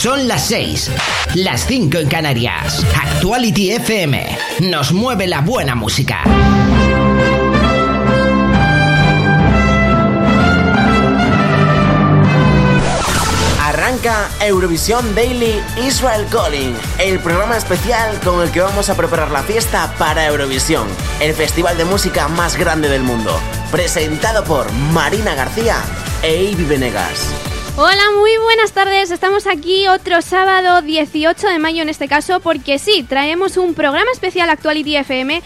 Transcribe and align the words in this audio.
Son 0.00 0.28
las 0.28 0.46
6, 0.46 0.92
las 1.34 1.66
5 1.66 1.98
en 1.98 2.08
Canarias. 2.08 2.86
Actuality 2.94 3.72
FM 3.72 4.38
nos 4.60 4.92
mueve 4.92 5.26
la 5.26 5.40
buena 5.40 5.74
música. 5.74 6.22
Arranca 13.60 14.28
Eurovisión 14.40 15.16
Daily 15.16 15.60
Israel 15.84 16.24
Calling, 16.30 16.76
el 17.00 17.18
programa 17.18 17.56
especial 17.56 18.20
con 18.20 18.40
el 18.40 18.52
que 18.52 18.60
vamos 18.60 18.90
a 18.90 18.96
preparar 18.96 19.32
la 19.32 19.42
fiesta 19.42 19.92
para 19.98 20.26
Eurovisión, 20.26 20.86
el 21.18 21.34
festival 21.34 21.76
de 21.76 21.84
música 21.84 22.28
más 22.28 22.56
grande 22.56 22.88
del 22.88 23.02
mundo, 23.02 23.36
presentado 23.72 24.44
por 24.44 24.70
Marina 24.92 25.34
García 25.34 25.74
e 26.22 26.44
Ivy 26.44 26.66
Venegas. 26.66 27.37
Hola, 27.80 28.02
muy 28.18 28.32
buenas 28.42 28.72
tardes. 28.72 29.12
Estamos 29.12 29.46
aquí 29.46 29.86
otro 29.86 30.20
sábado 30.20 30.82
18 30.82 31.46
de 31.46 31.60
mayo 31.60 31.80
en 31.80 31.88
este 31.88 32.08
caso 32.08 32.40
porque 32.40 32.76
sí, 32.80 33.06
traemos 33.08 33.56
un 33.56 33.74
programa 33.74 34.10
especial 34.10 34.50
Actuality 34.50 34.96
FM 34.96 35.40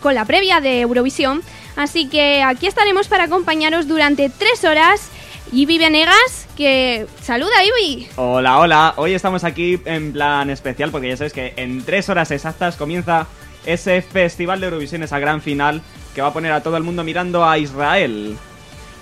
con 0.00 0.14
la 0.14 0.24
previa 0.24 0.62
de 0.62 0.80
Eurovisión. 0.80 1.42
Así 1.76 2.08
que 2.08 2.42
aquí 2.42 2.66
estaremos 2.66 3.08
para 3.08 3.24
acompañaros 3.24 3.86
durante 3.86 4.30
tres 4.30 4.64
horas. 4.64 5.10
Ivy 5.52 5.76
Venegas, 5.76 6.48
que 6.56 7.06
saluda 7.20 7.52
Ivy. 7.62 8.08
Hola, 8.16 8.58
hola. 8.58 8.94
Hoy 8.96 9.12
estamos 9.12 9.44
aquí 9.44 9.78
en 9.84 10.14
plan 10.14 10.48
especial 10.48 10.90
porque 10.90 11.10
ya 11.10 11.18
sabes 11.18 11.34
que 11.34 11.52
en 11.58 11.84
tres 11.84 12.08
horas 12.08 12.30
exactas 12.30 12.76
comienza 12.76 13.26
ese 13.66 14.00
festival 14.00 14.60
de 14.60 14.68
Eurovisión, 14.68 15.02
esa 15.02 15.18
gran 15.18 15.42
final 15.42 15.82
que 16.14 16.22
va 16.22 16.28
a 16.28 16.32
poner 16.32 16.52
a 16.52 16.62
todo 16.62 16.78
el 16.78 16.82
mundo 16.82 17.04
mirando 17.04 17.44
a 17.44 17.58
Israel. 17.58 18.38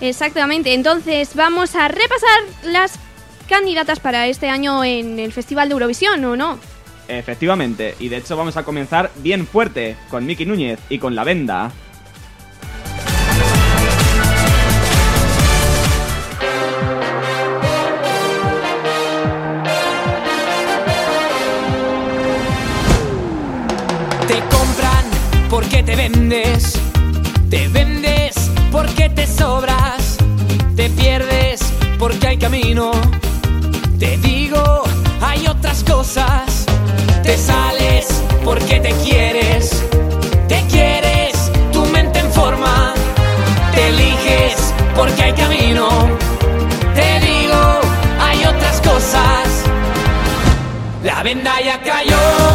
Exactamente, 0.01 0.73
entonces 0.73 1.35
vamos 1.35 1.75
a 1.75 1.87
repasar 1.87 2.39
las 2.63 2.99
candidatas 3.47 3.99
para 3.99 4.27
este 4.27 4.49
año 4.49 4.83
en 4.83 5.19
el 5.19 5.31
Festival 5.31 5.69
de 5.69 5.73
Eurovisión, 5.73 6.23
¿o 6.25 6.35
no? 6.35 6.59
Efectivamente, 7.07 7.95
y 7.99 8.09
de 8.09 8.17
hecho 8.17 8.35
vamos 8.35 8.57
a 8.57 8.63
comenzar 8.63 9.11
bien 9.17 9.47
fuerte 9.47 9.95
con 10.09 10.25
Miki 10.25 10.45
Núñez 10.45 10.79
y 10.89 10.97
con 10.97 11.15
La 11.15 11.23
Venda. 11.23 11.71
Te 24.27 24.39
compran 24.39 25.05
porque 25.49 25.83
te 25.83 25.95
vendes, 25.95 26.81
te 27.49 27.67
vendes 27.67 27.94
te 29.25 29.33
sobras, 29.33 30.17
te 30.75 30.89
pierdes 30.89 31.59
porque 31.97 32.27
hay 32.27 32.37
camino. 32.37 32.91
Te 33.99 34.17
digo, 34.17 34.83
hay 35.21 35.47
otras 35.47 35.83
cosas. 35.83 36.65
Te 37.23 37.37
sales 37.37 38.07
porque 38.43 38.79
te 38.79 38.91
quieres, 39.03 39.83
te 40.47 40.61
quieres, 40.69 41.51
tu 41.71 41.85
mente 41.87 42.19
en 42.19 42.31
forma. 42.31 42.93
Te 43.73 43.87
eliges 43.87 44.73
porque 44.95 45.23
hay 45.23 45.33
camino. 45.33 45.89
Te 46.93 47.19
digo, 47.19 47.79
hay 48.19 48.45
otras 48.45 48.81
cosas. 48.81 49.63
La 51.03 51.23
venda 51.23 51.53
ya 51.61 51.81
cayó. 51.81 52.54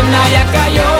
arena 0.00 0.28
ya 0.30 0.44
cayó. 0.52 0.99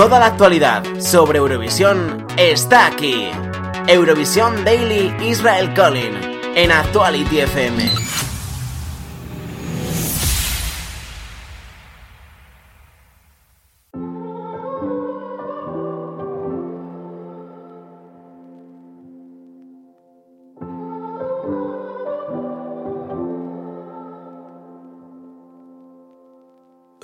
Toda 0.00 0.18
la 0.18 0.28
actualidad 0.28 0.82
sobre 0.98 1.40
Eurovisión 1.40 2.26
está 2.38 2.86
aquí. 2.86 3.28
Eurovisión 3.86 4.64
Daily 4.64 5.14
Israel 5.22 5.74
Calling 5.74 6.14
en 6.54 6.72
Actuality 6.72 7.40
FM. 7.40 8.09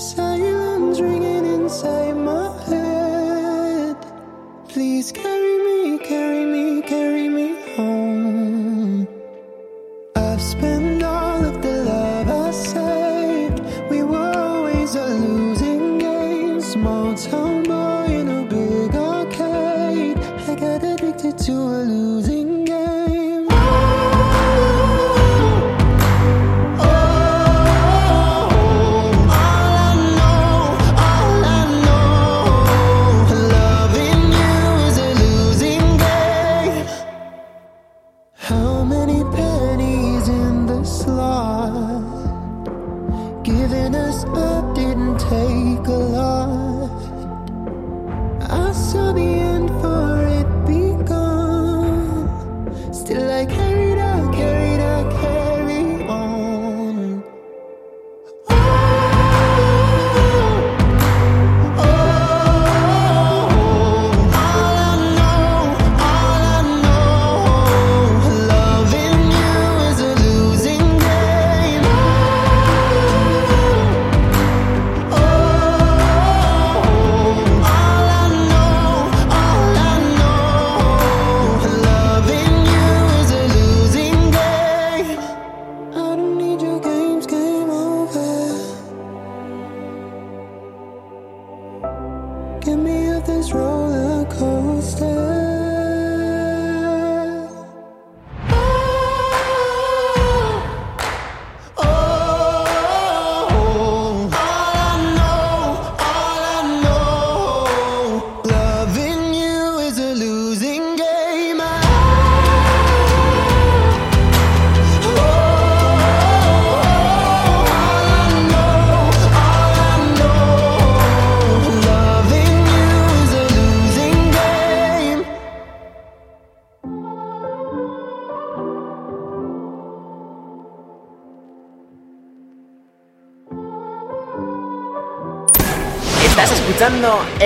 Silence 0.00 0.98
ringing 0.98 1.44
inside 1.44 2.16
my 2.16 2.48
head. 2.64 3.96
Please 4.66 5.12
carry 5.12 5.58
me, 5.58 5.98
carry 5.98 6.46
me. 6.46 6.49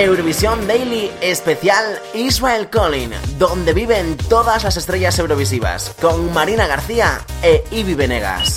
Eurovisión 0.05 0.67
Daily 0.67 1.09
Especial 1.19 1.99
Israel 2.13 2.69
Calling, 2.69 3.09
donde 3.39 3.73
viven 3.73 4.15
todas 4.29 4.63
las 4.63 4.77
estrellas 4.77 5.17
eurovisivas, 5.17 5.95
con 5.99 6.31
Marina 6.31 6.67
García 6.67 7.21
e 7.41 7.63
Ivy 7.71 7.95
Venegas. 7.95 8.55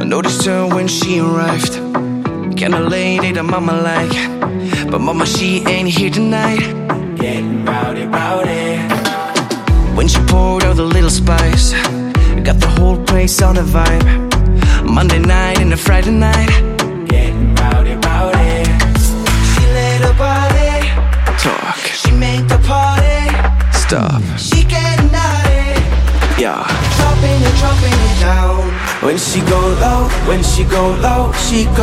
I 0.00 0.04
noticed 0.06 0.46
her 0.46 0.64
when 0.66 0.88
she 0.88 1.20
arrived. 1.20 1.84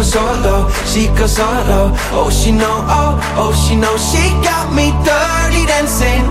She 0.03 0.17
goes 0.17 0.41
so 0.41 0.69
she 0.85 1.07
goes 1.07 1.35
so 1.35 1.45
low. 1.69 1.93
Oh, 2.11 2.29
she 2.29 2.51
know, 2.51 2.81
oh, 2.89 3.21
oh, 3.37 3.53
she 3.53 3.75
know, 3.75 3.95
she 3.97 4.33
got 4.41 4.73
me 4.73 4.89
dirty 5.05 5.65
dancing. 5.65 6.25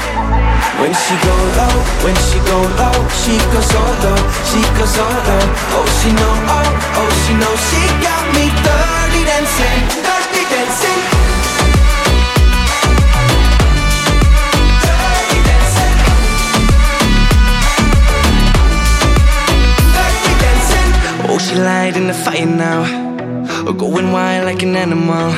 When 0.80 0.92
she 0.92 1.14
go 1.22 1.34
low, 1.54 1.76
when 2.02 2.16
she 2.26 2.38
go 2.50 2.58
low, 2.80 2.98
she 3.22 3.38
goes 3.54 3.66
so 3.70 3.82
low, 4.02 4.18
she 4.50 4.60
goes 4.74 4.90
so 4.90 5.06
low. 5.06 5.44
Oh, 5.76 5.86
she 6.02 6.10
know, 6.10 6.34
oh, 6.50 6.66
oh, 6.98 7.10
she 7.22 7.32
know, 7.38 7.54
she 7.70 7.82
got 8.02 8.24
me. 8.34 8.50
Dirty 8.66 9.22
dancing. 9.24 9.80
Dirty 10.02 10.44
dancing. 10.50 11.00
Oh, 21.32 21.38
she 21.38 21.54
light 21.54 21.96
in 21.96 22.08
the 22.08 22.14
fire 22.14 22.46
now. 22.46 23.09
Oh, 23.70 23.72
going 23.72 24.10
wild 24.10 24.46
like 24.46 24.64
an 24.64 24.74
animal. 24.74 25.30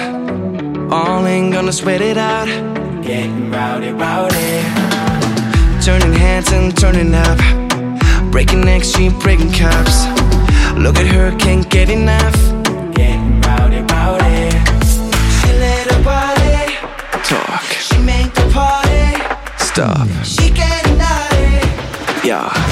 All 0.90 1.26
ain't 1.26 1.52
gonna 1.52 1.70
sweat 1.70 2.00
it 2.00 2.16
out. 2.16 2.46
Getting 3.04 3.50
rowdy, 3.50 3.92
rowdy. 3.92 4.62
Turning 5.84 6.14
heads 6.14 6.50
and 6.50 6.74
turning 6.74 7.14
up. 7.14 7.38
Breaking 8.32 8.62
necks, 8.62 8.88
she 8.88 9.10
breaking 9.10 9.52
cups. 9.52 10.06
Look 10.78 10.96
at 10.96 11.08
her, 11.08 11.36
can't 11.38 11.68
get 11.68 11.90
enough. 11.90 12.34
Getting 12.94 13.38
rowdy, 13.42 13.82
rowdy. 13.92 14.48
She 15.36 15.52
let 15.64 15.92
her 15.92 16.02
body 16.02 16.76
talk. 17.28 17.64
She 17.86 17.98
make 17.98 18.32
the 18.32 18.48
party 18.50 19.12
stop. 19.58 20.08
She 20.24 20.48
getting 20.48 20.96
naughty. 20.96 22.26
Yeah. 22.26 22.71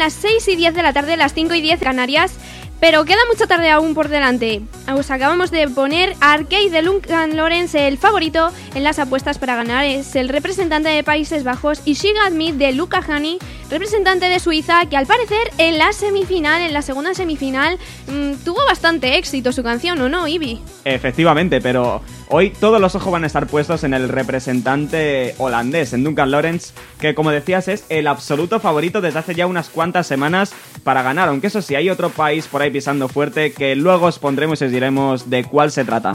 Las 0.00 0.14
6 0.14 0.48
y 0.48 0.56
10 0.56 0.74
de 0.74 0.82
la 0.82 0.92
tarde, 0.92 1.16
las 1.16 1.34
5 1.34 1.54
y 1.54 1.60
10 1.60 1.80
Canarias. 1.80 2.32
Pero 2.80 3.04
queda 3.04 3.18
mucha 3.30 3.46
tarde 3.46 3.70
aún 3.70 3.94
por 3.94 4.08
delante. 4.08 4.62
Os 4.96 5.10
acabamos 5.10 5.50
de 5.50 5.68
poner 5.68 6.16
Arcade 6.20 6.70
de 6.70 6.82
Luncan 6.82 7.36
Lawrence, 7.36 7.86
el 7.86 7.96
favorito 7.96 8.50
en 8.74 8.82
las 8.82 8.98
apuestas 8.98 9.38
para 9.38 9.54
ganar. 9.54 9.84
Es 9.84 10.16
el 10.16 10.28
representante 10.28 10.88
de 10.88 11.04
Países 11.04 11.44
Bajos 11.44 11.80
y 11.84 11.94
She 11.94 12.12
de 12.54 12.72
Luca 12.72 13.02
Hani, 13.06 13.38
representante 13.70 14.26
de 14.26 14.40
Suiza, 14.40 14.86
que 14.86 14.96
al 14.96 15.06
parecer 15.06 15.52
en 15.58 15.78
la 15.78 15.92
semifinal, 15.92 16.62
en 16.62 16.72
la 16.72 16.82
segunda 16.82 17.14
semifinal, 17.14 17.78
mm, 18.08 18.44
tuvo 18.44 18.64
bastante 18.66 19.16
éxito 19.16 19.52
su 19.52 19.62
canción, 19.62 20.00
¿o 20.00 20.08
no, 20.08 20.26
Ivy? 20.26 20.60
Efectivamente, 20.84 21.60
pero 21.60 22.02
hoy 22.28 22.50
todos 22.50 22.80
los 22.80 22.94
ojos 22.94 23.12
van 23.12 23.24
a 23.24 23.26
estar 23.26 23.46
puestos 23.46 23.84
en 23.84 23.94
el 23.94 24.08
representante 24.08 25.34
holandés, 25.38 25.92
en 25.92 26.04
Duncan 26.04 26.30
Lawrence, 26.30 26.72
que 26.98 27.14
como 27.14 27.30
decías 27.30 27.68
es 27.68 27.84
el 27.88 28.06
absoluto 28.06 28.60
favorito 28.60 29.00
desde 29.00 29.18
hace 29.20 29.34
ya 29.34 29.46
unas 29.46 29.68
cuantas 29.68 30.06
semanas 30.06 30.52
para 30.82 31.02
ganar, 31.02 31.28
aunque 31.28 31.48
eso 31.48 31.62
sí, 31.62 31.74
hay 31.74 31.90
otro 31.90 32.10
país 32.10 32.46
por 32.46 32.62
ahí 32.62 32.70
pisando 32.70 33.08
fuerte 33.08 33.52
que 33.52 33.76
luego 33.76 34.06
os 34.06 34.18
pondremos 34.18 34.62
os 34.62 34.72
diremos 34.80 35.28
de 35.28 35.44
cuál 35.44 35.70
se 35.70 35.84
trata. 35.84 36.14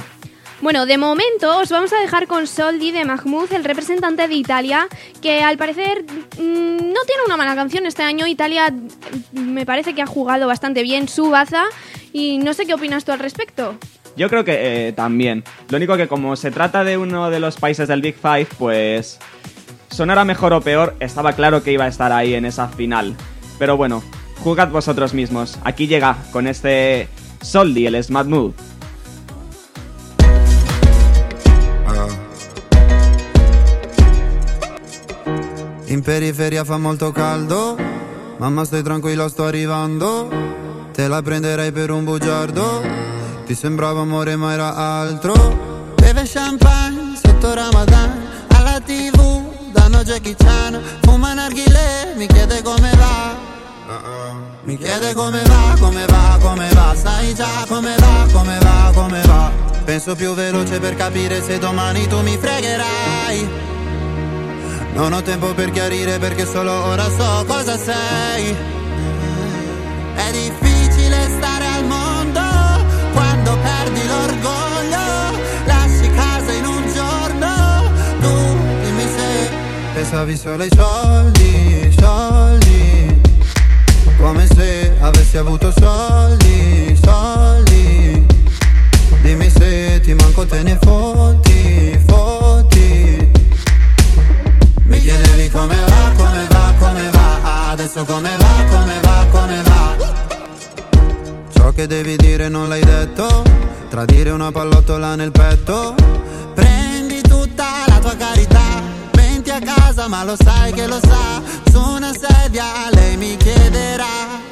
Bueno, 0.61 0.87
de 0.87 0.97
momento 0.97 1.59
os 1.59 1.69
vamos 1.69 1.93
a 1.93 1.99
dejar 1.99 2.25
con 2.25 2.47
Soldi 2.47 2.91
de 2.91 3.05
Mahmoud, 3.05 3.53
el 3.53 3.63
representante 3.63 4.27
de 4.27 4.33
Italia, 4.33 4.87
que 5.21 5.43
al 5.43 5.57
parecer 5.57 6.03
mm, 6.03 6.77
no 6.77 7.01
tiene 7.05 7.23
una 7.27 7.37
mala 7.37 7.53
canción 7.53 7.85
este 7.85 8.01
año. 8.01 8.25
Italia 8.25 8.71
mm, 8.71 9.39
me 9.39 9.65
parece 9.67 9.93
que 9.93 10.01
ha 10.01 10.07
jugado 10.07 10.47
bastante 10.47 10.81
bien 10.81 11.07
su 11.07 11.29
baza 11.29 11.65
y 12.11 12.39
no 12.39 12.55
sé 12.55 12.65
qué 12.65 12.73
opinas 12.73 13.05
tú 13.05 13.11
al 13.11 13.19
respecto. 13.19 13.75
Yo 14.17 14.29
creo 14.29 14.43
que 14.43 14.87
eh, 14.87 14.93
también. 14.93 15.43
Lo 15.69 15.77
único 15.77 15.95
que 15.97 16.07
como 16.07 16.35
se 16.35 16.49
trata 16.49 16.83
de 16.83 16.97
uno 16.97 17.29
de 17.29 17.39
los 17.39 17.57
países 17.57 17.87
del 17.87 18.01
Big 18.01 18.15
Five, 18.15 18.47
pues 18.57 19.19
sonara 19.91 20.25
mejor 20.25 20.53
o 20.53 20.61
peor, 20.61 20.95
estaba 20.99 21.33
claro 21.33 21.61
que 21.61 21.73
iba 21.73 21.83
a 21.83 21.89
estar 21.89 22.11
ahí 22.11 22.33
en 22.33 22.45
esa 22.45 22.69
final. 22.69 23.15
Pero 23.59 23.77
bueno, 23.77 24.01
jugad 24.39 24.69
vosotros 24.69 25.13
mismos. 25.13 25.59
Aquí 25.63 25.85
llega 25.85 26.17
con 26.31 26.47
este 26.47 27.07
Soldi, 27.45 27.85
el 27.85 28.03
Smart 28.03 28.27
Mood. 28.27 28.53
In 35.85 36.01
periferia 36.01 36.63
fa 36.63 36.77
molto 36.77 37.11
caldo, 37.11 37.77
mamma 38.37 38.65
stai 38.65 38.81
tranquilla 38.81 39.29
sto 39.29 39.45
arrivando, 39.45 40.27
te 40.91 41.07
la 41.07 41.21
prenderei 41.21 41.71
per 41.71 41.91
un 41.91 42.03
bugiardo, 42.03 42.81
ti 43.45 43.53
sembrava 43.53 44.01
amore 44.01 44.35
ma 44.35 44.51
era 44.51 44.75
altro. 44.75 45.93
Beve 45.95 46.23
champagne 46.25 47.15
sotto 47.15 47.53
Ramadan, 47.53 48.27
alla 48.47 48.79
tv 48.79 49.71
danno 49.71 50.03
Jackie 50.03 50.35
Chan, 50.35 50.81
fuma 51.03 51.33
narghile, 51.35 52.15
mi 52.17 52.25
chiede 52.25 52.61
come 52.63 52.91
va. 52.95 54.54
Mi 54.65 54.79
chiede 54.79 55.13
come 55.13 55.43
va, 55.43 55.75
come 55.79 56.05
va, 56.07 56.39
come 56.41 56.67
va, 56.73 56.95
sai 56.95 57.35
già 57.35 57.65
come 57.67 57.95
va, 57.99 58.25
come 58.31 58.57
va, 58.57 58.91
come 58.95 59.21
va. 59.21 59.51
Penso 59.85 60.15
più 60.15 60.33
veloce 60.33 60.79
per 60.79 60.95
capire 60.95 61.39
se 61.43 61.59
domani 61.59 62.07
tu 62.07 62.19
mi 62.21 62.35
fregherai. 62.35 63.47
Non 64.93 65.13
ho 65.13 65.21
tempo 65.21 65.53
per 65.53 65.69
chiarire 65.69 66.17
perché 66.17 66.47
solo 66.47 66.71
ora 66.71 67.03
so 67.03 67.45
cosa 67.45 67.77
sei. 67.77 68.55
È 70.15 70.31
difficile 70.31 71.29
stare 71.37 71.65
al 71.67 71.85
mondo 71.85 72.41
quando 73.13 73.57
perdi 73.61 74.07
l'orgoglio. 74.07 75.37
Lasci 75.65 76.09
casa 76.09 76.51
in 76.53 76.65
un 76.65 76.91
giorno. 76.91 77.91
Tu 78.19 78.57
dimmi 78.83 79.07
se 79.15 79.49
pensavi 79.93 80.35
solo 80.35 80.63
ai 80.63 80.69
soldi, 80.75 81.95
soldi. 81.99 82.34
Come 84.17 84.47
se 84.47 84.95
avessi 84.99 85.37
avuto 85.37 85.71
soldi, 85.77 86.99
soldi. 87.03 88.25
Dimmi 89.21 89.49
se 89.49 89.99
ti 90.01 90.13
manco 90.13 90.45
te 90.45 90.63
ne 90.63 90.77
fotti, 90.81 91.99
fotti. 92.07 93.31
Mi 94.85 94.99
chiedevi 94.99 95.49
come 95.49 95.75
va, 95.75 96.11
come 96.15 96.47
va, 96.47 96.73
come 96.77 97.09
va 97.09 97.71
Adesso 97.71 98.05
come 98.05 98.29
va, 98.37 98.63
come 98.69 98.99
va, 99.01 99.25
come 99.31 99.61
va 99.63 99.95
Ciò 101.53 101.71
che 101.71 101.87
devi 101.87 102.15
dire 102.15 102.49
non 102.49 102.67
l'hai 102.69 102.83
detto 102.83 103.43
Tradire 103.89 104.29
una 104.29 104.51
pallottola 104.51 105.15
nel 105.15 105.31
petto 105.31 105.95
Prendi 106.53 106.94
casa 109.95 110.07
ma 110.09 110.23
lo 110.23 110.35
sai 110.35 110.73
che 110.73 110.87
lo 110.87 110.99
sa. 110.99 111.41
Su 111.71 111.79
una 111.79 112.11
sedia 112.13 112.89
lei 112.91 113.15
mi 113.15 113.37
chiederà. 113.37 114.43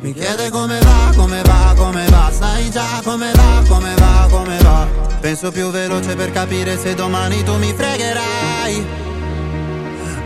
Mi 0.00 0.12
chiede 0.12 0.50
come 0.50 0.78
va, 0.80 1.12
come 1.16 1.42
va, 1.42 1.74
come 1.76 2.06
va. 2.08 2.30
Sai 2.30 2.70
già 2.70 3.00
come 3.02 3.32
va, 3.32 3.62
come 3.66 3.94
va, 3.94 4.26
come 4.30 4.58
va. 4.58 4.86
Penso 5.20 5.50
più 5.50 5.70
veloce 5.70 6.14
per 6.14 6.30
capire 6.30 6.78
se 6.78 6.94
domani 6.94 7.42
tu 7.42 7.56
mi 7.56 7.72
fregherai. 7.72 8.86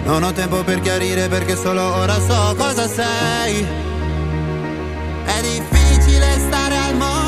Non 0.05 0.25
ho 0.25 0.33
tempo 0.33 0.63
per 0.65 0.81
chiarire 0.81 1.29
perché 1.29 1.57
solo 1.57 1.95
ora 1.95 2.15
so 2.15 2.55
cosa 2.57 2.89
sei. 2.89 3.67
È 5.25 5.41
difficile 5.41 6.39
stare 6.49 6.77
al 6.77 6.97
mondo 6.97 7.22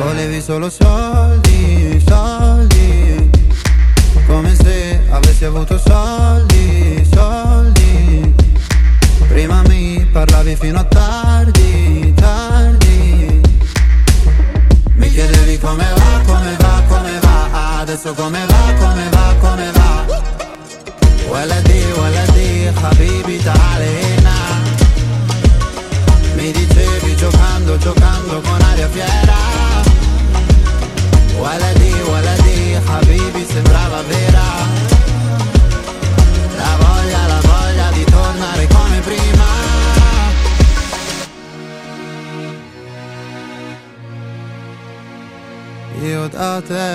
volevi 0.00 0.40
solo 0.40 0.70
soldi, 0.70 2.02
soldi. 2.06 3.30
Come 4.26 4.54
se 4.54 5.00
avessi 5.10 5.44
avuto 5.44 5.78
soldi, 5.78 7.06
soldi. 7.12 8.34
Prima 9.28 9.62
mi 9.68 10.06
parlavi 10.12 10.56
fino 10.56 10.78
a 10.78 10.84
tardi, 10.84 12.12
tardi. 12.14 13.40
Mi 14.94 15.10
chiedevi 15.10 15.58
come 15.58 15.84
va, 15.94 16.20
come 16.24 16.56
va, 16.58 16.82
come 16.88 17.18
va 17.20 17.80
Adesso 17.80 18.14
come 18.14 18.46
va, 18.46 18.72
come 18.78 19.08
va, 19.10 19.34
come 19.40 19.70
va 19.72 19.86
ولدي 21.30 21.92
ولدي 21.92 22.72
حبيبي 22.72 23.38
تعال 23.38 23.82
هنا 23.82 24.38
Mi 26.36 26.52
dicevi 26.52 27.16
giocando, 27.16 27.76
giocando 27.78 28.40
con 28.40 28.60
aria 28.70 28.88
fiera 28.88 29.49
ولدي 31.40 31.94
ولدي 32.12 32.80
حبيبي 32.88 33.44
sembrava 33.52 34.00
vera 34.10 34.48
La 36.62 36.72
voglia, 36.84 37.20
la 37.32 37.40
voglia 37.50 37.88
di 37.96 38.04
tornare 38.04 38.66
come 38.74 38.98
prima 39.08 39.46
Io 46.02 46.28
da 46.28 46.60
te 46.60 46.88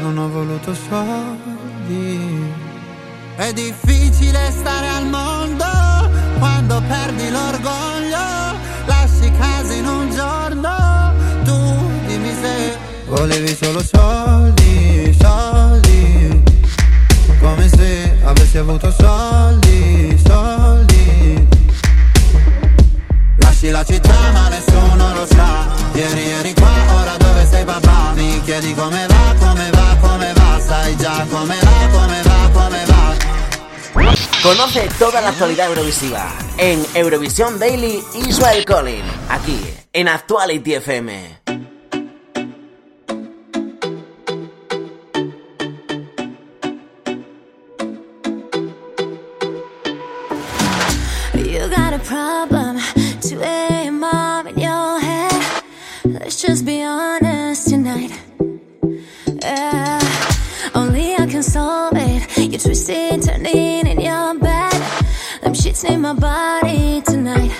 non 0.00 0.16
ho 0.18 0.28
voluto 0.28 0.72
soldi. 0.72 2.54
È 3.36 3.52
difficile 3.52 4.50
stare 4.50 4.88
al 4.88 5.06
mondo 5.06 5.64
quando 6.38 6.80
perdi 6.86 7.28
l'orgoglio. 7.30 8.24
Lasci 8.86 9.30
casa 9.32 9.72
in 9.74 9.86
un 9.86 10.10
giorno. 10.10 10.89
Volevi 13.11 13.53
solo 13.61 13.83
soldi, 13.83 15.13
soldi. 15.19 16.43
Come 17.41 17.67
se 17.67 18.17
avessi 18.23 18.57
avuto 18.57 18.89
soldi, 18.89 20.17
soldi. 20.25 21.47
Lasci 23.35 23.69
la 23.69 23.83
città 23.83 24.31
ma 24.31 24.47
nessuno 24.47 25.13
lo 25.13 25.25
sa 25.25 25.67
Ieri 25.91 26.29
eri 26.29 26.53
qua, 26.53 26.71
ora 27.01 27.17
dove 27.17 27.45
sei 27.49 27.65
papà 27.65 28.13
Mi 28.15 28.41
chiedi 28.43 28.73
come 28.73 29.05
va, 29.07 29.35
come 29.37 29.69
va, 29.71 29.97
come 29.99 30.33
va 30.33 30.59
Sai 30.59 30.95
già 30.95 31.25
come 31.29 31.57
va, 31.61 31.87
come 31.91 32.21
va, 32.23 32.49
come 32.53 32.85
va 32.85 33.15
Conoce 34.41 34.89
toda 34.97 35.19
la 35.19 35.29
actualidad 35.29 35.67
eurovisiva 35.67 36.31
en 36.57 36.85
Eurovisión 36.93 37.59
Daily 37.59 38.01
Israel 38.27 38.63
Collin, 38.65 39.03
aquí 39.27 39.59
en 39.91 40.07
Actuality 40.07 40.73
FM. 40.75 41.60
In 65.83 66.01
my 66.01 66.13
body 66.13 67.01
tonight. 67.01 67.50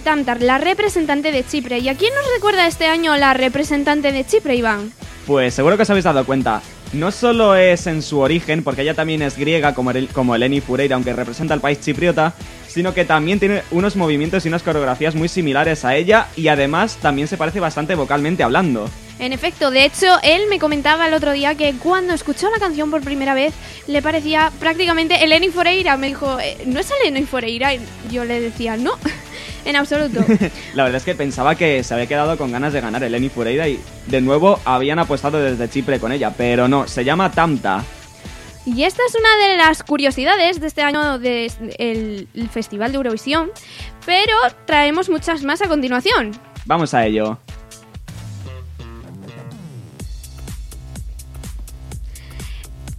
Tamtar, 0.00 0.42
la 0.42 0.58
representante 0.58 1.32
de 1.32 1.44
Chipre. 1.46 1.78
¿Y 1.78 1.88
a 1.88 1.94
quién 1.96 2.12
nos 2.14 2.24
recuerda 2.34 2.66
este 2.66 2.86
año 2.86 3.16
la 3.16 3.34
representante 3.34 4.12
de 4.12 4.24
Chipre, 4.26 4.56
Iván? 4.56 4.92
Pues 5.26 5.54
seguro 5.54 5.76
que 5.76 5.82
os 5.82 5.90
habéis 5.90 6.04
dado 6.04 6.24
cuenta. 6.24 6.60
No 6.92 7.12
solo 7.12 7.54
es 7.54 7.86
en 7.86 8.02
su 8.02 8.18
origen, 8.18 8.64
porque 8.64 8.82
ella 8.82 8.94
también 8.94 9.22
es 9.22 9.36
griega 9.38 9.74
como, 9.74 9.92
el- 9.92 10.08
como 10.08 10.34
Eleni 10.34 10.60
Fureira, 10.60 10.96
aunque 10.96 11.12
representa 11.12 11.54
al 11.54 11.60
país 11.60 11.78
chipriota, 11.80 12.34
sino 12.66 12.92
que 12.94 13.04
también 13.04 13.38
tiene 13.38 13.62
unos 13.70 13.94
movimientos 13.94 14.44
y 14.44 14.48
unas 14.48 14.64
coreografías 14.64 15.14
muy 15.14 15.28
similares 15.28 15.84
a 15.84 15.94
ella 15.94 16.26
y 16.36 16.48
además 16.48 16.98
también 17.00 17.28
se 17.28 17.36
parece 17.36 17.60
bastante 17.60 17.94
vocalmente 17.94 18.42
hablando. 18.42 18.90
En 19.20 19.32
efecto, 19.32 19.70
de 19.70 19.84
hecho, 19.84 20.06
él 20.22 20.42
me 20.48 20.58
comentaba 20.58 21.06
el 21.06 21.14
otro 21.14 21.30
día 21.32 21.54
que 21.54 21.74
cuando 21.74 22.12
escuchó 22.14 22.50
la 22.50 22.58
canción 22.58 22.90
por 22.90 23.02
primera 23.02 23.34
vez 23.34 23.52
le 23.86 24.02
parecía 24.02 24.50
prácticamente 24.58 25.22
Eleni 25.22 25.48
Foreira. 25.50 25.96
Me 25.96 26.08
dijo, 26.08 26.40
"Eh, 26.40 26.56
¿no 26.66 26.80
es 26.80 26.90
Eleni 27.04 27.24
Foreira? 27.26 27.72
Y 27.74 27.80
yo 28.10 28.24
le 28.24 28.40
decía, 28.40 28.76
no, 28.76 28.92
en 29.64 29.76
absoluto. 29.76 30.20
La 30.74 30.84
verdad 30.84 30.98
es 30.98 31.04
que 31.04 31.14
pensaba 31.14 31.54
que 31.54 31.82
se 31.82 31.94
había 31.94 32.06
quedado 32.06 32.36
con 32.36 32.52
ganas 32.52 32.72
de 32.72 32.80
ganar 32.80 33.02
Eleni 33.02 33.28
Fureira 33.28 33.68
y 33.68 33.80
de 34.06 34.20
nuevo 34.20 34.58
habían 34.64 34.98
apostado 34.98 35.38
desde 35.38 35.68
Chipre 35.68 36.00
con 36.00 36.12
ella, 36.12 36.32
pero 36.36 36.68
no, 36.68 36.86
se 36.86 37.04
llama 37.04 37.30
Tamta. 37.30 37.84
Y 38.66 38.84
esta 38.84 39.02
es 39.06 39.14
una 39.14 39.48
de 39.48 39.56
las 39.56 39.82
curiosidades 39.82 40.60
de 40.60 40.66
este 40.66 40.82
año 40.82 41.18
del 41.18 41.50
el 41.78 42.48
Festival 42.50 42.92
de 42.92 42.96
Eurovisión, 42.96 43.50
pero 44.04 44.34
traemos 44.66 45.08
muchas 45.08 45.42
más 45.42 45.62
a 45.62 45.68
continuación. 45.68 46.32
Vamos 46.66 46.92
a 46.92 47.06
ello. 47.06 47.38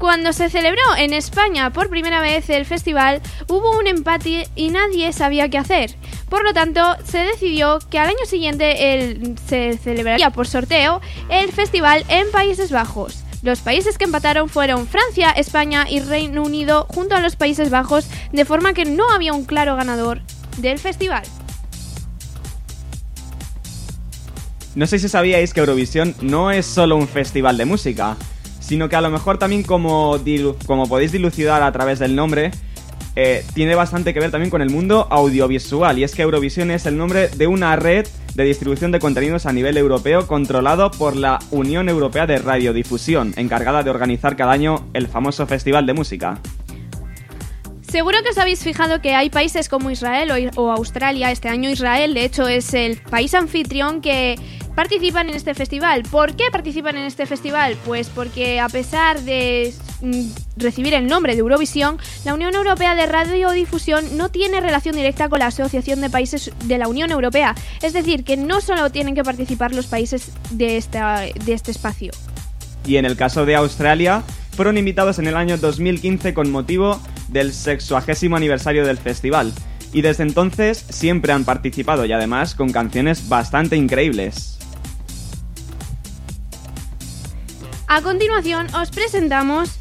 Cuando 0.02 0.34
se 0.34 0.50
celebró 0.50 0.82
en 0.97 1.13
España 1.13 1.69
por 1.69 1.91
primera 1.91 2.21
vez 2.21 2.50
el 2.50 2.65
festival, 2.65 3.21
hubo 3.47 3.78
un 3.78 3.86
empate 3.86 4.47
y 4.56 4.69
nadie 4.69 5.13
sabía 5.13 5.47
qué 5.47 5.60
hacer. 5.60 5.95
Por 6.32 6.46
lo 6.46 6.54
tanto, 6.54 6.82
se 7.04 7.17
decidió 7.17 7.80
que 7.89 8.00
al 8.00 8.08
año 8.08 8.26
siguiente 8.26 8.94
el- 8.96 9.38
se 9.50 9.78
celebraría 9.78 10.30
por 10.30 10.48
sorteo 10.48 11.02
el 11.30 11.52
festival 11.52 12.06
en 12.08 12.32
Países 12.32 12.72
Bajos. 12.72 13.26
Los 13.44 13.60
países 13.60 13.98
que 13.98 14.06
empataron 14.06 14.48
fueron 14.48 14.88
Francia, 14.88 15.32
España 15.32 15.86
y 15.89 16.00
Reino 16.00 16.41
Unido 16.41 16.86
junto 16.89 17.15
a 17.15 17.20
los 17.20 17.36
Países 17.36 17.70
Bajos, 17.70 18.08
de 18.32 18.46
forma 18.46 18.74
que 18.74 18.86
no 18.86 19.10
había 19.12 19.34
un 19.34 19.44
claro 19.44 19.76
ganador 19.76 20.22
del 20.60 20.80
festival. 20.80 21.24
No 24.74 24.88
sé 24.88 25.00
si 25.00 25.10
sabíais 25.10 25.54
que 25.54 25.60
Eurovisión 25.60 26.15
no 26.22 26.50
es 26.50 26.65
solo 26.65 26.96
un 26.96 27.10
festival 27.10 27.58
de 27.58 27.65
música, 27.65 28.15
sino 28.62 28.88
que 28.88 28.96
a 28.96 29.02
lo 29.02 29.10
mejor 29.10 29.38
también 29.38 29.63
como, 29.63 30.17
como 30.65 30.88
podéis 30.88 31.12
dilucidar 31.12 31.62
a 31.62 31.74
través 31.74 32.00
del 32.00 32.15
nombre, 32.15 32.52
eh, 33.15 33.43
tiene 33.54 33.76
bastante 33.76 34.13
que 34.13 34.19
ver 34.19 34.32
también 34.32 34.50
con 34.50 34.62
el 34.62 34.69
mundo 34.69 35.08
audiovisual. 35.10 35.97
Y 36.00 36.04
es 36.04 36.15
que 36.15 36.21
Eurovisión 36.21 36.71
es 36.71 36.86
el 36.86 36.97
nombre 36.97 37.30
de 37.30 37.47
una 37.47 37.76
red 37.76 38.08
de 38.36 38.43
distribución 38.43 38.91
de 38.91 39.00
contenidos 39.00 39.45
a 39.45 39.54
nivel 39.54 39.78
europeo 39.78 40.28
controlado 40.28 40.91
por 40.91 41.15
la 41.15 41.39
Unión 41.52 41.89
Europea 41.89 42.26
de 42.26 42.38
Radiodifusión, 42.38 43.34
encargada 43.36 43.84
de 43.84 43.89
organizar 43.89 44.36
cada 44.36 44.54
año 44.54 44.86
el 44.93 45.08
famoso 45.08 45.45
Festival 45.47 45.86
de 45.86 45.93
Música. 45.93 46.39
Seguro 47.92 48.24
que 48.24 48.30
os 48.30 48.38
habéis 48.38 48.64
fijado 48.64 49.02
que 49.02 49.16
hay 49.16 49.30
países 49.30 49.68
como 49.68 49.92
Israel 49.92 50.50
o, 50.56 50.72
Australia. 50.72 51.30
Este 51.30 51.50
año 51.50 51.70
Israel, 51.70 52.14
de 52.14 52.24
hecho, 52.24 52.48
es 52.48 52.74
el 52.74 52.96
país 52.96 53.34
anfitrión 53.34 54.00
que 54.00 54.40
participan 54.76 55.28
en 55.28 55.36
este 55.36 55.54
festival. 55.54 56.04
¿Por 56.04 56.38
qué 56.38 56.46
participan 56.54 56.96
en 56.96 57.04
este 57.04 57.26
festival? 57.26 57.76
Pues 57.86 58.08
porque 58.08 58.62
a 58.62 58.70
pesar 58.70 59.20
de 59.20 59.74
mm, 60.00 60.22
recibir 60.56 60.94
el 60.94 61.08
nombre 61.08 61.34
de 61.34 61.42
Eurovisión, 61.42 61.98
la 62.24 62.34
Unión 62.34 62.56
Europea 62.56 62.96
de 62.96 63.08
Radiodifusión 63.08 64.16
no 64.16 64.30
tiene 64.30 64.62
relación 64.62 64.96
directa 64.96 65.28
con 65.28 65.40
la 65.40 65.48
Asociación 65.48 66.00
de 66.00 66.10
Países 66.10 66.50
de 66.64 66.78
la 66.78 66.88
Unión 66.88 67.12
Europea. 67.12 67.56
Es 67.82 67.92
decir, 67.92 68.24
que 68.24 68.38
no 68.38 68.62
solo 68.62 68.90
tienen 68.90 69.16
que 69.16 69.26
participar 69.26 69.76
los 69.76 69.88
países 69.88 70.32
de 70.52 70.78
este 70.78 71.72
espacio. 71.72 72.14
Y 72.86 72.96
en 72.96 73.04
el 73.04 73.18
caso 73.18 73.46
de 73.46 73.56
Australia, 73.56 74.24
fueron 74.52 74.78
invitados 74.78 75.20
en 75.20 75.28
el 75.28 75.36
año 75.36 75.58
2015 75.58 76.34
con 76.34 76.52
motivo 76.52 77.00
del 77.30 77.54
60 77.54 78.36
aniversario 78.36 78.86
del 78.86 78.98
festival. 78.98 79.54
Y 79.94 80.02
desde 80.02 80.24
entonces 80.24 80.86
siempre 80.90 81.34
han 81.34 81.44
participado 81.44 82.06
y 82.06 82.14
además 82.14 82.56
con 82.56 82.72
canciones 82.72 83.28
bastante 83.28 83.76
increíbles. 83.76 84.58
A 87.88 88.02
continuación 88.02 88.74
os 88.74 88.90
presentamos. 88.90 89.78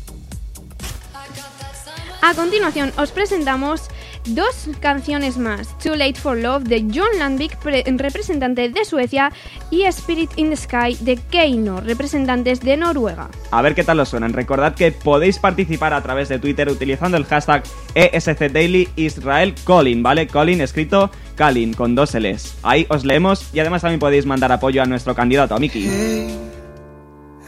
A 2.22 2.34
continuación 2.34 2.92
os 2.98 3.12
presentamos 3.12 3.88
dos 4.26 4.68
canciones 4.80 5.38
más: 5.38 5.76
Too 5.78 5.94
Late 5.96 6.14
for 6.14 6.36
Love 6.36 6.64
de 6.64 6.86
John 6.92 7.08
Landvik, 7.18 7.56
pre- 7.58 7.84
representante 7.96 8.68
de 8.68 8.84
Suecia, 8.84 9.32
y 9.70 9.82
Spirit 9.84 10.30
in 10.36 10.50
the 10.50 10.56
Sky 10.56 10.96
de 11.00 11.16
Keino, 11.16 11.80
representantes 11.80 12.60
de 12.60 12.76
Noruega. 12.76 13.28
A 13.50 13.62
ver 13.62 13.74
qué 13.74 13.82
tal 13.84 13.98
os 14.00 14.08
suenan. 14.08 14.32
Recordad 14.32 14.74
que 14.74 14.92
podéis 14.92 15.38
participar 15.38 15.92
a 15.94 16.02
través 16.02 16.28
de 16.28 16.38
Twitter 16.38 16.68
utilizando 16.68 17.16
el 17.16 17.24
hashtag 17.24 17.62
ESCDailyIsraelColin, 17.94 20.02
¿vale? 20.02 20.26
Colin 20.28 20.60
escrito 20.60 21.10
Kalin 21.36 21.72
con 21.74 21.94
dos 21.94 22.14
L's. 22.14 22.54
Ahí 22.62 22.86
os 22.90 23.04
leemos 23.04 23.48
y 23.54 23.60
además 23.60 23.82
también 23.82 24.00
podéis 24.00 24.26
mandar 24.26 24.52
apoyo 24.52 24.82
a 24.82 24.86
nuestro 24.86 25.14
candidato, 25.14 25.54
a 25.54 25.58
Miki. 25.58 25.86
Hey, 25.88 26.28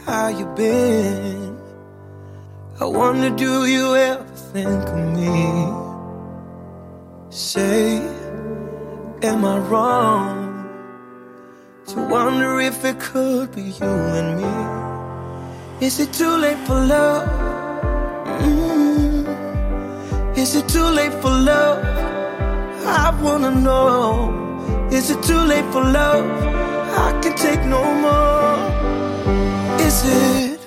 how 0.07 0.29
you 0.29 0.47
been? 0.55 1.53
I 2.81 2.85
wonder, 2.85 3.29
do 3.29 3.67
you 3.67 3.95
ever 3.95 4.25
think 4.51 4.67
of 4.67 4.95
me? 5.15 5.92
Say, 7.33 7.97
am 9.23 9.43
I 9.43 9.57
wrong 9.57 10.69
to 11.87 11.99
wonder 12.07 12.59
if 12.59 12.85
it 12.85 12.99
could 12.99 13.55
be 13.55 13.63
you 13.63 13.87
and 13.87 14.37
me? 14.37 15.83
Is 15.83 15.99
it 15.99 16.13
too 16.13 16.29
late 16.29 16.59
for 16.67 16.75
love? 16.75 17.27
Mm. 18.39 20.37
Is 20.37 20.55
it 20.55 20.69
too 20.69 20.85
late 20.85 21.11
for 21.23 21.31
love? 21.31 21.83
I 22.85 23.09
wanna 23.19 23.49
know. 23.49 24.87
Is 24.91 25.09
it 25.09 25.23
too 25.23 25.41
late 25.41 25.65
for 25.73 25.83
love? 25.83 26.29
I 26.95 27.19
can 27.19 27.35
take 27.35 27.65
no 27.65 27.83
more. 28.05 28.59
Is 29.81 30.03
it? 30.05 30.61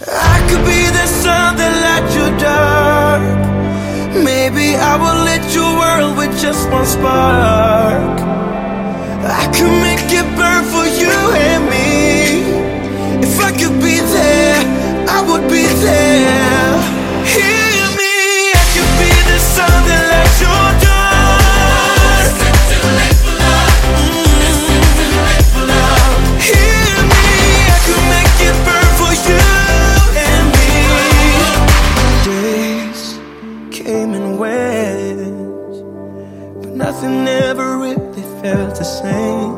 I 0.00 0.40
could 0.48 0.64
be 0.66 0.82
the 0.90 1.06
sun 1.06 1.56
that 1.58 1.74
lights 1.84 2.16
your 2.16 2.36
dark. 2.40 3.49
Maybe 4.14 4.74
I 4.74 4.96
will 4.98 5.24
lit 5.24 5.54
your 5.54 5.70
world 5.78 6.16
with 6.18 6.32
just 6.40 6.68
one 6.70 6.84
spark. 6.84 8.18
I 9.22 9.46
could 9.54 9.70
make 9.86 10.10
it 10.10 10.26
burn 10.36 10.64
for 10.66 10.84
you 11.00 11.14
and 11.46 11.62
me. 11.70 12.42
If 13.22 13.38
I 13.38 13.52
could 13.52 13.78
be 13.78 14.00
there, 14.00 14.60
I 15.08 15.22
would 15.28 15.46
be 15.48 15.62
there. 15.86 16.74
Hear 17.22 17.86
me, 18.00 18.50
I 18.50 18.64
could 18.74 18.92
be 18.98 19.12
the 19.30 19.38
sun 19.54 19.76
that 19.86 20.02
lights 20.10 20.40
your 20.42 20.69
felt 38.50 38.74
the 38.74 38.84
same. 39.02 39.54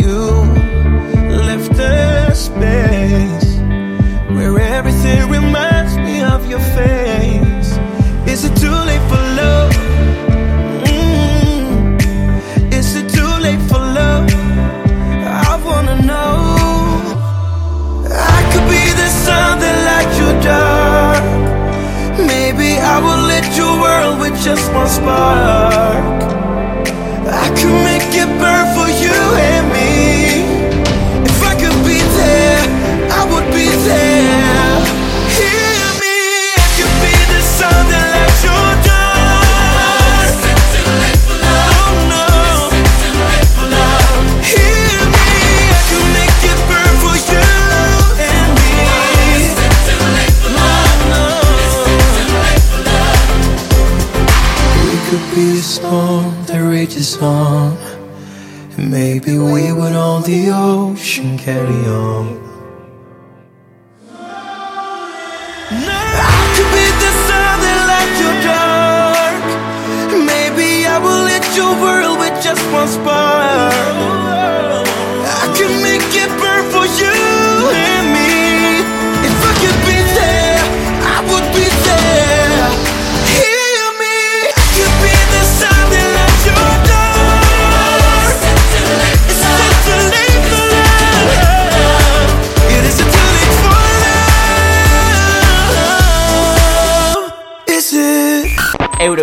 You 0.00 0.20
left 1.48 1.76
a 1.78 2.34
space 2.34 3.50
where 4.36 4.54
everything 4.76 5.28
reminds 5.28 5.96
me 6.06 6.22
of 6.22 6.40
your 6.52 6.64
face. 6.78 7.70
Is 8.32 8.40
it 8.48 8.54
too 8.62 8.78
late 8.88 9.04
for 9.10 9.22
love? 9.40 9.72
Mm. 10.92 12.72
Is 12.78 12.88
it 13.00 13.08
too 13.16 13.32
late 13.46 13.62
for 13.70 13.82
love? 14.00 14.26
I 15.48 15.52
wanna 15.66 15.96
know. 16.10 16.36
I 18.36 18.40
could 18.50 18.66
be 18.74 18.84
the 19.00 19.08
dark. 20.48 21.24
Maybe 22.32 22.70
I 22.94 22.96
will 23.04 23.22
lit 23.32 23.46
your 23.60 23.74
world 23.84 24.16
with 24.20 24.36
just 24.46 24.64
one 24.72 24.88
spark. 24.88 25.69
and 61.18 61.38
carry 61.38 61.86
on. 61.86 62.29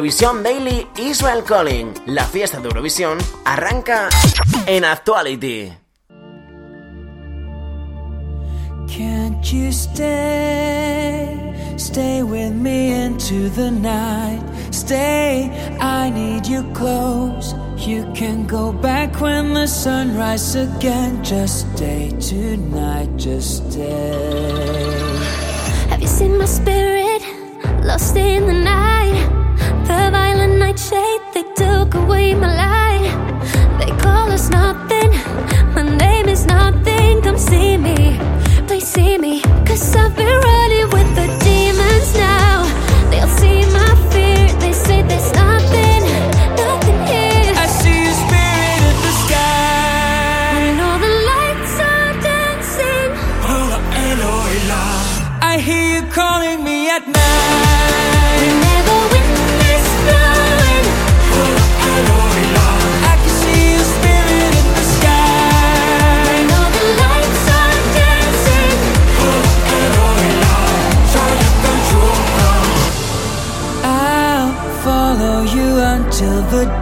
Eurovisión 0.08 0.42
Daily 0.42 0.88
Israel 0.96 1.44
Calling. 1.44 1.94
La 2.06 2.24
fiesta 2.24 2.62
de 2.62 2.70
Eurovisión 2.70 3.18
arranca 3.44 4.08
en 4.66 4.86
Actuality. 4.86 5.74
Can't 8.88 9.44
you 9.52 9.70
stay? 9.70 11.54
Stay 11.76 12.24
with 12.24 12.54
me 12.54 12.94
into 12.94 13.50
the 13.50 13.70
night. 13.70 14.42
Stay, 14.72 15.52
I 15.82 16.10
need 16.10 16.48
you 16.48 16.64
close. 16.74 17.54
You 17.76 18.10
can 18.16 18.48
go 18.48 18.72
back 18.72 19.20
when 19.20 19.54
the 19.54 19.68
sun 19.68 20.18
rises 20.18 20.70
again. 20.78 21.22
Just 21.22 21.68
stay 21.76 22.14
tonight, 22.22 23.10
just 23.18 23.74
stay. 23.74 25.18
Have 25.90 26.02
you 26.02 26.08
seen 26.08 26.38
my 26.38 26.46
spirit? 26.46 27.22
Lost 27.84 28.16
in 28.16 28.48
the 28.48 28.54
night. 28.54 29.37
The 29.88 30.10
violent 30.12 30.58
nightshade, 30.60 31.22
they 31.34 31.44
took 31.56 31.94
away 31.94 32.36
my 32.36 32.52
light. 32.66 33.14
They 33.80 33.92
call 34.04 34.30
us 34.32 34.50
nothing, 34.50 35.12
my 35.74 35.84
name 35.84 36.28
is 36.28 36.46
nothing. 36.46 37.22
Come 37.22 37.38
see 37.38 37.78
me, 37.78 38.20
please 38.68 38.88
see 38.88 39.18
me, 39.18 39.42
cause 39.66 39.96
I've 39.96 40.14
been 40.16 40.40
running 40.50 40.90
with 40.96 41.10
the 41.16 41.28
demons 41.44 42.10
now. 42.18 42.66
They'll 43.10 43.34
see 43.40 43.62
my 43.72 43.92
fear, 44.12 44.60
they 44.60 44.74
say 44.74 45.02
they 45.04 45.32
not. 45.34 45.57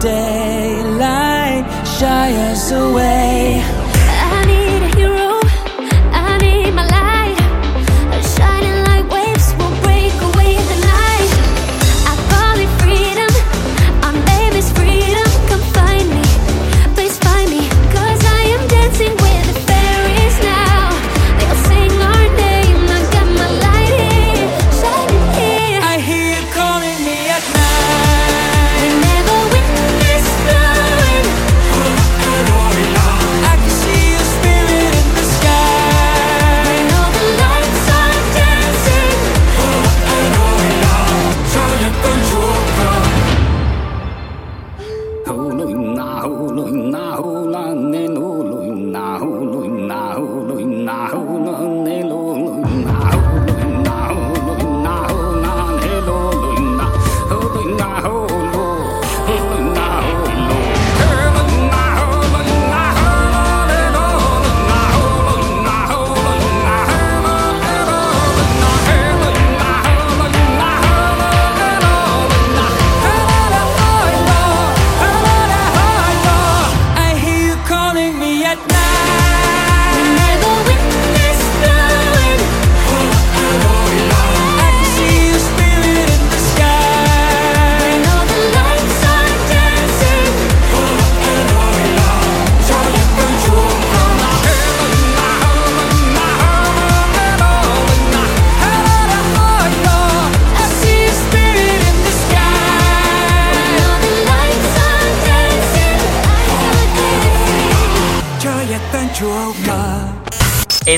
daylight 0.00 1.64
shy 1.98 2.28
away. 2.72 3.35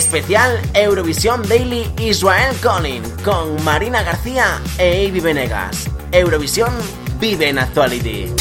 especial 0.09 0.59
Eurovisión 0.73 1.43
Daily 1.47 1.93
Israel 1.99 2.57
Collin 2.63 3.03
con 3.23 3.63
Marina 3.63 4.03
García 4.03 4.59
e 4.79 5.07
Avi 5.07 5.21
Venegas. 5.21 5.91
Eurovisión 6.13 6.73
vive 7.21 7.51
en 7.51 7.59
Actuality. 7.59 8.38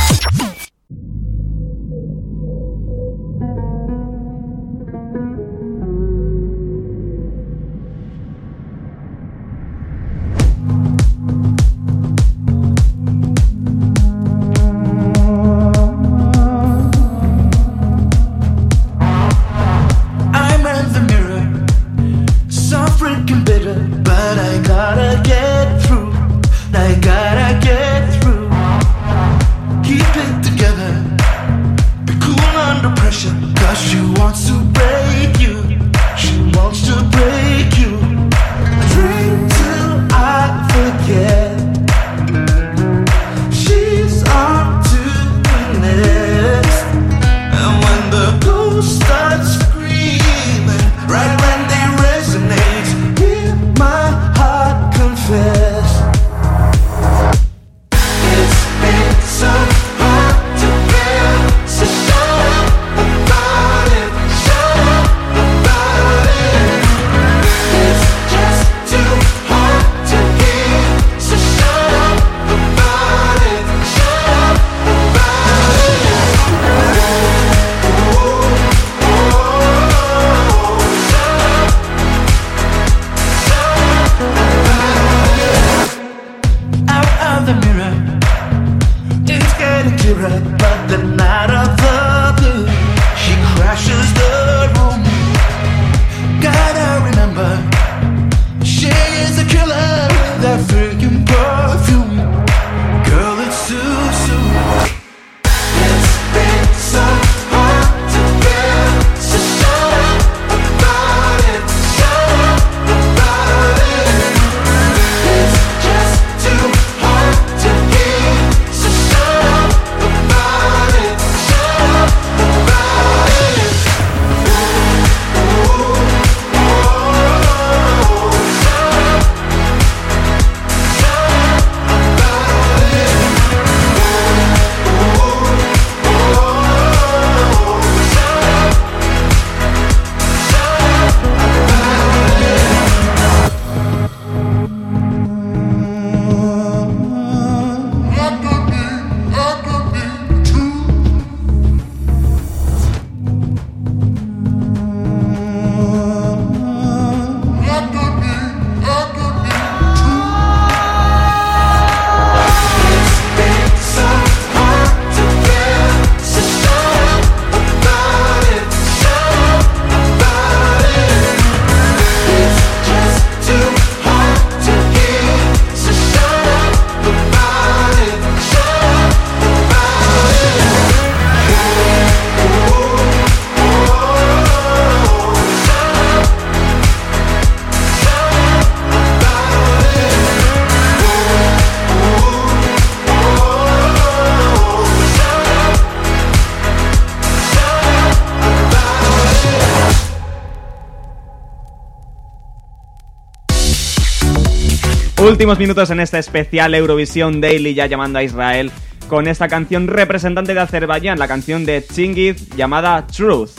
Últimos 205.38 205.60
minutos 205.60 205.92
en 205.92 206.00
este 206.00 206.18
especial 206.18 206.74
Eurovisión 206.74 207.42
Daily 207.42 207.76
ya 207.76 207.86
llamando 207.86 208.18
a 208.18 208.24
Israel 208.24 208.72
con 209.08 209.28
esta 209.28 209.48
canción 209.48 209.88
representante 209.88 210.56
de 210.56 210.62
Azerbaiyán, 210.62 211.20
la 211.20 211.28
canción 211.28 211.64
de 211.64 211.86
Chingiz 211.86 212.50
llamada 212.56 213.06
Truth. 213.06 213.52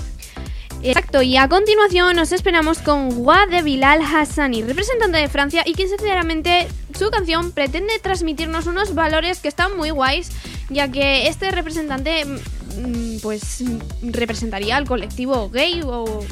Exacto, 0.82 1.22
y 1.22 1.36
a 1.36 1.48
continuación 1.48 2.16
nos 2.16 2.32
esperamos 2.32 2.78
con 2.78 3.10
Gua 3.10 3.46
de 3.46 3.62
Bilal 3.62 4.00
Hassani, 4.02 4.64
representante 4.64 5.18
de 5.18 5.28
Francia 5.28 5.62
y 5.64 5.74
que 5.74 5.86
sinceramente 5.86 6.66
su 6.98 7.10
canción 7.10 7.52
pretende 7.52 7.96
transmitirnos 8.00 8.66
unos 8.66 8.96
valores 8.96 9.38
que 9.38 9.46
están 9.46 9.76
muy 9.76 9.90
guays, 9.90 10.32
ya 10.70 10.90
que 10.90 11.28
este 11.28 11.52
representante 11.52 12.24
mm, 12.24 13.18
pues 13.22 13.62
representaría 14.02 14.76
al 14.76 14.84
colectivo 14.84 15.48
gay 15.48 15.82
o. 15.84 16.24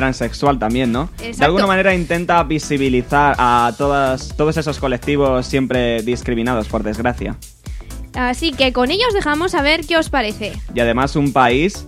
Transexual 0.00 0.58
también, 0.58 0.92
¿no? 0.92 1.10
De 1.18 1.44
alguna 1.44 1.66
manera 1.66 1.94
intenta 1.94 2.42
visibilizar 2.42 3.34
a 3.36 3.74
todas, 3.76 4.34
todos 4.34 4.56
esos 4.56 4.78
colectivos 4.78 5.46
siempre 5.46 6.00
discriminados, 6.00 6.68
por 6.68 6.82
desgracia. 6.82 7.36
Así 8.14 8.52
que 8.52 8.72
con 8.72 8.90
ello 8.90 9.04
os 9.08 9.12
dejamos 9.12 9.54
a 9.54 9.60
ver 9.60 9.84
qué 9.86 9.98
os 9.98 10.08
parece. 10.08 10.54
Y 10.74 10.80
además 10.80 11.16
un 11.16 11.34
país 11.34 11.84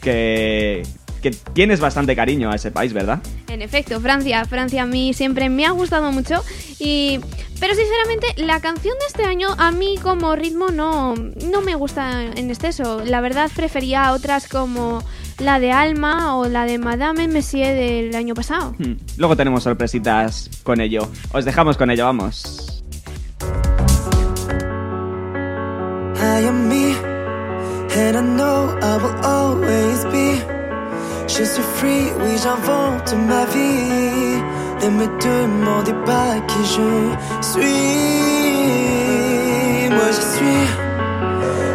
que, 0.00 0.84
que 1.20 1.32
tienes 1.32 1.80
bastante 1.80 2.14
cariño 2.14 2.52
a 2.52 2.54
ese 2.54 2.70
país, 2.70 2.92
¿verdad? 2.92 3.18
En 3.48 3.60
efecto, 3.62 4.00
Francia, 4.00 4.44
Francia 4.44 4.84
a 4.84 4.86
mí 4.86 5.12
siempre 5.12 5.48
me 5.48 5.66
ha 5.66 5.72
gustado 5.72 6.12
mucho 6.12 6.44
y 6.78 7.18
pero 7.58 7.74
sinceramente 7.74 8.44
la 8.44 8.60
canción 8.60 8.96
de 9.00 9.06
este 9.06 9.24
año 9.24 9.48
a 9.58 9.72
mí 9.72 9.98
como 10.00 10.36
ritmo 10.36 10.68
no 10.68 11.16
no 11.16 11.62
me 11.62 11.74
gusta 11.74 12.22
en 12.22 12.48
exceso. 12.48 13.02
La 13.04 13.20
verdad 13.20 13.50
prefería 13.56 14.12
otras 14.12 14.46
como 14.46 15.02
la 15.38 15.60
de 15.60 15.72
Alma 15.72 16.36
o 16.36 16.46
la 16.46 16.64
de 16.64 16.78
Madame 16.78 17.28
Messier 17.28 17.74
del 17.74 18.14
año 18.14 18.34
pasado. 18.34 18.74
Hmm. 18.78 18.94
Luego 19.16 19.36
tenemos 19.36 19.62
sorpresitas 19.62 20.50
con 20.62 20.80
ello. 20.80 21.08
Os 21.32 21.44
dejamos 21.44 21.76
con 21.76 21.90
ello, 21.90 22.04
vamos. 22.04 22.82
I 26.18 26.46
am 26.46 26.68
me, 26.68 26.94
and 27.94 28.16
I 28.16 28.22
know 28.22 28.76
I 28.82 28.96
will 28.96 29.16
always 29.24 30.04
be. 30.06 30.40
Je 31.28 31.44
suis 31.44 31.62
free, 31.76 32.12
oui, 32.20 32.38
j'invente 32.38 33.14
ma 33.28 33.44
vie. 33.46 34.42
Ne 34.82 34.90
me 34.90 35.06
demandez 35.20 35.94
pas 36.04 36.40
qui 36.46 36.64
je 36.64 37.16
suis. 37.42 37.66
Moi, 39.90 40.10
je 40.12 40.22
suis 40.36 40.66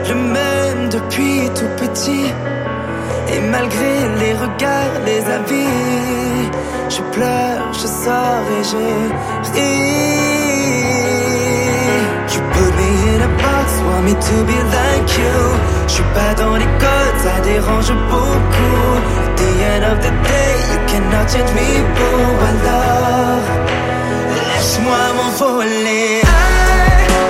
le 0.10 0.16
même 0.16 0.90
depuis 0.90 1.50
tout 1.54 1.70
petit. 1.78 2.51
Et 3.34 3.40
malgré 3.40 3.94
les 4.20 4.34
regards, 4.34 4.96
les 5.06 5.24
avis, 5.40 6.50
je 6.90 7.02
pleure, 7.16 7.74
je 7.74 7.88
sors 7.88 8.46
et 8.58 8.64
je 8.72 8.78
ris. 9.54 9.92
You 12.34 12.42
put 12.54 12.72
me 12.80 12.90
in 13.12 13.22
a 13.22 13.32
box, 13.44 13.68
want 13.86 14.04
me 14.06 14.14
to 14.14 14.36
be 14.50 14.58
like 14.78 15.10
you. 15.18 15.40
Je 15.88 15.94
suis 15.94 16.10
pas 16.14 16.34
dans 16.42 16.56
les 16.56 16.72
codes, 16.84 17.20
ça 17.24 17.40
dérange 17.44 17.92
beaucoup. 18.10 18.92
At 19.24 19.36
the 19.38 19.52
end 19.74 19.84
of 19.92 19.98
the 20.00 20.12
day, 20.30 20.54
you 20.72 20.80
cannot 20.88 21.28
change 21.32 21.52
me, 21.54 21.70
boo. 21.96 22.46
Alors, 22.52 23.46
laisse-moi 24.36 25.04
m'envoler. 25.18 26.22
I, 26.24 26.28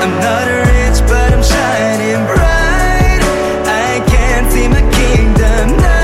I'm 0.04 0.14
not 0.20 0.46
rich, 0.68 0.98
but 1.08 1.34
I'm 1.34 1.44
shining 1.44 2.26
bright. 2.28 2.41
I 5.14 5.18
can't 5.18 5.38
see 5.38 5.76
my 5.78 6.01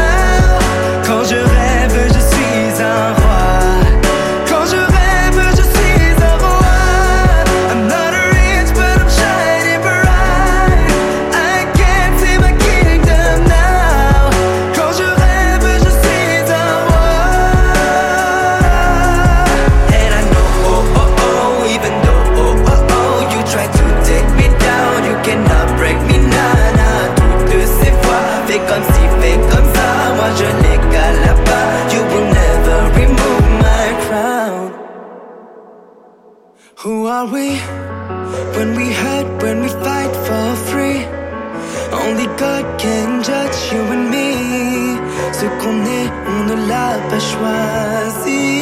pas 47.10 47.20
choisi. 47.20 48.62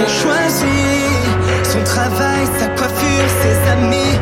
On 0.00 0.06
choisit 0.20 1.24
son 1.64 1.82
travail, 1.84 2.42
sa 2.58 2.66
coiffure, 2.78 3.28
ses 3.42 3.58
amis. 3.70 4.16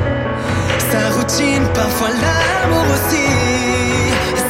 Sa 0.90 1.02
routine, 1.16 1.66
parfois 1.74 2.08
l'amour 2.22 2.86
aussi. 2.94 3.28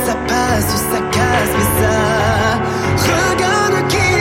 Ça 0.06 0.14
passe 0.26 0.68
ou 0.74 0.78
ça 0.92 1.00
casse, 1.16 1.52
mais 1.58 1.70
ça 1.80 1.96
regarde 3.30 3.88
qui? 3.88 4.14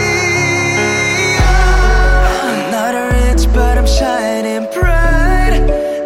I'm 2.48 2.62
not 2.72 2.94
rich, 3.12 3.44
but 3.54 3.78
I'm 3.78 3.88
shining 3.88 4.66
bright. 4.76 5.62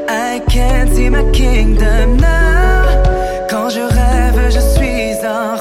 I 0.10 0.40
can't 0.48 0.90
see 0.94 1.10
my 1.10 1.24
kingdom 1.32 2.18
now. 2.18 2.86
Quand 3.50 3.70
je 3.70 3.82
rêve, 3.82 4.40
je 4.50 4.60
suis 4.60 5.26
un 5.26 5.56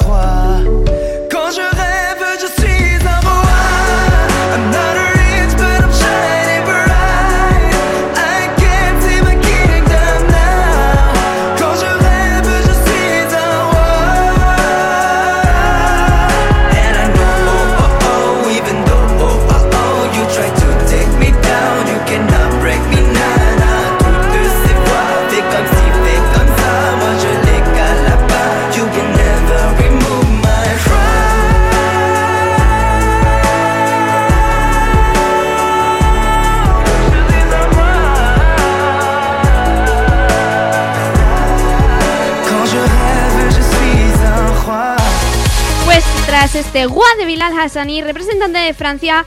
tras 46.72 46.86
este 46.86 47.18
de 47.18 47.26
Bilal 47.26 47.58
Hassani, 47.58 48.02
representante 48.02 48.58
de 48.58 48.74
Francia, 48.74 49.24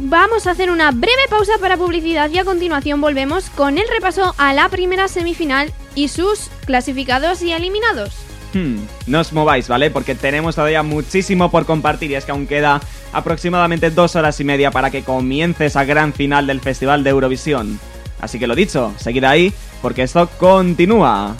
vamos 0.00 0.46
a 0.46 0.50
hacer 0.50 0.70
una 0.70 0.90
breve 0.90 1.22
pausa 1.30 1.52
para 1.60 1.76
publicidad 1.76 2.30
y 2.30 2.38
a 2.38 2.44
continuación 2.44 3.00
volvemos 3.00 3.50
con 3.50 3.78
el 3.78 3.84
repaso 3.88 4.34
a 4.36 4.52
la 4.52 4.68
primera 4.68 5.08
semifinal 5.08 5.72
y 5.94 6.08
sus 6.08 6.50
clasificados 6.66 7.42
y 7.42 7.52
eliminados. 7.52 8.14
Hmm, 8.52 8.80
No 9.06 9.20
os 9.20 9.32
mováis, 9.32 9.68
¿vale? 9.68 9.90
Porque 9.90 10.14
tenemos 10.14 10.54
todavía 10.54 10.82
muchísimo 10.82 11.50
por 11.50 11.64
compartir 11.64 12.10
y 12.10 12.16
es 12.16 12.24
que 12.24 12.32
aún 12.32 12.46
queda 12.46 12.80
aproximadamente 13.12 13.90
dos 13.90 14.16
horas 14.16 14.38
y 14.40 14.44
media 14.44 14.70
para 14.70 14.90
que 14.90 15.02
comience 15.02 15.66
esa 15.66 15.84
gran 15.84 16.12
final 16.12 16.46
del 16.46 16.60
Festival 16.60 17.04
de 17.04 17.10
Eurovisión. 17.10 17.80
Así 18.20 18.38
que 18.38 18.46
lo 18.46 18.54
dicho, 18.54 18.92
seguid 18.98 19.24
ahí 19.24 19.52
porque 19.80 20.02
esto 20.02 20.28
continúa. 20.38 21.36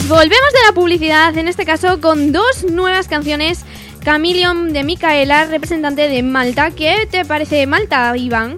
Pues 0.00 0.08
volvemos 0.08 0.52
de 0.52 0.66
la 0.66 0.72
publicidad, 0.74 1.36
en 1.36 1.46
este 1.46 1.66
caso 1.66 2.00
con 2.00 2.32
dos 2.32 2.64
nuevas 2.64 3.06
canciones. 3.06 3.64
Chameleon 4.02 4.72
de 4.72 4.82
Micaela, 4.82 5.44
representante 5.44 6.08
de 6.08 6.22
Malta. 6.22 6.70
¿Qué 6.70 7.06
te 7.10 7.26
parece 7.26 7.66
Malta, 7.66 8.16
Iván? 8.16 8.56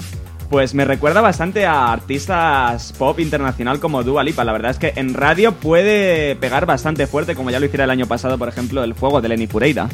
Pues 0.51 0.72
me 0.72 0.84
recuerda 0.84 1.20
bastante 1.20 1.66
a 1.66 1.93
artistas 1.93 2.93
pop 2.97 3.18
internacional 3.18 3.80
como 3.80 4.05
Dua 4.05 4.22
Lipa. 4.22 4.45
La 4.45 4.53
verdad 4.53 4.70
es 4.70 4.78
que 4.78 4.93
en 4.95 5.14
radio 5.14 5.53
puede 5.53 6.36
pegar 6.36 6.64
bastante 6.64 7.09
fuerte, 7.09 7.34
como 7.34 7.51
ya 7.51 7.59
lo 7.59 7.66
hiciera 7.66 7.84
el 7.84 7.90
año 7.90 8.07
pasado, 8.07 8.38
por 8.38 8.49
ejemplo, 8.49 8.84
El 8.84 8.95
Fuego 8.95 9.20
de 9.20 9.28
Lenny 9.30 9.49
Fureida. 9.49 9.88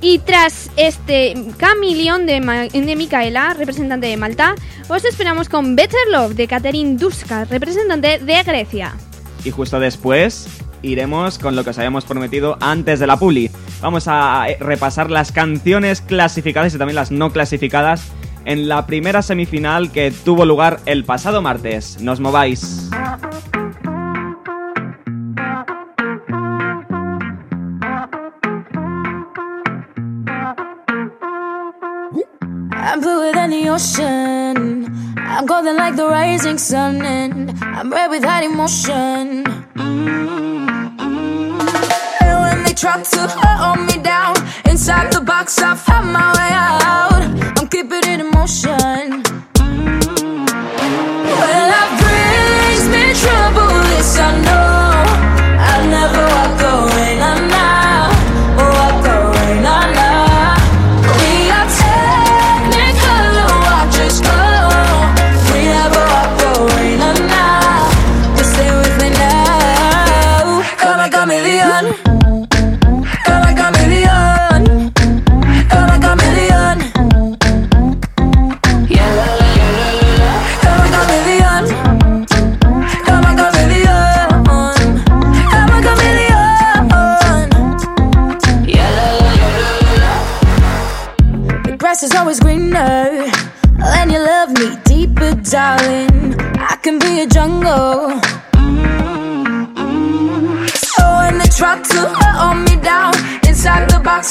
Y 0.00 0.20
tras 0.20 0.70
este 0.76 1.34
de, 1.34 2.40
Ma- 2.40 2.68
de 2.68 2.96
Micaela, 2.96 3.52
representante 3.54 4.06
de 4.06 4.16
Malta, 4.16 4.54
os 4.88 5.04
esperamos 5.04 5.48
con 5.48 5.74
Better 5.74 6.06
Love 6.12 6.34
de 6.34 6.46
Catherine 6.46 6.96
Duska, 6.96 7.46
representante 7.46 8.20
de 8.20 8.42
Grecia. 8.44 8.94
Y 9.46 9.52
justo 9.52 9.78
después 9.78 10.48
iremos 10.82 11.38
con 11.38 11.54
lo 11.54 11.62
que 11.62 11.70
os 11.70 11.78
habíamos 11.78 12.04
prometido 12.04 12.58
antes 12.60 12.98
de 12.98 13.06
la 13.06 13.16
publi. 13.16 13.48
Vamos 13.80 14.08
a 14.08 14.48
eh, 14.48 14.56
repasar 14.58 15.08
las 15.08 15.30
canciones 15.30 16.00
clasificadas 16.00 16.74
y 16.74 16.78
también 16.78 16.96
las 16.96 17.12
no 17.12 17.30
clasificadas 17.30 18.08
en 18.44 18.68
la 18.68 18.86
primera 18.86 19.22
semifinal 19.22 19.92
que 19.92 20.10
tuvo 20.10 20.44
lugar 20.44 20.80
el 20.84 21.04
pasado 21.04 21.42
martes. 21.42 22.00
Nos 22.00 22.18
mováis. 22.18 22.90
I'm 35.36 35.44
golden 35.44 35.76
like 35.76 35.96
the 35.96 36.06
rising 36.06 36.56
sun, 36.56 37.04
and 37.04 37.50
I'm 37.62 37.92
red 37.92 38.08
with 38.08 38.24
hot 38.24 38.42
emotion. 38.42 39.44
And 42.24 42.40
when 42.40 42.64
they 42.64 42.72
try 42.72 43.02
to 43.02 43.28
hold 43.28 43.80
me 43.86 44.02
down 44.02 44.34
inside 44.64 45.12
the 45.12 45.20
box, 45.20 45.58
I 45.58 45.74
found 45.74 46.10
my 46.10 46.32
way 46.32 46.52
out. 46.54 47.22
I'm 47.58 47.68
keeping 47.68 48.00
it 48.12 48.20
in 48.20 48.30
motion. 48.30 49.22
When 51.40 51.62
life 51.74 51.92
brings 52.00 52.88
me 52.88 53.12
trouble, 53.20 53.68
this 53.92 54.18
I 54.18 54.45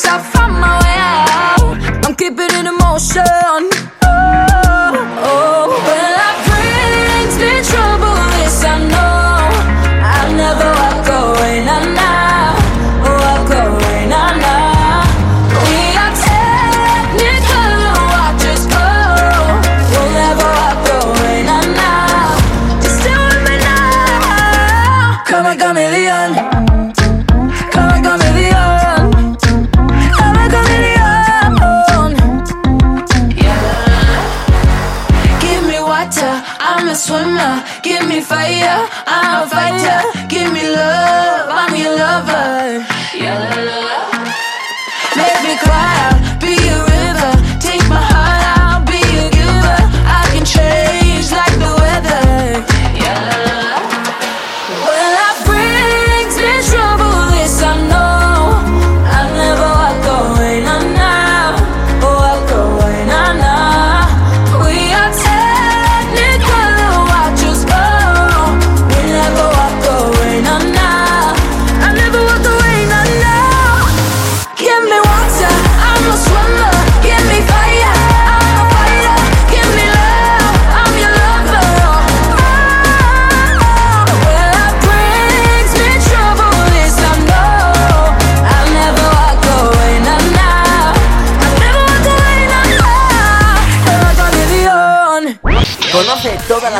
I 0.03 0.21
found 0.21 0.59
my 0.59 0.77
way 0.83 0.97
out. 0.99 2.05
I'm 2.05 2.15
keeping 2.15 2.51
it 2.51 2.65
in 2.65 2.77
motion. 2.77 3.74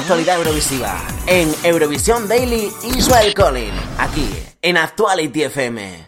actualidad 0.06 0.38
Eurovisiva 0.38 1.02
en 1.26 1.52
Eurovisión 1.64 2.28
Daily 2.28 2.72
Israel 2.96 3.34
Collin, 3.34 3.74
aquí 3.98 4.30
en 4.62 4.78
Actuality 4.78 5.46
FM. 5.46 6.06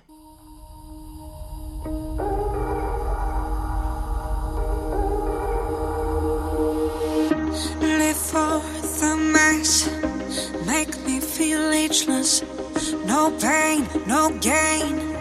No 13.08 13.32
pain, 13.40 13.88
no 14.06 14.30
gain. 14.40 15.17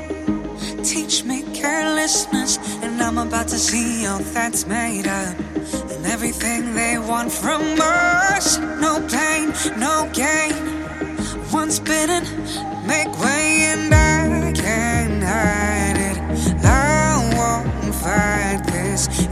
teach 0.86 1.24
me 1.24 1.42
carelessness, 1.52 2.58
and 2.80 3.02
I'm 3.02 3.18
about 3.18 3.48
to 3.48 3.58
see 3.58 4.06
all 4.06 4.20
that's 4.20 4.66
made 4.66 5.08
up. 5.08 5.36
And 5.90 6.06
everything 6.06 6.74
they 6.74 6.96
want 6.96 7.32
from 7.32 7.62
us 7.80 8.58
no 8.58 9.00
pain, 9.08 9.52
no 9.78 10.08
gain. 10.12 10.54
Once 11.52 11.80
bitten, 11.80 12.22
make 12.86 13.10
way, 13.18 13.66
and 13.72 13.92
I 13.92 14.52
can't 14.52 15.22
hide 15.24 15.98
it. 16.10 16.64
I 16.64 17.18
won't 17.36 17.94
fight 17.96 18.62
this. 18.66 19.25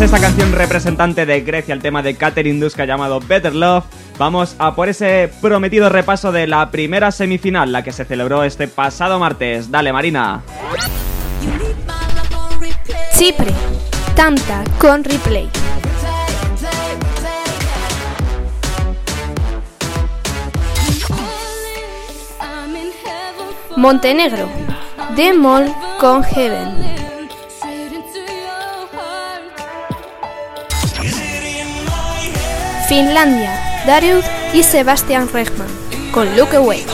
Esta 0.00 0.18
canción 0.18 0.52
representante 0.52 1.26
de 1.26 1.42
Grecia, 1.42 1.74
el 1.74 1.82
tema 1.82 2.02
de 2.02 2.16
Catherine 2.16 2.58
Duska 2.58 2.86
llamado 2.86 3.20
Better 3.20 3.54
Love, 3.54 3.84
vamos 4.18 4.56
a 4.58 4.74
por 4.74 4.88
ese 4.88 5.30
prometido 5.42 5.90
repaso 5.90 6.32
de 6.32 6.46
la 6.46 6.70
primera 6.70 7.12
semifinal, 7.12 7.70
la 7.70 7.84
que 7.84 7.92
se 7.92 8.06
celebró 8.06 8.42
este 8.42 8.66
pasado 8.66 9.18
martes. 9.18 9.70
Dale, 9.70 9.92
Marina. 9.92 10.42
Chipre, 13.16 13.52
Tanta 14.16 14.64
con 14.78 15.04
replay. 15.04 15.48
Montenegro, 23.76 24.48
Demol 25.14 25.66
con 26.00 26.24
Heaven. 26.24 26.99
Finlandia, 32.90 33.52
Darius 33.86 34.24
y 34.52 34.64
Sebastian 34.64 35.32
Regman, 35.32 35.68
con 36.10 36.36
Look 36.36 36.52
Away. 36.56 36.84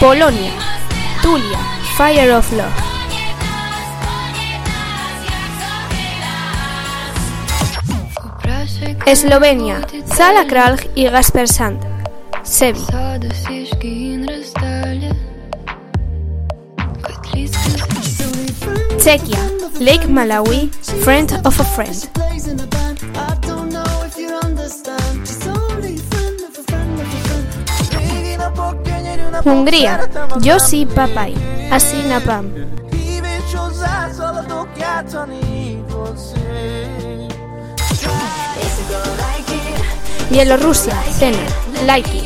Polonia, 0.00 0.52
Tulia, 1.20 1.58
Fire 1.98 2.32
of 2.32 2.50
Love. 2.52 2.72
Eslovenia, 9.04 9.86
Zala 10.06 10.46
Kralj 10.46 10.80
y 10.94 11.04
Gasper 11.10 11.46
Sand, 11.46 11.78
Sebi. 12.42 12.80
Chequia, 18.96 19.59
Lake 19.80 20.06
Malawi, 20.08 20.68
Friend 21.02 21.32
of 21.46 21.58
a 21.58 21.64
Friend. 21.64 21.96
Hungría, 29.42 30.06
Yossi 30.42 30.84
Papai, 30.84 31.34
Asi 31.70 31.96
Napam. 32.08 32.52
Bielorrusia, 40.30 40.94
Zena, 41.18 41.38
Like 41.86 42.08
It. 42.14 42.24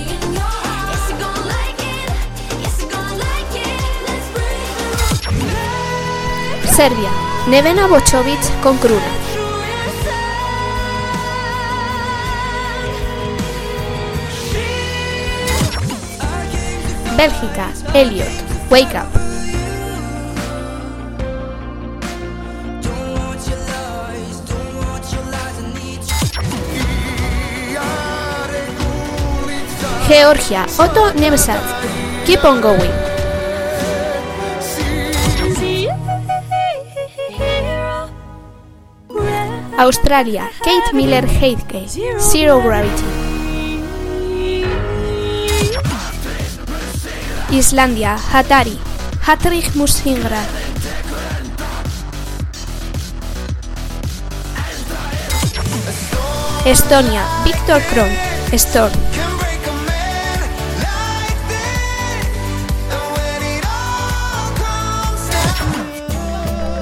Serbia, 6.75 7.34
Nevena 7.47 7.87
Bochovic 7.87 8.41
con 8.63 8.79
Kruna. 8.79 9.03
Bélgica, 17.17 17.71
Elliot, 17.93 18.27
Wake 18.71 18.97
Up. 18.97 19.25
Georgia, 30.09 30.67
Otto 30.79 31.13
Nemesat, 31.15 31.61
Keep 32.25 32.45
on 32.45 32.61
Going. 32.63 33.14
Australia, 39.79 40.49
Kate 40.63 40.93
Miller 40.95 41.27
Heidke, 41.27 41.87
Zero 42.19 42.61
Gravity. 42.61 43.05
Islandia, 47.51 48.17
Hatari, 48.17 48.79
Hatrik 49.21 49.75
Musingra. 49.75 50.43
Estonia, 56.65 57.25
Victor 57.45 57.83
Kron, 57.91 58.11
Storm. 58.57 58.93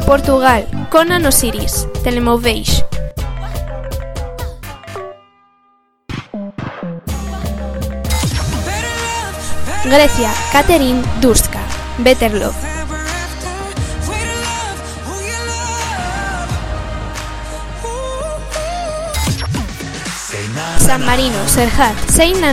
Portugal, 0.06 0.66
Conan 0.90 1.24
Osiris, 1.24 1.88
Telemovage. 2.02 2.84
Grecia, 9.84 10.32
Catherine 10.50 11.02
Durska, 11.20 11.60
Better 11.98 12.32
Love. 12.34 12.56
San 20.78 21.04
Marino, 21.04 21.46
Serhat, 21.46 21.94
Say 22.10 22.32
Na 22.40 22.52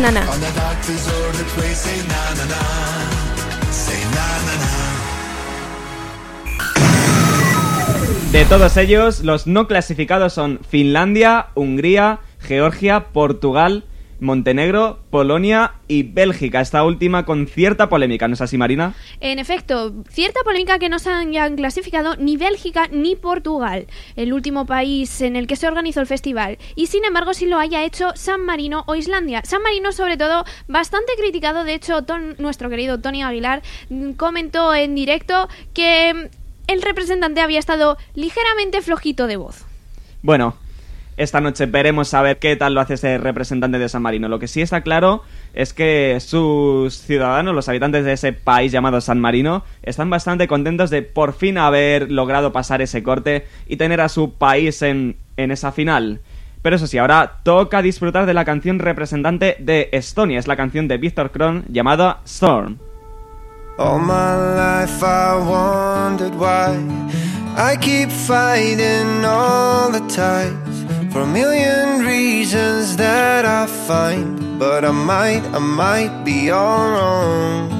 De 8.32 8.46
todos 8.46 8.78
ellos, 8.78 9.24
los 9.24 9.48
no 9.48 9.68
clasificados 9.68 10.34
son 10.34 10.60
Finlandia, 10.60 11.48
Hungría, 11.56 12.20
Georgia, 12.40 13.06
Portugal, 13.12 13.86
Montenegro, 14.20 15.00
Polonia 15.10 15.74
y 15.88 16.04
Bélgica. 16.04 16.62
Esta 16.62 16.84
última 16.84 17.26
con 17.26 17.48
cierta 17.48 17.90
polémica, 17.90 18.28
¿no 18.28 18.36
es 18.36 18.42
así, 18.42 18.56
Marina? 18.56 18.94
En 19.20 19.40
efecto, 19.40 19.94
cierta 20.10 20.42
polémica 20.44 20.78
que 20.78 20.90
no 20.90 21.00
se 21.00 21.10
hayan 21.10 21.56
clasificado 21.56 22.18
ni 22.18 22.38
Bélgica 22.38 22.88
ni 22.92 23.16
Portugal, 23.16 23.88
el 24.16 24.32
último 24.32 24.68
país 24.68 25.22
en 25.22 25.36
el 25.36 25.48
que 25.48 25.56
se 25.56 25.68
organizó 25.68 26.00
el 26.00 26.06
festival, 26.08 26.60
y 26.76 26.86
sin 26.86 27.06
embargo 27.06 27.34
sí 27.34 27.48
lo 27.48 27.58
haya 27.58 27.84
hecho 27.84 28.12
San 28.14 28.46
Marino 28.46 28.84
o 28.86 28.94
Islandia. 28.94 29.42
San 29.44 29.64
Marino, 29.64 29.92
sobre 29.92 30.18
todo, 30.18 30.46
bastante 30.68 31.14
criticado, 31.18 31.64
de 31.64 31.74
hecho, 31.74 32.06
nuestro 32.38 32.70
querido 32.70 33.00
Tony 33.00 33.24
Aguilar 33.24 33.64
mm, 33.90 34.12
comentó 34.12 34.76
en 34.76 34.94
directo 34.94 35.50
que 35.74 36.30
el 36.70 36.84
representante 36.84 37.42
había 37.42 37.58
estado 37.58 37.98
ligeramente 38.14 38.82
flojito 38.84 39.26
de 39.26 39.38
voz. 39.38 39.66
Bueno, 40.22 40.56
esta 41.18 41.42
noche 41.42 41.66
veremos 41.66 42.14
a 42.14 42.22
ver 42.22 42.38
qué 42.38 42.56
tal 42.56 42.76
lo 42.76 42.82
hace 42.82 42.94
ese 42.94 43.18
representante 43.18 43.80
de 43.80 43.90
San 43.90 44.04
Marino. 44.04 44.30
Lo 44.30 44.38
que 44.38 44.48
sí 44.48 44.62
está 44.62 44.82
claro 44.82 45.24
es 45.56 45.74
que 45.74 46.20
sus 46.20 47.00
ciudadanos, 47.00 47.56
los 47.56 47.68
habitantes 47.68 48.06
de 48.06 48.14
ese 48.14 48.34
país 48.34 48.72
llamado 48.72 49.02
San 49.02 49.20
Marino, 49.20 49.64
están 49.82 50.12
bastante 50.12 50.48
contentos 50.48 50.92
de 50.92 51.02
por 51.02 51.34
fin 51.34 51.58
haber 51.58 52.12
logrado 52.12 52.54
pasar 52.54 52.84
ese 52.84 53.02
corte 53.02 53.48
y 53.68 53.78
tener 53.78 54.00
a 54.00 54.08
su 54.08 54.34
país 54.34 54.84
en, 54.84 55.18
en 55.38 55.50
esa 55.50 55.72
final. 55.72 56.22
Pero 56.62 56.76
eso 56.76 56.86
sí, 56.86 57.00
ahora 57.00 57.40
toca 57.42 57.82
disfrutar 57.82 58.28
de 58.28 58.36
la 58.36 58.46
canción 58.46 58.78
representante 58.78 59.56
de 59.58 59.90
Estonia. 59.92 60.38
Es 60.38 60.48
la 60.48 60.56
canción 60.56 60.88
de 60.88 60.98
Víctor 60.98 61.32
Kron 61.32 61.66
llamada 61.68 62.20
Storm. 62.26 62.78
All 63.80 63.98
my 63.98 64.36
life 64.36 65.02
I 65.02 65.38
wondered 65.38 66.36
why 66.36 66.76
I 67.56 67.78
keep 67.78 68.10
fighting 68.10 69.24
all 69.24 69.90
the 69.90 70.02
tides 70.10 70.84
for 71.14 71.22
a 71.22 71.26
million 71.26 72.02
reasons 72.06 72.98
that 72.98 73.46
I 73.46 73.68
find. 73.88 74.60
But 74.60 74.84
I 74.84 74.92
might, 74.92 75.44
I 75.56 75.60
might 75.60 76.26
be 76.26 76.50
all 76.50 76.90
wrong. 76.92 77.72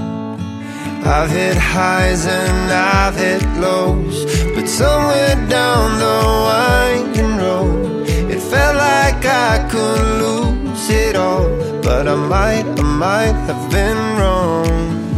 I've 1.04 1.32
hit 1.32 1.58
highs 1.58 2.26
and 2.26 2.72
I've 2.72 3.18
hit 3.18 3.44
lows, 3.60 4.24
but 4.56 4.70
somewhere 4.70 5.36
down 5.50 6.00
the 6.06 6.20
winding 6.48 7.36
road, 7.44 8.08
it 8.08 8.40
felt 8.40 8.78
like 8.78 9.26
I 9.26 9.68
could 9.70 10.02
lose 10.24 10.90
it 10.90 11.18
all. 11.18 11.50
But 11.84 12.08
I 12.08 12.16
might, 12.16 12.80
I 12.80 12.84
might 12.84 13.38
have 13.50 13.70
been 13.70 13.98
wrong. 14.18 15.09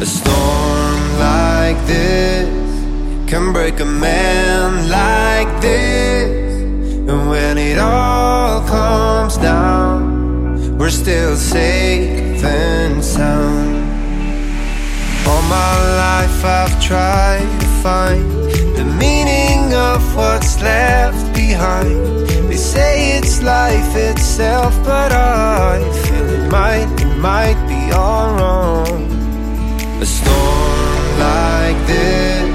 A 0.00 0.06
storm 0.06 1.18
like 1.18 1.76
this 1.86 2.48
can 3.28 3.52
break 3.52 3.80
a 3.80 3.84
man 3.84 4.88
like 4.88 5.60
this. 5.60 6.62
And 7.06 7.28
when 7.28 7.58
it 7.58 7.76
all 7.76 8.66
comes 8.66 9.36
down, 9.36 10.78
we're 10.78 10.88
still 10.88 11.36
safe 11.36 12.42
and 12.42 13.04
sound. 13.04 13.76
All 15.28 15.42
my 15.42 15.74
life 16.06 16.44
I've 16.46 16.82
tried 16.82 17.60
to 17.60 17.66
find 17.82 18.24
the 18.78 18.86
meaning 18.98 19.74
of 19.74 20.00
what's 20.16 20.62
left 20.62 21.34
behind. 21.34 22.26
They 22.48 22.56
say 22.56 23.18
it's 23.18 23.42
life 23.42 23.94
itself, 23.94 24.72
but 24.82 25.12
I 25.12 25.78
feel 26.04 26.26
it 26.26 26.50
might, 26.50 26.88
it 27.02 27.16
might 27.18 27.60
be 27.68 27.92
all 27.92 28.34
wrong. 28.38 29.09
A 30.00 30.06
storm 30.06 31.18
like 31.18 31.76
this 31.86 32.48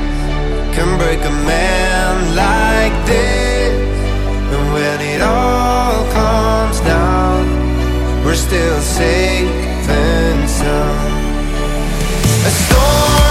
can 0.75 0.97
break 0.97 1.19
a 1.19 1.29
man 1.29 2.35
like 2.35 3.05
this. 3.05 3.99
And 4.55 4.73
when 4.73 4.99
it 4.99 5.21
all 5.21 6.11
comes 6.11 6.79
down, 6.79 7.45
we're 8.25 8.33
still 8.33 8.81
safe 8.81 9.87
and 9.87 10.49
sound. 10.49 11.13
A 12.47 12.49
storm 12.49 13.24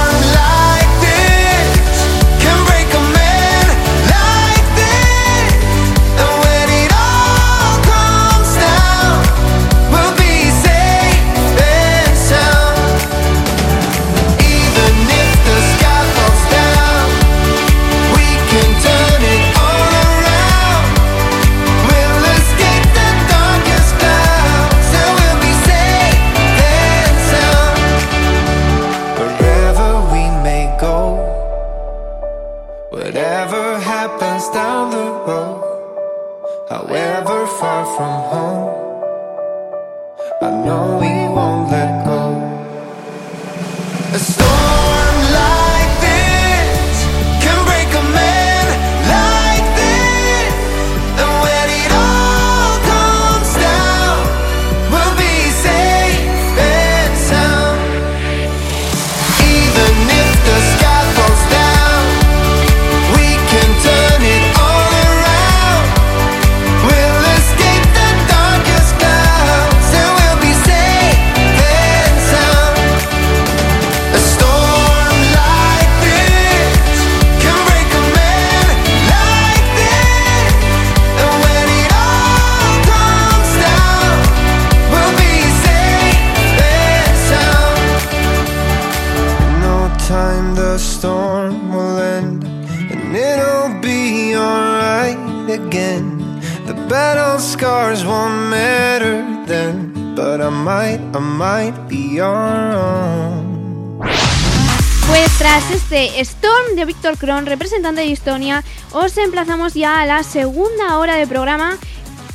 Kron, 107.12 107.44
representante 107.44 108.00
de 108.00 108.12
Estonia, 108.12 108.64
os 108.92 109.16
emplazamos 109.18 109.74
ya 109.74 110.00
a 110.00 110.06
la 110.06 110.22
segunda 110.22 110.98
hora 110.98 111.16
de 111.16 111.26
programa. 111.26 111.76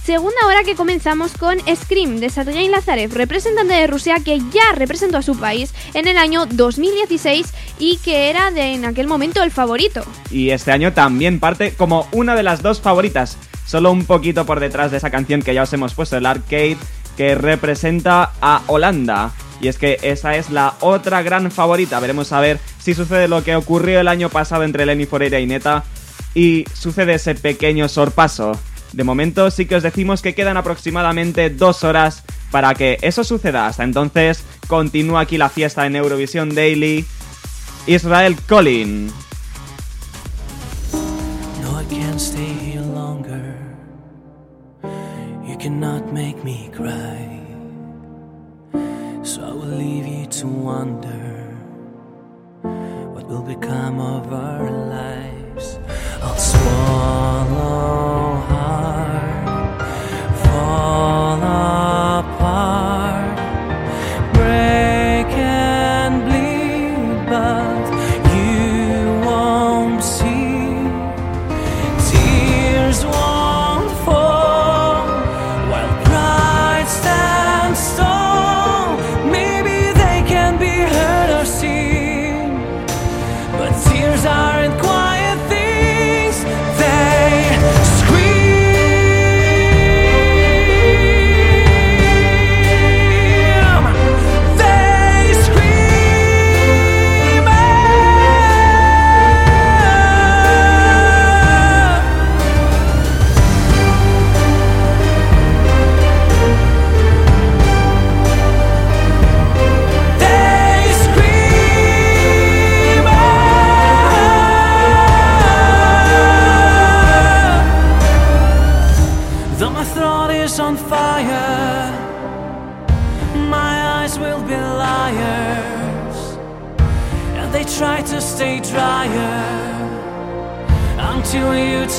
Segunda 0.04 0.38
hora 0.46 0.64
que 0.64 0.76
comenzamos 0.76 1.34
con 1.34 1.58
Scream 1.60 2.20
de 2.20 2.30
Sergei 2.30 2.70
Lazarev, 2.70 3.14
representante 3.14 3.74
de 3.74 3.88
Rusia 3.88 4.18
que 4.24 4.40
ya 4.52 4.74
representó 4.76 5.18
a 5.18 5.22
su 5.22 5.38
país 5.38 5.74
en 5.94 6.08
el 6.08 6.18
año 6.18 6.46
2016 6.46 7.48
y 7.80 7.98
que 7.98 8.30
era 8.30 8.52
de 8.52 8.74
en 8.74 8.86
aquel 8.86 9.08
momento 9.08 9.44
el 9.44 9.52
favorito. 9.52 10.04
Y 10.32 10.52
este 10.52 10.72
año 10.72 10.94
también 10.94 11.40
parte 11.40 11.74
como 11.74 12.08
una 12.12 12.36
de 12.36 12.44
las 12.44 12.62
dos 12.62 12.80
favoritas, 12.80 13.38
solo 13.66 13.92
un 13.92 14.06
poquito 14.06 14.46
por 14.46 14.60
detrás 14.60 14.92
de 14.92 14.98
esa 14.98 15.10
canción 15.10 15.42
que 15.42 15.54
ya 15.54 15.64
os 15.64 15.74
hemos 15.74 15.94
puesto, 15.94 16.18
el 16.18 16.26
arcade, 16.26 16.78
que 17.18 17.36
representa 17.36 18.32
a 18.40 18.62
Holanda. 18.68 19.32
Y 19.62 19.68
es 19.68 19.78
que 19.78 19.98
esa 20.02 20.36
es 20.36 20.50
la 20.50 20.76
otra 20.80 21.22
gran 21.22 21.52
favorita. 21.52 22.00
Veremos 22.00 22.32
a 22.32 22.40
ver 22.40 22.60
si 22.80 22.94
sucede 22.94 23.28
lo 23.28 23.44
que 23.44 23.56
ocurrió 23.56 24.00
el 24.00 24.08
año 24.08 24.30
pasado 24.30 24.64
entre 24.64 24.86
Lenny 24.86 25.06
Foreira 25.06 25.40
y 25.40 25.46
Neta. 25.46 25.84
Y 26.34 26.66
sucede 26.74 27.16
ese 27.16 27.36
pequeño 27.36 27.90
sorpaso. 27.90 28.54
De 28.94 29.04
momento 29.04 29.52
sí 29.52 29.66
que 29.66 29.76
os 29.76 29.84
decimos 29.84 30.22
que 30.22 30.34
quedan 30.34 30.58
aproximadamente 30.58 31.50
dos 31.50 31.84
horas 31.84 32.24
para 32.52 32.74
que 32.74 32.98
eso 33.02 33.24
suceda. 33.24 33.68
Hasta 33.68 33.84
entonces 33.84 34.44
continúa 34.68 35.22
aquí 35.22 35.38
la 35.38 35.50
fiesta 35.50 35.86
en 35.86 35.96
Eurovisión 35.96 36.56
Daily. 36.56 37.06
Israel 37.86 38.36
Collin. 38.48 39.08
No, 41.62 41.82
I 41.82 41.86
can't 41.86 42.20
stay 42.20 42.78
longer. 42.94 43.56
You 45.48 45.58
cannot 45.58 46.12
make 46.14 46.44
me 46.44 46.70
cry. 46.76 47.29
Leave 49.78 50.08
you 50.08 50.26
to 50.26 50.48
wonder 50.48 51.46
what 53.14 53.28
will 53.28 53.44
become 53.44 54.00
of 54.00 54.34
our 54.34 54.72
lives. 54.72 55.78
I'll 56.24 56.36
swallow 56.36 58.36
hard, 58.50 59.82
fall 60.42 61.38
apart, 61.38 61.99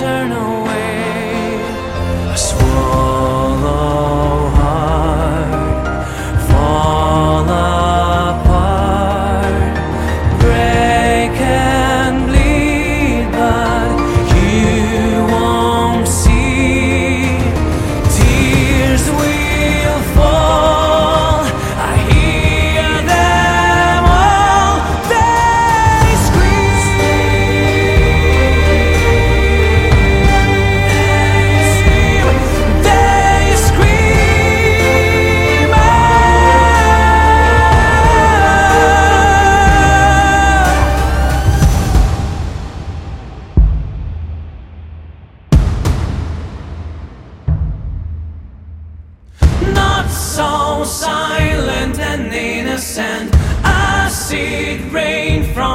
eternal. 0.00 0.49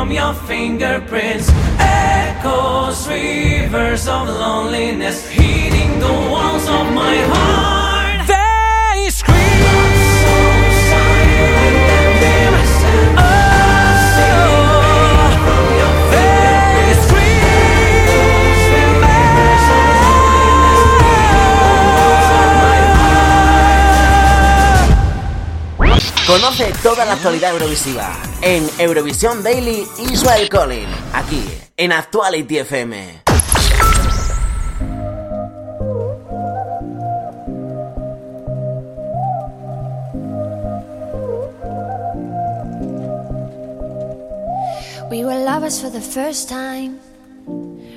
From 0.05 0.13
your 0.13 0.33
fingerprints. 0.33 1.49
Echoes, 1.79 3.07
rivers 3.07 4.07
of 4.07 4.27
loneliness. 4.27 5.27
Hitting 5.27 5.99
the 5.99 6.13
walls 6.29 6.67
of 6.67 6.93
my 6.93 7.17
heart. 7.33 7.84
Conoce 26.27 26.73
toda 26.81 27.05
la 27.05 27.13
actualidad 27.13 27.51
eurovisiva 27.51 28.17
en 28.41 28.67
Eurovisión 28.79 29.43
Daily 29.43 29.85
Israel 30.11 30.49
Collin, 30.49 30.87
aquí 31.13 31.43
en 31.77 31.91
Actuality 31.91 32.57
FM. 32.57 33.21
We 45.11 45.23
were 45.23 45.45
lovers 45.45 45.79
for 45.79 45.91
the 45.91 46.01
first 46.01 46.49
time. 46.49 46.99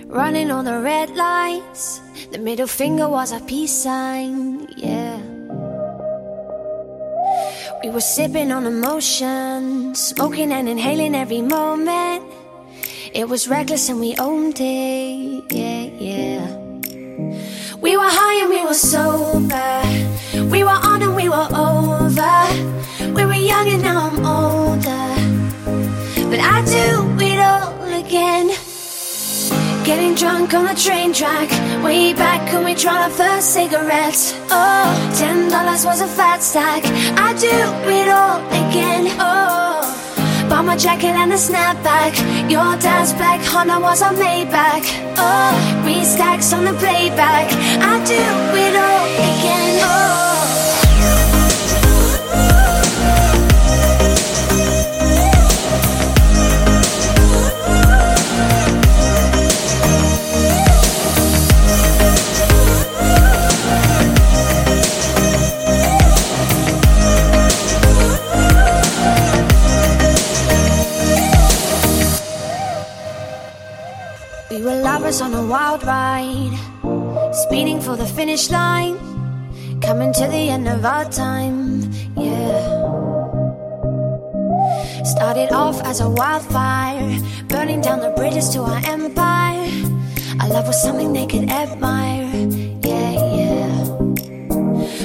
Running 0.07 0.51
on 0.51 0.67
the 0.67 0.79
red 0.79 1.09
lights. 1.17 2.03
The 2.31 2.39
middle 2.39 2.67
finger 2.67 3.09
was 3.09 3.33
a 3.33 3.41
peace 3.41 3.73
sign. 3.73 4.69
Yeah. 4.77 5.08
We 7.83 7.91
were 7.91 8.01
sipping 8.01 8.51
on 8.51 8.67
emotion, 8.67 9.95
smoking 9.95 10.51
and 10.51 10.69
inhaling 10.69 11.15
every 11.15 11.43
moment. 11.43 12.25
It 13.15 13.29
was 13.29 13.47
reckless 13.47 13.89
and 13.89 14.01
we 14.01 14.17
owned 14.17 14.59
it. 14.61 15.45
Yeah, 15.53 15.85
yeah. 15.85 16.57
We 17.81 17.97
were 17.97 18.11
high 18.21 18.41
and 18.43 18.51
we 18.51 18.65
were 18.65 18.75
sober. 18.75 19.83
We 20.51 20.65
were 20.65 20.71
on 20.71 21.03
and 21.03 21.15
we 21.15 21.29
were 21.29 21.49
over. 21.55 23.15
We 23.15 23.25
were 23.25 23.35
young 23.35 23.69
and 23.69 23.83
now 23.83 24.11
I'm 24.11 24.27
older. 24.27 25.07
But 26.31 26.41
I 26.41 26.65
do 26.65 27.25
it 27.25 27.39
all 27.39 28.05
again. 28.05 28.51
Getting 29.89 30.15
drunk 30.17 30.53
on 30.53 30.67
the 30.67 30.75
train 30.75 31.15
track. 31.15 31.49
Way 31.83 32.13
back 32.13 32.53
when 32.53 32.63
we 32.63 32.75
tried 32.75 33.05
our 33.05 33.11
first 33.11 33.55
cigarettes. 33.55 34.35
Oh, 34.51 35.15
ten 35.17 35.49
dollars 35.49 35.87
was 35.87 36.03
a 36.03 36.07
fat 36.07 36.43
stack. 36.43 36.85
I 37.17 37.33
do 37.33 37.49
it 37.49 38.09
all 38.11 38.39
again. 38.49 39.07
Oh, 39.19 39.81
bought 40.51 40.67
my 40.67 40.77
jacket 40.77 41.17
and 41.17 41.33
a 41.33 41.37
snapback. 41.37 42.13
Your 42.51 42.77
dad's 42.77 43.15
black 43.15 43.41
Honda 43.41 43.81
was 43.81 44.03
a 44.03 44.11
Maybach. 44.11 44.85
Oh, 45.17 45.81
three 45.83 46.05
stacks 46.05 46.53
on 46.53 46.67
the 46.67 46.75
playback. 46.75 47.51
I 47.81 47.95
do 48.05 48.25
it 48.65 48.77
all 48.77 49.07
again. 49.31 49.81
Oh. 49.85 50.28
We 74.59 74.65
were 74.65 74.83
lovers 74.83 75.21
on 75.21 75.33
a 75.35 75.47
wild 75.47 75.85
ride, 75.85 76.59
speeding 77.33 77.81
for 77.81 77.95
the 77.95 78.05
finish 78.05 78.51
line, 78.51 78.99
coming 79.81 80.13
to 80.15 80.27
the 80.27 80.51
end 80.51 80.67
of 80.67 80.85
our 80.85 81.05
time, 81.05 81.89
yeah. 82.17 82.59
Started 85.05 85.53
off 85.53 85.81
as 85.83 86.01
a 86.01 86.11
wildfire, 86.11 87.21
burning 87.47 87.81
down 87.81 88.01
the 88.01 88.11
bridges 88.17 88.49
to 88.55 88.63
our 88.63 88.83
empire. 88.85 89.71
Our 90.41 90.49
love 90.49 90.67
was 90.67 90.83
something 90.83 91.13
they 91.13 91.29
could 91.29 91.49
admire, 91.49 92.27
yeah, 92.83 93.13
yeah. 93.39 93.85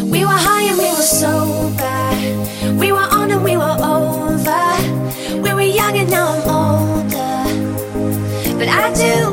We 0.02 0.26
were 0.26 0.42
high 0.48 0.64
and 0.64 0.80
we 0.80 0.90
were 0.90 1.10
sober, 1.22 2.10
we 2.80 2.92
were 2.92 3.08
on 3.20 3.30
and 3.30 3.44
we 3.44 3.56
were 3.56 3.78
over. 3.96 4.66
We 5.44 5.54
were 5.54 5.62
young 5.62 5.96
and 5.96 6.10
now 6.10 6.42
I'm 6.42 6.50
older. 6.50 7.44
But 8.58 8.68
I 8.68 8.92
do. 8.96 9.33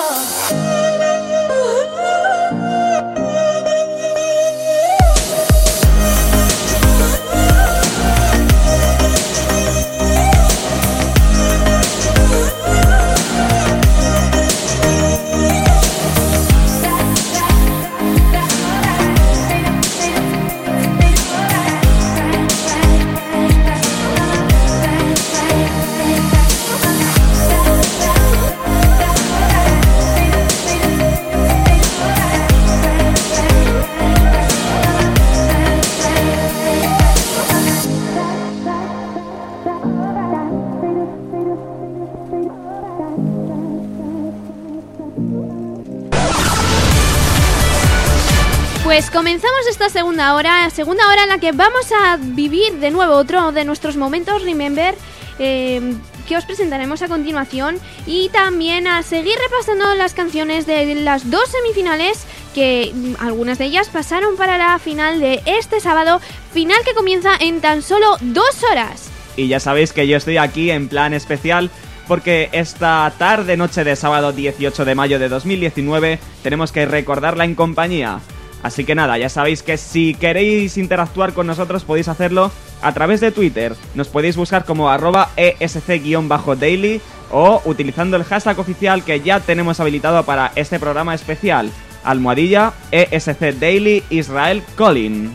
Pues 49.01 49.09
comenzamos 49.09 49.65
esta 49.67 49.89
segunda 49.89 50.35
hora, 50.35 50.69
segunda 50.69 51.09
hora 51.09 51.23
en 51.23 51.29
la 51.29 51.39
que 51.39 51.53
vamos 51.53 51.91
a 51.91 52.17
vivir 52.17 52.73
de 52.73 52.91
nuevo 52.91 53.15
otro 53.15 53.51
de 53.51 53.65
nuestros 53.65 53.97
momentos 53.97 54.43
Remember 54.43 54.93
eh, 55.39 55.95
que 56.27 56.37
os 56.37 56.45
presentaremos 56.45 57.01
a 57.01 57.07
continuación 57.07 57.79
y 58.05 58.29
también 58.29 58.85
a 58.85 59.01
seguir 59.01 59.33
repasando 59.49 59.95
las 59.95 60.13
canciones 60.13 60.67
de 60.67 60.93
las 60.93 61.31
dos 61.31 61.49
semifinales 61.49 62.27
que 62.53 62.93
algunas 63.17 63.57
de 63.57 63.65
ellas 63.65 63.89
pasaron 63.89 64.37
para 64.37 64.59
la 64.59 64.77
final 64.77 65.19
de 65.19 65.41
este 65.47 65.79
sábado, 65.79 66.21
final 66.53 66.77
que 66.85 66.93
comienza 66.93 67.31
en 67.39 67.59
tan 67.59 67.81
solo 67.81 68.17
dos 68.21 68.63
horas. 68.69 69.09
Y 69.35 69.47
ya 69.47 69.59
sabéis 69.59 69.93
que 69.93 70.07
yo 70.07 70.15
estoy 70.15 70.37
aquí 70.37 70.69
en 70.69 70.89
plan 70.89 71.15
especial 71.15 71.71
porque 72.07 72.49
esta 72.51 73.11
tarde 73.17 73.57
noche 73.57 73.83
de 73.83 73.95
sábado 73.95 74.31
18 74.31 74.85
de 74.85 74.93
mayo 74.93 75.17
de 75.17 75.27
2019 75.27 76.19
tenemos 76.43 76.71
que 76.71 76.85
recordarla 76.85 77.45
en 77.45 77.55
compañía. 77.55 78.21
Así 78.63 78.83
que 78.83 78.95
nada, 78.95 79.17
ya 79.17 79.29
sabéis 79.29 79.63
que 79.63 79.77
si 79.77 80.13
queréis 80.13 80.77
interactuar 80.77 81.33
con 81.33 81.47
nosotros 81.47 81.83
podéis 81.83 82.07
hacerlo 82.07 82.51
a 82.81 82.93
través 82.93 83.19
de 83.21 83.31
Twitter. 83.31 83.75
Nos 83.95 84.07
podéis 84.07 84.35
buscar 84.35 84.65
como 84.65 84.89
arroba 84.89 85.29
esc-daily 85.35 87.01
o 87.31 87.61
utilizando 87.65 88.17
el 88.17 88.23
hashtag 88.23 88.59
oficial 88.59 89.03
que 89.03 89.21
ya 89.21 89.39
tenemos 89.39 89.79
habilitado 89.79 90.23
para 90.23 90.51
este 90.55 90.79
programa 90.79 91.15
especial. 91.15 91.71
Almohadilla 92.03 92.73
ESC 92.91 93.53
Daily 93.59 94.03
Israel 94.09 94.63
Colin. 94.75 95.31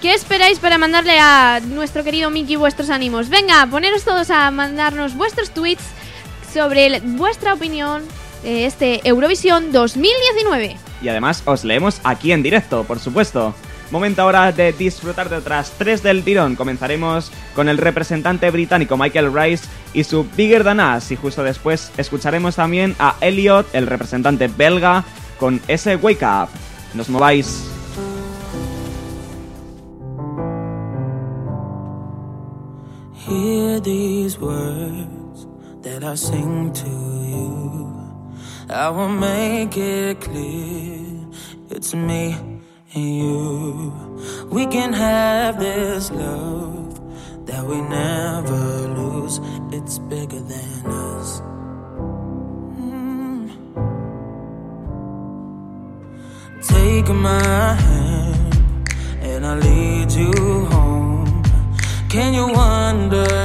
¿Qué 0.00 0.14
esperáis 0.14 0.60
para 0.60 0.78
mandarle 0.78 1.18
a 1.18 1.60
nuestro 1.60 2.04
querido 2.04 2.30
Mickey 2.30 2.54
vuestros 2.54 2.88
ánimos? 2.88 3.28
Venga, 3.28 3.66
poneros 3.66 4.04
todos 4.04 4.30
a 4.30 4.48
mandarnos 4.52 5.16
vuestros 5.16 5.50
tweets 5.50 5.82
sobre 6.52 7.00
vuestra 7.00 7.54
opinión 7.54 8.04
de 8.44 8.66
este 8.66 9.00
Eurovisión 9.08 9.72
2019. 9.72 10.87
Y 11.02 11.08
además 11.08 11.42
os 11.44 11.64
leemos 11.64 12.00
aquí 12.04 12.32
en 12.32 12.42
directo, 12.42 12.84
por 12.84 12.98
supuesto. 12.98 13.54
Momento 13.90 14.22
ahora 14.22 14.52
de 14.52 14.72
disfrutar 14.72 15.30
de 15.30 15.36
otras 15.36 15.72
tres 15.78 16.02
del 16.02 16.22
tirón. 16.22 16.56
Comenzaremos 16.56 17.32
con 17.54 17.68
el 17.68 17.78
representante 17.78 18.50
británico 18.50 18.96
Michael 18.98 19.32
Rice 19.32 19.66
y 19.94 20.04
su 20.04 20.26
Bigger 20.36 20.62
Than 20.62 20.80
Us. 20.80 21.10
Y 21.10 21.16
justo 21.16 21.42
después 21.42 21.90
escucharemos 21.96 22.56
también 22.56 22.94
a 22.98 23.14
Elliot, 23.20 23.74
el 23.74 23.86
representante 23.86 24.48
belga, 24.48 25.04
con 25.38 25.60
ese 25.68 25.96
Wake 25.96 26.24
Up. 26.24 26.48
Nos 26.94 27.08
mováis. 27.08 27.64
Hear 33.26 33.80
these. 33.80 34.38
I 38.70 38.90
will 38.90 39.08
make 39.08 39.78
it 39.78 40.20
clear 40.20 41.26
it's 41.70 41.94
me 41.94 42.36
and 42.92 43.16
you. 43.16 44.46
We 44.50 44.66
can 44.66 44.92
have 44.92 45.58
this 45.58 46.10
love 46.10 47.00
that 47.46 47.64
we 47.64 47.80
never 47.80 48.88
lose. 48.88 49.40
It's 49.72 49.98
bigger 49.98 50.40
than 50.40 50.86
us. 50.86 51.40
Mm. 52.78 53.48
Take 56.62 57.08
my 57.08 57.72
hand 57.72 58.92
and 59.22 59.46
I'll 59.46 59.56
lead 59.56 60.12
you 60.12 60.66
home. 60.66 61.42
Can 62.10 62.34
you 62.34 62.52
understand? 62.54 63.37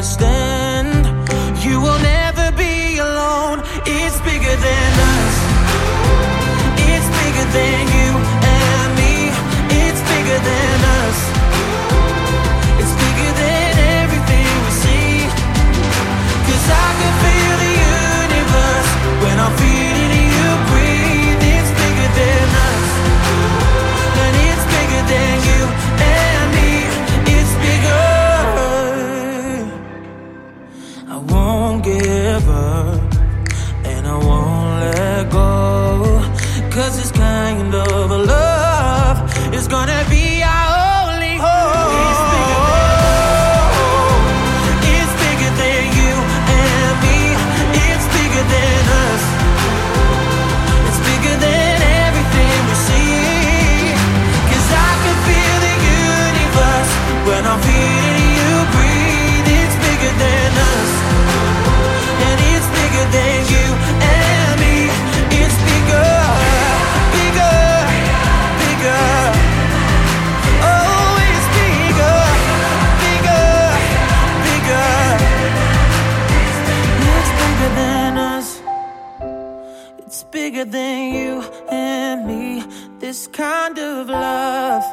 of 84.04 84.10
love 84.10 84.84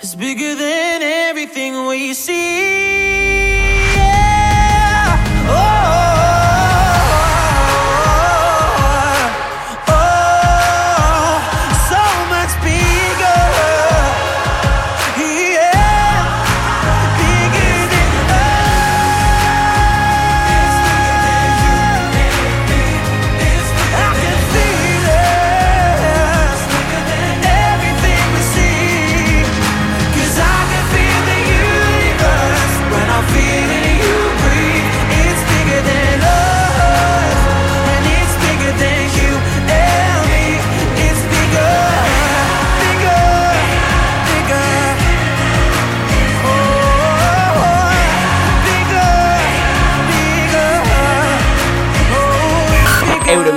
is 0.00 0.16
bigger 0.16 0.54
than 0.56 1.02
everything 1.02 1.86
we 1.86 2.14
see. 2.14 2.85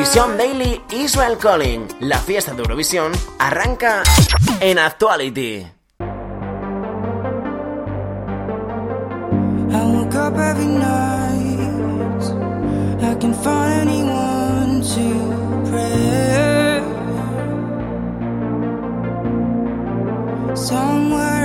Eurovisión 0.10 0.38
Daily 0.40 0.82
Israel 0.90 1.38
Calling. 1.38 1.88
La 2.00 2.18
fiesta 2.18 2.56
de 2.56 2.64
Eurovisión 2.64 3.12
arranca 3.38 4.02
en 4.60 4.80
Actuality. 4.80 5.68
somewhere 20.56 21.39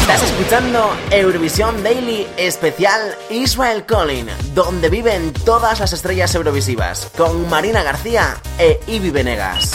Estás 0.00 0.22
escuchando 0.24 0.90
Eurovisión 1.10 1.82
Daily 1.84 2.26
especial 2.36 3.14
Israel 3.30 3.84
Collin, 3.86 4.26
donde 4.54 4.88
viven 4.88 5.32
todas 5.44 5.78
las 5.78 5.92
estrellas 5.92 6.34
eurovisivas, 6.34 7.10
con 7.16 7.48
Marina 7.48 7.82
García 7.82 8.36
e 8.58 8.80
Ibi 8.88 9.10
Venegas. 9.10 9.72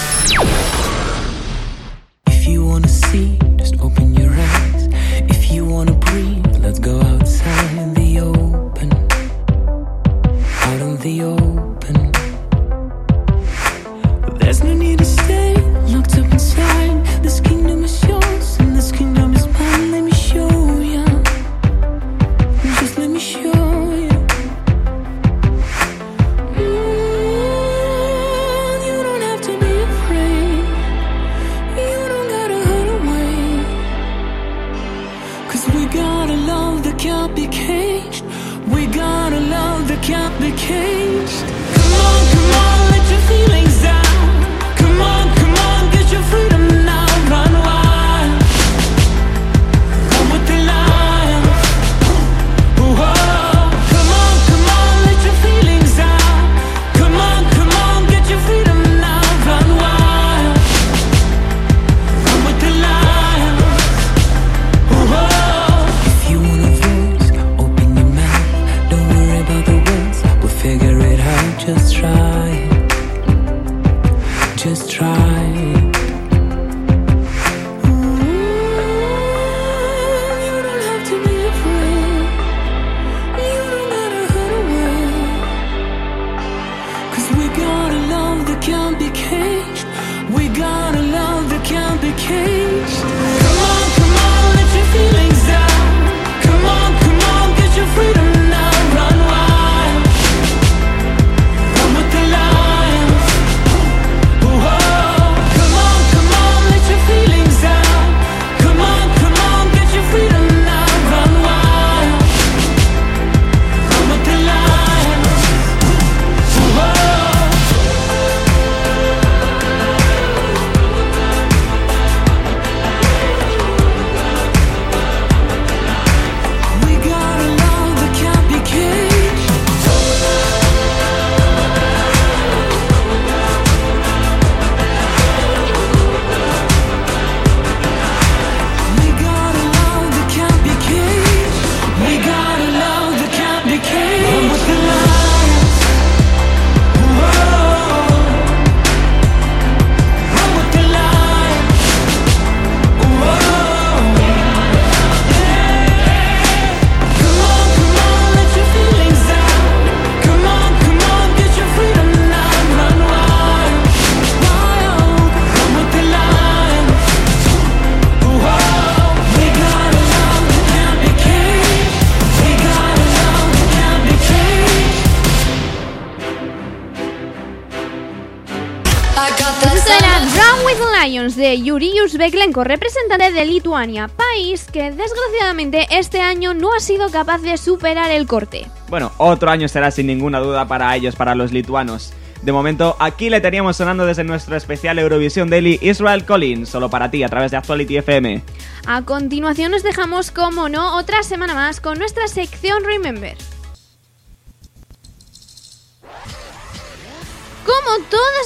Uzbeklenko, 182.56 182.64
representante 182.64 183.32
de 183.32 183.46
Lituania, 183.46 184.08
país 184.08 184.66
que 184.72 184.92
desgraciadamente 184.92 185.88
este 185.92 186.22
año 186.22 186.54
no 186.54 186.74
ha 186.74 186.80
sido 186.80 187.10
capaz 187.10 187.42
de 187.42 187.58
superar 187.58 188.12
el 188.12 188.28
corte. 188.28 188.68
Bueno, 188.90 189.12
otro 189.18 189.50
año 189.52 189.68
será 189.68 189.92
sin 189.92 190.08
ninguna 190.08 190.40
duda 190.40 190.68
para 190.68 190.96
ellos, 190.96 191.16
para 191.16 191.36
los 191.36 191.52
lituanos. 191.52 192.14
De 192.42 192.52
momento, 192.52 192.96
aquí 193.00 193.30
le 193.30 193.42
teníamos 193.42 193.78
sonando 193.78 194.06
desde 194.06 194.24
nuestro 194.24 194.56
especial 194.56 195.00
Eurovisión 195.00 195.50
Daily 195.50 195.80
Israel 195.82 196.26
Collins, 196.26 196.70
solo 196.70 196.90
para 196.90 197.10
ti, 197.10 197.24
a 197.24 197.30
través 197.30 197.52
de 197.52 197.58
Actuality 197.58 197.98
FM. 197.98 198.44
A 198.86 199.02
continuación 199.02 199.72
nos 199.72 199.84
dejamos, 199.84 200.32
como 200.32 200.70
no, 200.70 200.96
otra 200.98 201.24
semana 201.24 201.56
más 201.56 201.82
con 201.82 201.98
nuestra 201.98 202.28
sección 202.28 202.84
Remember. 202.84 203.36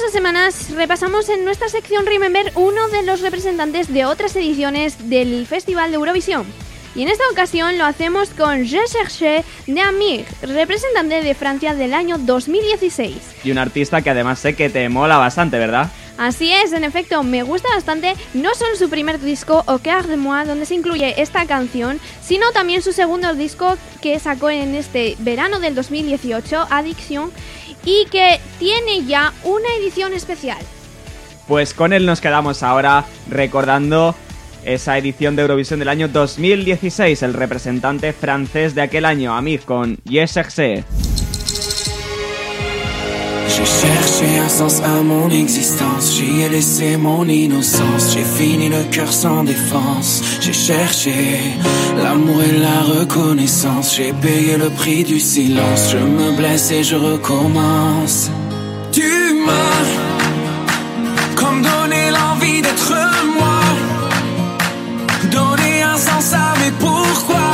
Semanas, 0.08 0.72
repasamos 0.72 1.30
en 1.30 1.46
nuestra 1.46 1.70
sección 1.70 2.08
Remember 2.08 2.52
uno 2.56 2.88
de 2.88 3.04
los 3.04 3.22
representantes 3.22 3.94
de 3.94 4.06
otras 4.06 4.36
ediciones 4.36 5.08
del 5.08 5.46
Festival 5.46 5.92
de 5.92 5.98
Eurovisión. 5.98 6.48
Y 6.96 7.04
en 7.04 7.10
esta 7.10 7.24
ocasión 7.32 7.78
lo 7.78 7.86
hacemos 7.86 8.30
con 8.30 8.66
Je 8.66 8.80
Cherché 8.88 9.44
de 9.68 9.82
Amir, 9.82 10.26
representante 10.42 11.22
de 11.22 11.36
Francia 11.36 11.76
del 11.76 11.94
año 11.94 12.18
2016. 12.18 13.14
Y 13.44 13.52
un 13.52 13.60
artista 13.60 14.02
que 14.02 14.10
además 14.10 14.40
sé 14.40 14.56
que 14.56 14.70
te 14.70 14.90
mola 14.90 15.18
bastante, 15.18 15.60
¿verdad? 15.60 15.92
Así 16.18 16.52
es, 16.52 16.74
en 16.74 16.84
efecto, 16.84 17.22
me 17.22 17.44
gusta 17.44 17.70
bastante 17.76 18.16
no 18.34 18.56
solo 18.56 18.76
su 18.76 18.90
primer 18.90 19.20
disco, 19.20 19.64
Au 19.68 19.80
cœur 19.80 20.08
de 20.08 20.18
moi, 20.18 20.44
donde 20.46 20.66
se 20.66 20.76
incluye 20.76 21.22
esta 21.22 21.46
canción, 21.46 22.00
sino 22.22 22.52
también 22.52 22.82
su 22.82 22.94
segundo 22.94 23.36
disco 23.36 23.78
que 24.02 24.18
sacó 24.18 24.50
en 24.50 24.74
este 24.74 25.16
verano 25.20 25.60
del 25.60 25.76
2018, 25.76 26.68
Addiction, 26.70 27.32
y 27.86 28.06
que 28.12 28.40
tiene 28.60 29.06
ya 29.06 29.34
una 29.44 29.68
edición 29.80 30.14
especial. 30.14 30.60
Pues 31.48 31.74
con 31.74 31.94
él 31.94 32.06
nos 32.06 32.22
quedamos 32.22 32.62
ahora 32.62 33.06
recordando 33.30 34.14
esa 34.64 34.98
edición 34.98 35.36
de 35.36 35.42
Eurovisión 35.44 35.80
del 35.80 35.90
año 35.90 36.08
2016, 36.08 37.24
el 37.24 37.34
representante 37.34 38.14
francés 38.14 38.76
de 38.76 38.82
aquel 38.82 39.06
año, 39.06 39.36
Amir, 39.36 39.62
con 39.62 39.98
Yes 40.04 40.34
Cherché. 40.34 40.84
J'ai 43.48 43.66
cherché 43.66 44.40
un 44.40 44.50
sens 44.50 44.80
à 44.82 45.02
mon 45.04 45.30
existence, 45.32 46.14
j'y 46.16 46.44
ai 46.44 46.50
laissé 46.50 46.96
mon 46.98 47.28
innocence, 47.28 48.14
j'ai 48.14 48.24
fini 48.24 48.70
le 48.70 48.84
cœur 48.90 49.12
sans 49.12 49.44
défense, 49.44 50.22
j'ai 50.40 50.54
cherché 50.54 51.12
l'amour 51.98 52.42
et 52.42 52.58
la 52.58 53.00
reconnaissance, 53.00 53.96
j'ai 53.96 54.14
payé 54.14 54.56
le 54.56 54.70
prix 54.70 55.04
du 55.04 55.20
silence, 55.20 55.90
je 55.92 55.98
me 55.98 56.38
blesse 56.38 56.72
et 56.72 56.84
je 56.84 56.96
recommence. 56.96 58.30
Tu 58.92 59.04
m'as 59.46 59.86
comme 61.36 61.62
donné 61.62 62.12
l'envie 62.12 62.62
d'être 62.62 62.94
moi, 63.38 63.62
donné 65.32 65.84
un 65.84 65.98
sens 65.98 66.34
à 66.34 66.58
mes 66.60 66.72
pourquoi. 66.72 67.52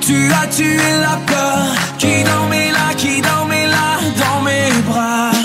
Tu 0.00 0.30
as 0.32 0.46
tué 0.48 0.76
la 1.00 1.16
peur 1.32 1.66
qui 1.98 2.24
dormait 2.24 2.72
là, 2.72 2.94
qui 2.96 3.20
dormait 3.20 3.66
là 3.66 4.00
dans 4.18 4.42
mes 4.42 4.82
bras. 4.88 5.39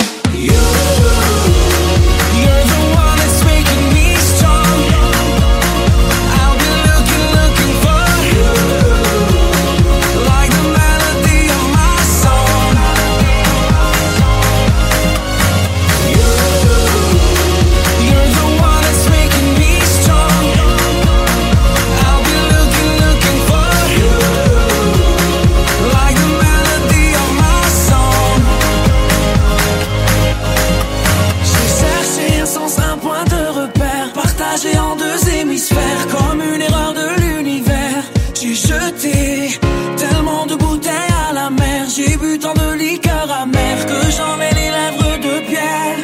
J'ai 41.88 42.16
bu 42.16 42.38
tant 42.38 42.54
de 42.54 42.74
liqueurs 42.78 43.30
amères 43.30 43.86
que 43.86 44.10
j'en 44.16 44.40
ai 44.40 44.52
les 44.54 44.70
lèvres 44.78 45.18
de 45.26 45.34
pierre. 45.48 45.98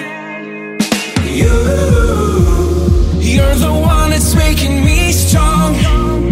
You, 1.41 1.55
you're 3.21 3.57
the 3.57 3.73
one 3.73 4.11
that's 4.11 4.35
making 4.35 4.85
me 4.85 5.13
strong. 5.13 6.32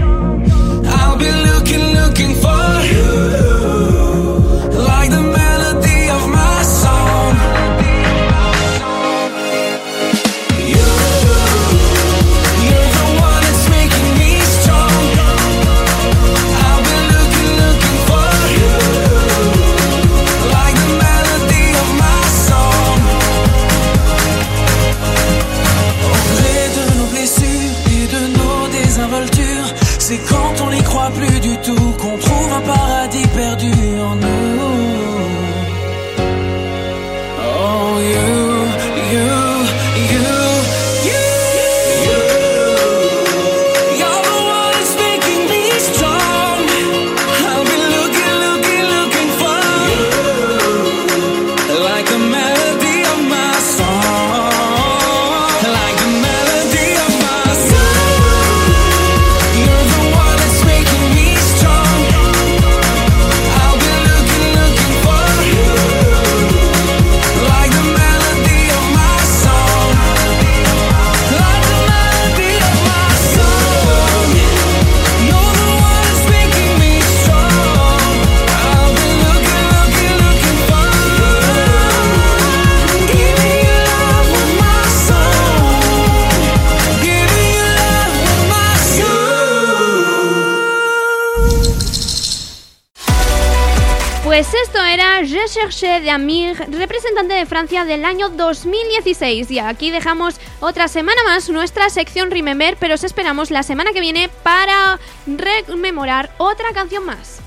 Era 95.71 95.77
Je 95.77 95.81
Cherché 95.87 96.01
de 96.01 96.11
Amir, 96.11 96.57
representante 96.71 97.35
de 97.35 97.47
Francia 97.47 97.85
del 97.85 98.05
año 98.05 98.29
2016. 98.29 99.51
Y 99.51 99.59
aquí 99.59 99.91
dejamos 99.91 100.41
otra 100.61 100.89
semana 100.89 101.23
más 101.25 101.49
nuestra 101.49 101.89
sección 101.91 102.31
Remember, 102.31 102.77
pero 102.79 102.95
os 102.95 103.05
esperamos 103.05 103.51
la 103.51 103.63
semana 103.63 103.93
que 103.93 104.01
viene 104.01 104.29
para 104.43 104.99
rememorar 105.27 106.31
otra 106.39 106.73
canción 106.73 107.05
más. 107.05 107.41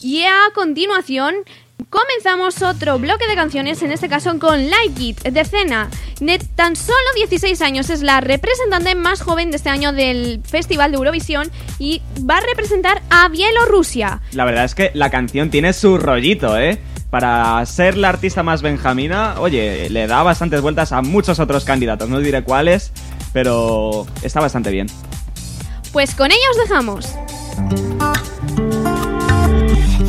Y 0.00 0.24
a 0.24 0.50
continuación 0.54 1.34
comenzamos 1.92 2.62
otro 2.62 2.98
bloque 2.98 3.28
de 3.28 3.34
canciones, 3.34 3.82
en 3.82 3.92
este 3.92 4.08
caso 4.08 4.38
con 4.38 4.70
Like 4.70 5.02
It, 5.02 5.20
de 5.20 5.44
Cena. 5.44 5.90
De 6.20 6.38
tan 6.38 6.74
solo 6.74 6.96
16 7.16 7.60
años 7.60 7.90
es 7.90 8.02
la 8.02 8.22
representante 8.22 8.94
más 8.94 9.20
joven 9.20 9.50
de 9.50 9.58
este 9.58 9.68
año 9.68 9.92
del 9.92 10.40
Festival 10.42 10.90
de 10.90 10.96
Eurovisión 10.96 11.50
y 11.78 12.00
va 12.28 12.38
a 12.38 12.40
representar 12.40 13.02
a 13.10 13.28
Bielorrusia. 13.28 14.22
La 14.32 14.46
verdad 14.46 14.64
es 14.64 14.74
que 14.74 14.90
la 14.94 15.10
canción 15.10 15.50
tiene 15.50 15.74
su 15.74 15.98
rollito, 15.98 16.58
¿eh? 16.58 16.80
Para 17.10 17.64
ser 17.66 17.98
la 17.98 18.08
artista 18.08 18.42
más 18.42 18.62
benjamina, 18.62 19.38
oye, 19.38 19.90
le 19.90 20.06
da 20.06 20.22
bastantes 20.22 20.62
vueltas 20.62 20.92
a 20.92 21.02
muchos 21.02 21.40
otros 21.40 21.66
candidatos, 21.66 22.08
no 22.08 22.20
diré 22.20 22.42
cuáles, 22.42 22.90
pero 23.34 24.06
está 24.22 24.40
bastante 24.40 24.70
bien. 24.70 24.86
Pues 25.92 26.14
con 26.14 26.30
ella 26.30 26.50
os 26.52 26.56
dejamos. 26.56 27.91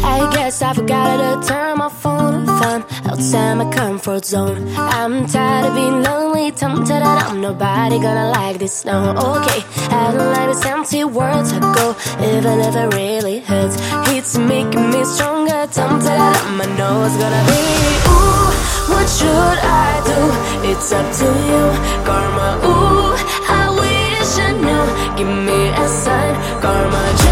I 0.04 0.30
guess 0.34 0.62
I 0.62 0.74
forgot 0.74 1.18
to 1.18 1.48
turn 1.48 1.78
my 1.78 1.90
phone 1.90 2.48
off. 2.50 2.86
Outside 3.06 3.56
my 3.56 3.70
comfort 3.72 4.26
zone. 4.26 4.68
I'm 4.76 5.26
tired 5.28 5.68
of 5.68 5.76
being 5.76 6.02
lonely, 6.04 6.52
tempted 6.52 6.88
that 6.88 7.32
I'm 7.32 7.42
nobody 7.42 8.00
gonna 8.00 8.32
like 8.32 8.58
this. 8.60 8.86
No, 8.86 9.12
okay. 9.12 9.62
I 9.90 10.12
don't 10.12 10.32
like 10.34 10.50
this 10.50 10.66
empty 10.66 11.04
world 11.04 11.46
I 11.48 11.60
go, 11.78 11.96
even 12.20 12.60
if 12.60 12.76
it 12.76 12.94
really 12.96 13.40
hurts. 13.40 13.76
It's 14.16 14.38
making 14.38 14.90
me 14.92 15.04
stronger, 15.06 15.68
tempted 15.72 16.16
that 16.22 16.36
I'm 16.48 16.62
I 16.62 16.66
know 16.78 17.04
it's 17.06 17.18
gonna 17.22 17.44
be. 17.50 17.62
Ooh, 18.12 18.50
what 18.92 19.08
should 19.08 19.60
I 19.86 19.92
do? 20.10 20.20
It's 20.70 20.92
up 20.92 21.08
to 21.20 21.28
you, 21.50 21.64
karma. 22.08 22.50
Ooh, 22.70 23.16
I 23.62 23.64
wish 23.80 24.34
I 24.48 24.52
knew. 24.64 24.86
Give 25.18 25.34
me 25.48 25.60
a 25.70 25.88
sign, 25.88 26.34
karma. 26.62 27.23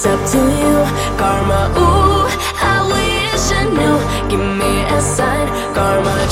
it's 0.00 0.06
up 0.06 0.30
to 0.30 0.38
you. 0.38 0.76
Karma, 1.18 1.68
ooh, 1.76 2.24
I 2.56 2.80
wish 2.88 3.52
I 3.52 3.64
knew. 3.68 4.30
Give 4.30 4.40
me 4.40 4.82
a 4.84 5.00
sign, 5.00 5.46
karma. 5.74 6.29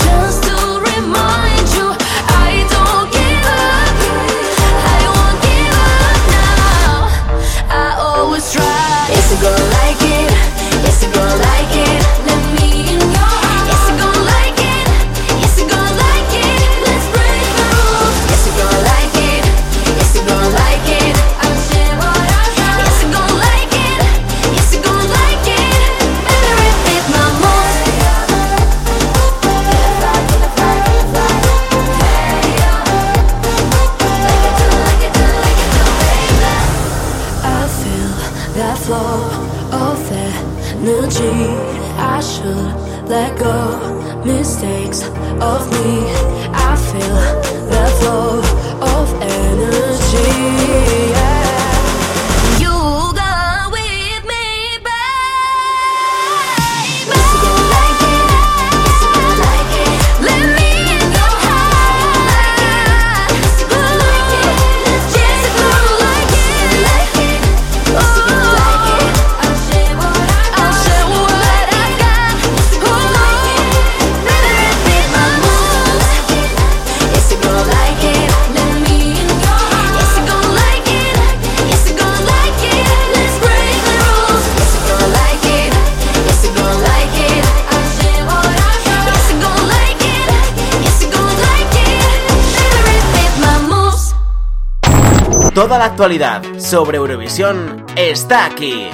Toda 95.58 95.76
la 95.76 95.86
actualidad 95.86 96.40
sobre 96.60 96.98
Eurovisión 96.98 97.84
está 97.96 98.46
aquí. 98.46 98.86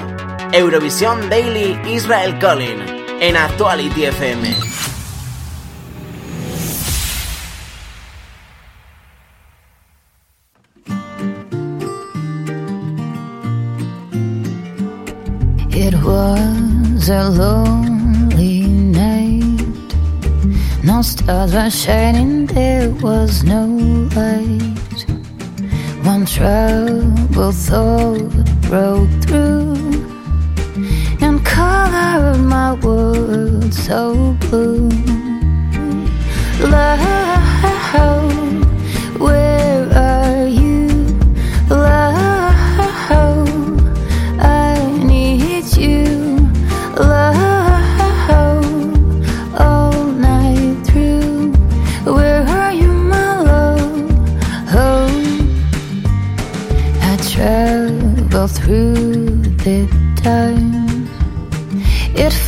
Eurovisión 0.51 1.29
Daily 1.29 1.79
Israel 1.93 2.39
Collin 2.39 2.81
en 3.21 3.37
Actuality 3.37 4.07
FM. 4.07 4.49
It 15.69 15.95
was 16.03 17.11
a 17.11 17.29
lonely 17.29 18.63
night. 18.63 19.95
No 20.83 21.03
stars 21.03 21.53
were 21.53 21.69
shining, 21.69 22.47
there 22.47 22.89
was 23.03 23.45
no 23.45 23.67
light. 24.17 24.74
One 26.05 26.27
troubled 26.27 27.55
thought 27.55 28.31
broke 28.69 29.09
through 29.23 29.75
and 31.23 31.43
colored 31.45 32.41
my 32.41 32.75
world 32.75 33.73
so 33.73 34.37
blue. 34.41 34.91
Love. 36.61 38.44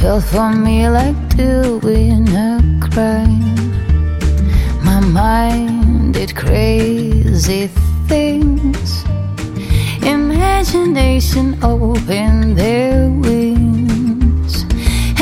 fell 0.07 0.21
for 0.21 0.51
me 0.53 0.89
like 0.89 1.19
doing 1.37 2.29
a 2.29 2.61
crime. 2.81 3.57
My 4.85 5.01
mind 5.01 6.15
did 6.15 6.33
crazy 6.37 7.67
things. 8.07 9.03
Imagination 10.03 11.59
opened 11.61 12.57
their 12.57 13.11
wings. 13.25 14.53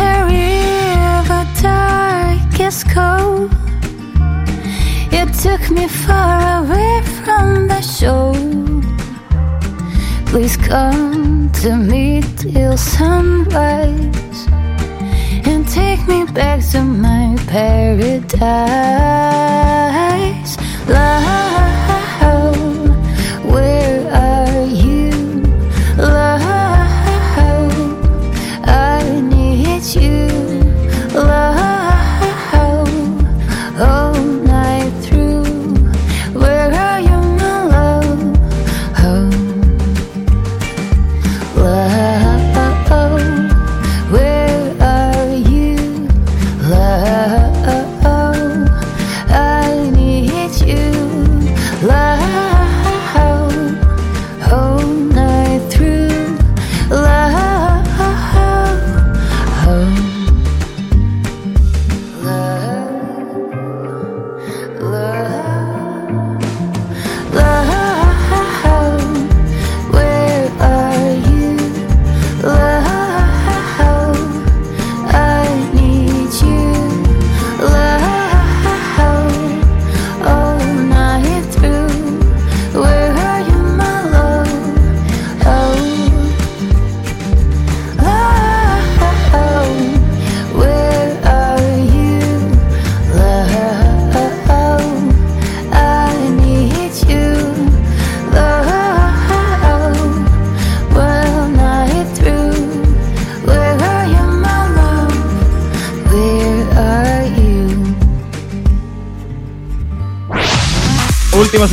A 0.08 0.12
river 0.32 1.44
dark 1.62 2.60
as 2.68 2.84
cold. 2.84 3.50
It 5.18 5.28
took 5.44 5.62
me 5.70 5.88
far 5.88 6.62
away 6.62 6.94
from 7.16 7.68
the 7.68 7.80
shore. 7.80 8.82
Please 10.26 10.58
come 10.58 11.50
to 11.62 11.70
me 11.74 12.22
till 12.36 12.76
sunrise 12.76 14.23
take 15.74 16.06
me 16.06 16.24
back 16.24 16.60
to 16.70 16.84
my 16.84 17.34
paradise. 17.48 18.44
Love 20.88 21.43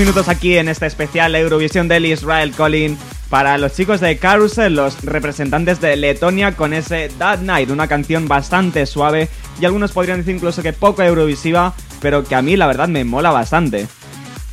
minutos 0.02 0.30
aquí 0.30 0.57
en 0.57 0.68
este 0.68 0.88
especial 0.88 1.36
Eurovisión 1.36 1.88
del 1.88 2.07
Israel 2.07 2.52
Calling 2.57 2.98
para 3.30 3.60
los 3.60 3.76
chicos 3.76 3.99
de 3.99 4.18
Carousel, 4.18 4.73
los 4.73 4.99
representantes 5.03 5.80
de 5.80 5.95
Letonia 5.95 6.56
con 6.56 6.73
ese 6.73 7.10
That 7.19 7.41
Night, 7.41 7.69
una 7.69 7.88
canción 7.88 8.28
bastante 8.28 8.88
suave 8.88 9.30
y 9.60 9.65
algunos 9.65 9.91
podrían 9.91 10.18
decir 10.18 10.34
incluso 10.34 10.64
que 10.64 10.73
poco 10.73 11.03
eurovisiva, 11.03 11.76
pero 11.99 12.23
que 12.23 12.34
a 12.34 12.41
mí 12.41 12.57
la 12.57 12.65
verdad 12.65 12.88
me 12.88 13.03
mola 13.03 13.30
bastante. 13.30 13.88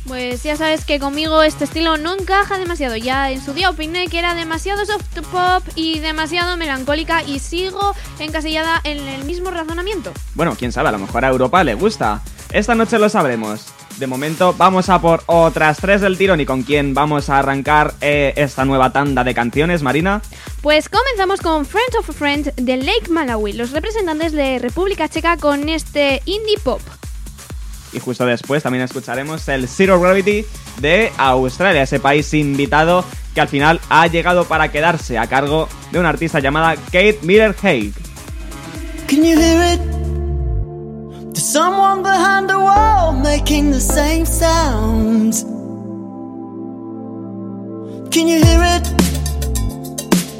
Pues 0.07 0.43
ya 0.43 0.55
sabes 0.55 0.85
que 0.85 0.99
conmigo 0.99 1.41
este 1.41 1.63
estilo 1.63 1.97
no 1.97 2.13
encaja 2.13 2.59
demasiado. 2.59 2.95
Ya 2.95 3.31
en 3.31 3.43
su 3.43 3.55
día 3.55 3.71
opiné 3.71 4.07
que 4.07 4.19
era 4.19 4.35
demasiado 4.35 4.85
soft 4.85 5.19
pop 5.31 5.63
y 5.73 5.97
demasiado 5.97 6.57
melancólica 6.57 7.23
y 7.23 7.39
sigo 7.39 7.95
encasillada 8.19 8.81
en 8.83 8.99
el 8.99 9.25
mismo 9.25 9.49
razonamiento. 9.49 10.11
Bueno, 10.35 10.55
quién 10.55 10.71
sabe, 10.71 10.89
a 10.89 10.91
lo 10.91 10.99
mejor 10.99 11.25
a 11.25 11.29
Europa 11.29 11.63
le 11.63 11.73
gusta. 11.73 12.21
Esta 12.51 12.75
noche 12.75 12.99
lo 12.99 13.09
sabremos. 13.09 13.78
De 13.99 14.07
momento 14.07 14.55
vamos 14.57 14.87
a 14.87 15.01
por 15.01 15.23
otras 15.25 15.77
tres 15.77 15.99
del 15.99 16.17
tirón 16.17 16.39
y 16.39 16.45
con 16.45 16.63
quién 16.63 16.93
vamos 16.93 17.29
a 17.29 17.39
arrancar 17.39 17.93
eh, 17.99 18.31
esta 18.37 18.63
nueva 18.63 18.93
tanda 18.93 19.25
de 19.25 19.33
canciones, 19.33 19.83
Marina. 19.83 20.21
Pues 20.61 20.87
comenzamos 20.87 21.41
con 21.41 21.65
Friend 21.65 21.95
of 21.99 22.09
a 22.09 22.13
Friend 22.13 22.55
de 22.55 22.77
Lake 22.77 23.09
Malawi, 23.09 23.51
los 23.51 23.71
representantes 23.71 24.31
de 24.31 24.57
República 24.59 25.09
Checa 25.09 25.35
con 25.35 25.67
este 25.67 26.21
indie 26.23 26.57
pop. 26.63 26.79
Y 27.91 27.99
justo 27.99 28.25
después 28.25 28.63
también 28.63 28.85
escucharemos 28.85 29.45
el 29.49 29.67
Zero 29.67 29.99
Gravity 29.99 30.45
de 30.79 31.11
Australia, 31.17 31.81
ese 31.81 31.99
país 31.99 32.33
invitado 32.33 33.03
que 33.35 33.41
al 33.41 33.49
final 33.49 33.81
ha 33.89 34.07
llegado 34.07 34.45
para 34.45 34.71
quedarse 34.71 35.17
a 35.17 35.27
cargo 35.27 35.67
de 35.91 35.99
una 35.99 36.07
artista 36.07 36.39
llamada 36.39 36.77
Kate 36.85 37.19
Miller 37.23 37.53
Haig. 37.61 37.91
Can 39.07 39.25
you 39.25 39.37
hear 39.37 39.73
it? 39.73 40.08
There's 41.39 41.53
someone 41.53 42.03
behind 42.03 42.49
the 42.49 42.59
wall 42.59 43.13
making 43.13 43.71
the 43.71 43.79
same 43.79 44.25
sounds. 44.25 45.43
Can 48.13 48.27
you 48.27 48.43
hear 48.43 48.61
it? 48.75 48.85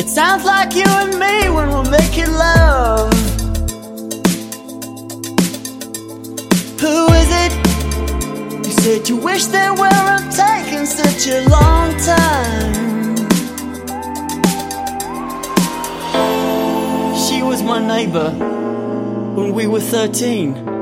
It 0.02 0.10
sounds 0.10 0.44
like 0.44 0.76
you 0.76 0.84
and 0.86 1.18
me 1.18 1.48
when 1.56 1.70
we're 1.72 1.90
making 1.90 2.30
love. 2.34 3.14
Who 6.82 7.08
is 7.22 7.30
it? 7.44 7.54
You 8.66 8.74
said 8.84 9.08
you 9.08 9.16
wish 9.16 9.46
they 9.46 9.70
weren't 9.70 10.30
taking 10.36 10.86
such 10.86 11.30
a 11.30 11.48
long 11.48 11.96
time. 12.12 12.76
She 17.16 17.42
was 17.42 17.64
my 17.64 17.80
neighbor 17.88 18.32
when 19.38 19.54
we 19.54 19.66
were 19.66 19.80
13. 19.80 20.79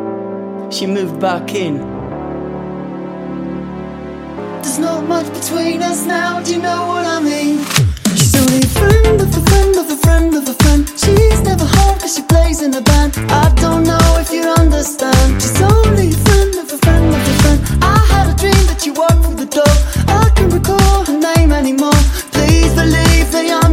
She 0.70 0.86
moved 0.86 1.20
back 1.20 1.56
in. 1.56 1.78
There's 4.62 4.80
not 4.80 5.08
much 5.08 5.26
between 5.34 5.82
us 5.82 6.06
now, 6.06 6.42
do 6.44 6.54
you 6.54 6.62
know 6.62 6.88
what 6.88 7.06
I 7.06 7.20
mean? 7.22 7.64
She's 8.16 8.36
only 8.36 8.60
a 8.60 8.68
friend 8.68 9.22
of 9.22 9.30
a 9.36 9.42
friend 9.50 9.76
of 9.78 9.90
a 9.90 9.98
friend 9.98 10.36
of 10.36 10.48
a 10.48 10.54
friend. 10.54 10.88
She's 10.90 11.42
never 11.42 11.66
home 11.66 11.98
cause 12.00 12.16
she 12.16 12.22
plays 12.24 12.62
in 12.62 12.74
a 12.74 12.82
band. 12.82 13.14
I 13.30 13.52
don't 13.56 13.86
know 13.86 14.18
if 14.20 14.32
you 14.32 14.44
understand. 14.44 15.42
She's 15.42 15.62
only 15.62 16.10
a 16.10 16.20
friend 16.28 16.56
of 16.56 16.72
a 16.72 16.78
friend 16.78 17.16
of 17.16 17.22
a 17.22 17.34
friend. 17.42 17.60
I 17.82 17.98
had 18.12 18.34
a 18.34 18.36
dream 18.38 18.64
that 18.68 18.86
you 18.86 18.94
walked 18.94 19.24
through 19.24 19.36
the 19.36 19.50
door. 19.60 19.76
I 20.08 20.30
can't 20.36 20.54
recall 20.54 21.06
her 21.06 21.18
name 21.18 21.54
anymore. 21.54 22.02
Please 22.36 22.74
believe 22.76 23.32
that 23.32 23.64
I'm 23.64 23.67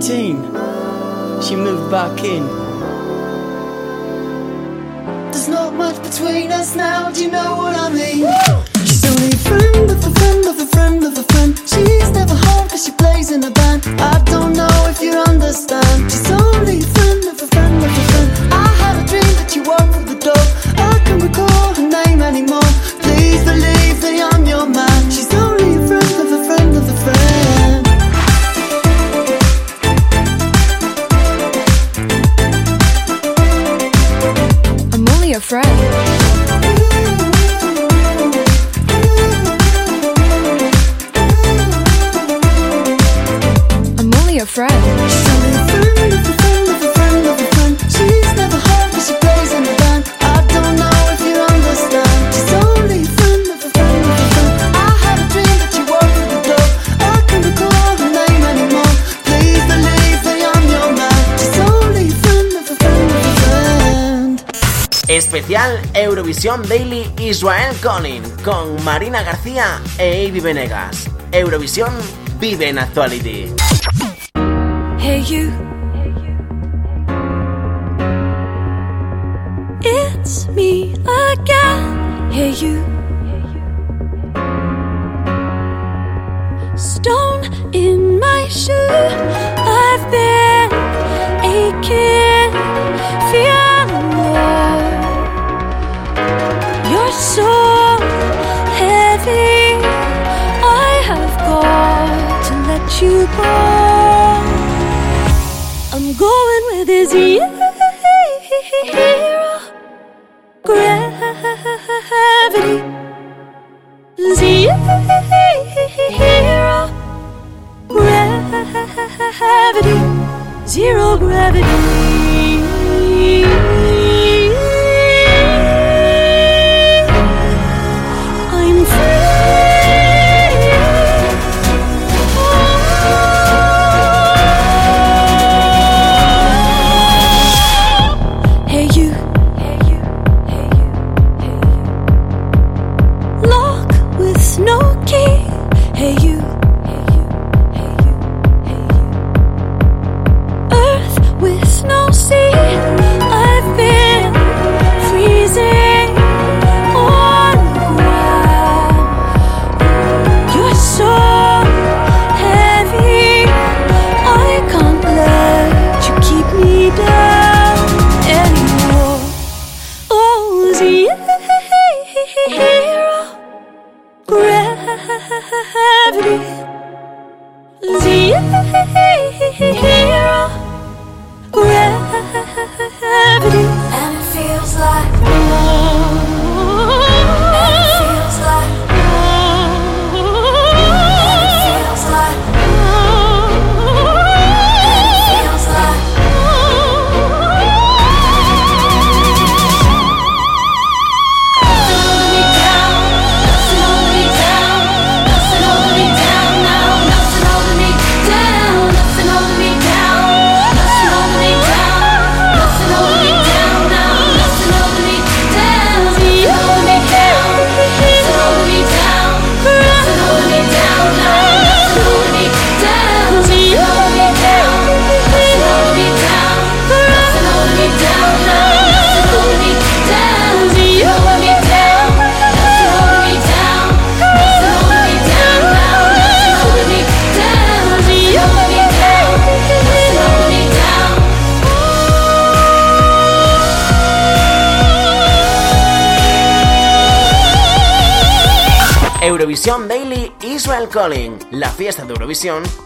13. 0.00 0.42
She 1.40 1.54
moved 1.54 1.88
back 1.88 2.18
in. 2.24 2.44
There's 5.30 5.48
not 5.48 5.74
much 5.74 6.02
between 6.02 6.50
us 6.50 6.74
now, 6.74 7.12
do 7.12 7.22
you 7.24 7.30
know 7.30 7.54
what 7.54 7.76
I 7.76 7.90
mean? 7.90 8.26
She's 8.86 9.04
only 9.04 9.28
a 9.28 9.36
friend 9.36 9.90
of 9.90 9.98
a 10.04 10.10
friend 10.18 10.46
of 10.46 10.58
a 10.58 10.66
friend 10.66 11.04
of 11.04 11.16
a 11.16 11.22
friend. 11.32 11.56
She's 11.58 12.10
never 12.10 12.34
home 12.34 12.68
cause 12.68 12.84
she 12.84 12.92
plays 12.92 13.30
in 13.30 13.44
a 13.44 13.50
band. 13.52 13.86
I 14.00 14.20
don't 14.24 14.43
Eurovisión 66.34 66.68
Daily 66.68 67.12
Israel 67.20 67.76
Calling 67.80 68.22
con 68.44 68.82
Marina 68.82 69.22
García 69.22 69.80
e 69.98 70.24
Ivy 70.24 70.40
Venegas. 70.40 71.08
Eurovisión 71.30 71.94
vive 72.40 72.70
en 72.70 72.80
Actuality. 72.80 73.46
Hey 74.98 75.22
you. 75.22 75.63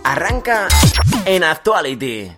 Arranca 0.04 0.68
en 1.26 1.42
Actuality. 1.42 2.30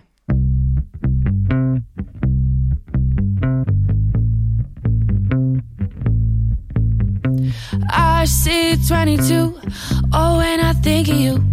I 7.91 8.25
see 8.25 8.75
22. 8.87 9.53
Oh, 10.13 10.37
when 10.37 10.61
I 10.61 10.73
think 10.73 11.09
of 11.09 11.15
you, 11.15 11.43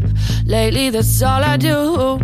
lately 0.46 0.88
that's 0.88 1.22
all 1.22 1.44
I 1.44 1.58
do. 1.58 2.18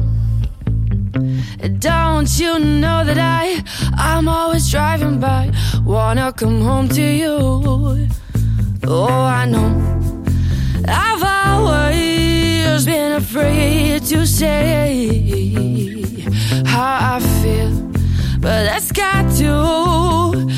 Don't 1.80 2.38
you 2.38 2.58
know 2.58 3.04
that 3.04 3.18
I, 3.18 3.62
I'm 3.94 4.26
always 4.26 4.70
driving 4.70 5.20
by, 5.20 5.52
wanna 5.84 6.32
come 6.32 6.62
home 6.62 6.88
to 6.88 7.02
you. 7.02 8.08
Oh, 8.86 9.24
say 14.26 16.02
how 16.64 17.16
I 17.16 17.20
feel, 17.42 17.70
but 18.40 18.64
that's 18.64 18.90
got 18.92 19.30
to 19.38 20.53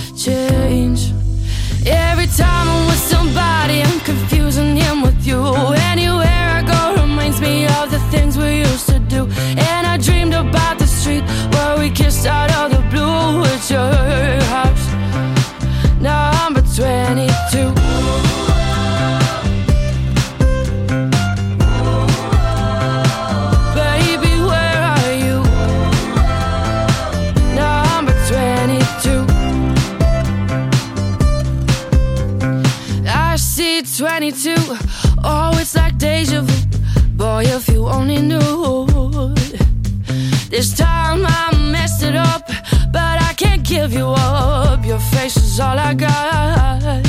This 40.56 40.72
time 40.72 41.26
I 41.26 41.54
messed 41.70 42.02
it 42.02 42.16
up, 42.16 42.46
but 42.90 43.20
I 43.20 43.34
can't 43.36 43.62
give 43.62 43.92
you 43.92 44.06
up. 44.06 44.86
Your 44.86 44.98
face 44.98 45.36
is 45.36 45.60
all 45.60 45.78
I 45.78 45.92
got. 45.92 47.04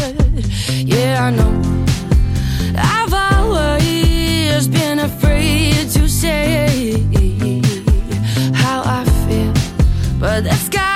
Yeah, 0.70 1.28
I 1.28 1.32
know. 1.32 1.54
I've 2.76 3.14
always 3.14 4.68
been 4.68 5.00
afraid 5.00 5.88
to 5.92 6.10
say 6.10 6.92
how 8.54 8.82
I 8.84 9.06
feel, 9.26 9.54
but 10.20 10.44
that's 10.44 10.68
got 10.68 10.87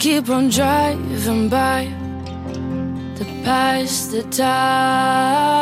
keep 0.00 0.30
on 0.30 0.48
driving 0.48 1.50
by 1.50 1.84
to 3.16 3.24
pass 3.44 4.06
the 4.06 4.22
time. 4.30 5.60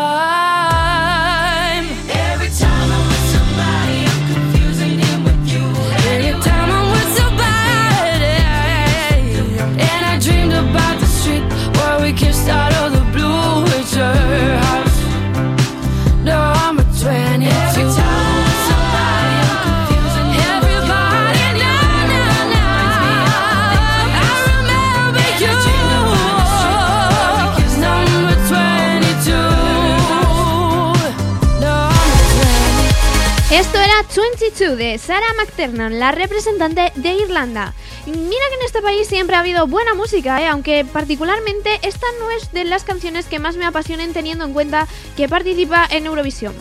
22 34.14 34.76
de 34.78 34.98
Sarah 34.98 35.34
McTernan, 35.36 35.98
la 35.98 36.12
representante 36.12 36.92
de 36.94 37.12
Irlanda. 37.14 37.74
Mira 38.06 38.48
que 38.48 38.54
en 38.54 38.64
este 38.64 38.82
país 38.82 39.06
siempre 39.06 39.36
ha 39.36 39.40
habido 39.40 39.66
buena 39.66 39.94
música, 39.94 40.40
¿eh? 40.42 40.48
aunque 40.48 40.84
particularmente 40.84 41.78
esta 41.82 42.06
no 42.18 42.30
es 42.30 42.50
de 42.52 42.64
las 42.64 42.84
canciones 42.84 43.26
que 43.26 43.38
más 43.38 43.56
me 43.56 43.66
apasionen 43.66 44.12
teniendo 44.12 44.44
en 44.44 44.54
cuenta 44.54 44.88
que 45.16 45.28
participa 45.28 45.86
en 45.90 46.06
Eurovisión. 46.06 46.54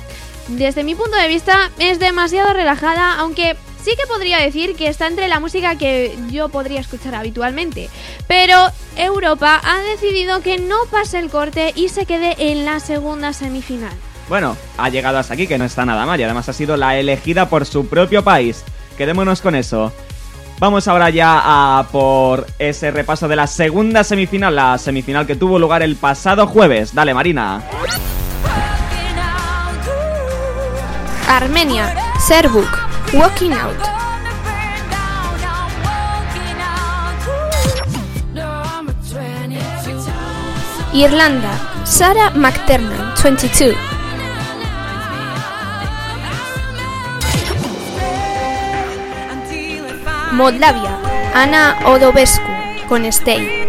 Desde 0.49 0.83
mi 0.83 0.95
punto 0.95 1.17
de 1.17 1.27
vista 1.27 1.71
es 1.79 1.99
demasiado 1.99 2.53
relajada, 2.53 3.15
aunque 3.19 3.55
sí 3.83 3.91
que 3.95 4.07
podría 4.07 4.39
decir 4.39 4.75
que 4.75 4.87
está 4.87 5.07
entre 5.07 5.27
la 5.27 5.39
música 5.39 5.77
que 5.77 6.17
yo 6.29 6.49
podría 6.49 6.81
escuchar 6.81 7.15
habitualmente. 7.15 7.89
Pero 8.27 8.57
Europa 8.97 9.61
ha 9.63 9.79
decidido 9.81 10.41
que 10.41 10.57
no 10.57 10.85
pase 10.91 11.19
el 11.19 11.29
corte 11.29 11.71
y 11.75 11.89
se 11.89 12.05
quede 12.05 12.35
en 12.51 12.65
la 12.65 12.79
segunda 12.79 13.33
semifinal. 13.33 13.93
Bueno, 14.29 14.57
ha 14.77 14.89
llegado 14.89 15.17
hasta 15.17 15.33
aquí, 15.33 15.47
que 15.47 15.57
no 15.57 15.65
está 15.65 15.85
nada 15.85 16.05
mal, 16.05 16.19
y 16.19 16.23
además 16.23 16.49
ha 16.49 16.53
sido 16.53 16.75
la 16.75 16.97
elegida 16.97 17.49
por 17.49 17.65
su 17.65 17.87
propio 17.87 18.23
país. 18.23 18.63
Quedémonos 18.97 19.41
con 19.41 19.55
eso. 19.55 19.93
Vamos 20.59 20.87
ahora 20.87 21.09
ya 21.11 21.79
a 21.79 21.87
por 21.91 22.47
ese 22.57 22.89
repaso 22.89 23.27
de 23.27 23.35
la 23.35 23.45
segunda 23.45 24.03
semifinal, 24.03 24.55
la 24.55 24.77
semifinal 24.77 25.27
que 25.27 25.35
tuvo 25.35 25.59
lugar 25.59 25.83
el 25.83 25.95
pasado 25.95 26.47
jueves. 26.47 26.95
Dale, 26.95 27.13
Marina. 27.13 27.61
Armenia, 31.29 31.93
Serbuk, 32.19 32.67
Walking 33.13 33.51
Out. 33.51 33.77
Irlanda, 40.93 41.83
Sarah 41.85 42.31
McTernan, 42.31 43.13
22. 43.23 43.96
Moldavia, 50.37 50.99
Ana 51.33 51.75
Odobescu, 51.83 52.51
con 52.87 53.03
Stay. 53.11 53.67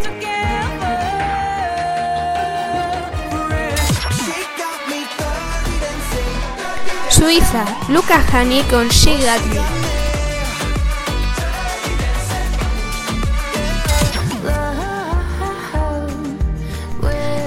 Suiza, 7.08 7.64
Luca 7.88 8.22
Hani 8.30 8.62
con 8.64 8.90
She 8.90 9.16
Got 9.16 9.46
Me. 9.46 9.62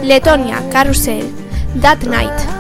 Letonia, 0.02 0.64
Carousel, 0.72 1.32
That 1.80 2.02
Night. 2.06 2.51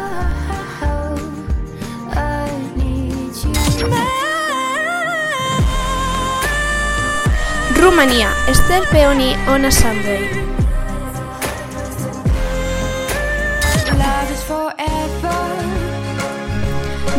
Rumanía, 7.81 8.31
Esther 8.47 8.83
Peoni 8.91 9.33
on 9.47 9.65
a 9.65 9.71
Sunday. 9.71 10.29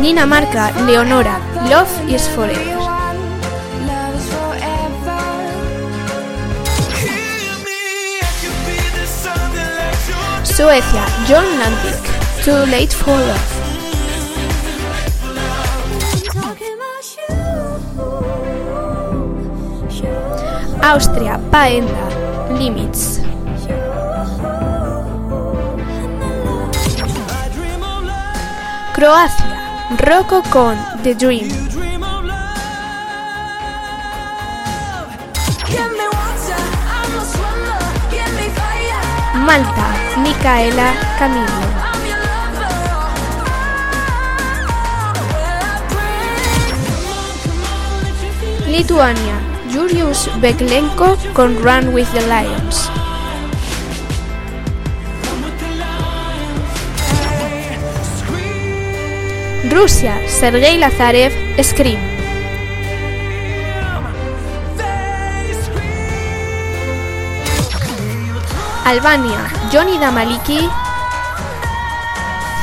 Dinamarca, 0.01 0.71
Leonora, 0.85 1.37
Love 1.69 1.91
is 2.07 2.29
Forever. 2.29 2.79
Suecia, 10.43 11.05
John 11.27 11.45
Landick, 11.59 12.45
Too 12.45 12.65
Late 12.71 12.95
for 12.95 13.17
Love. 13.17 13.62
Austria, 20.85 21.39
Paenda, 21.49 22.09
Limits. 22.59 23.21
Croacia, 28.93 29.87
Rocco 29.97 30.41
con 30.49 30.77
The 31.01 31.15
Dream. 31.15 31.47
Malta, 39.35 39.87
Micaela 40.17 40.91
lover. 41.19 41.63
Lituania, 48.67 49.52
Julius 49.73 50.29
Beklenko 50.39 51.17
con 51.33 51.57
Run 51.63 51.95
with 51.95 52.07
the 52.13 52.21
Lions. 52.27 52.91
Rusia, 59.71 60.13
Sergei 60.29 60.77
Lazarev, 60.77 61.33
Scream. 61.63 61.97
Albania, 68.85 69.49
Johnny 69.71 69.97
Damaliki, 69.97 70.69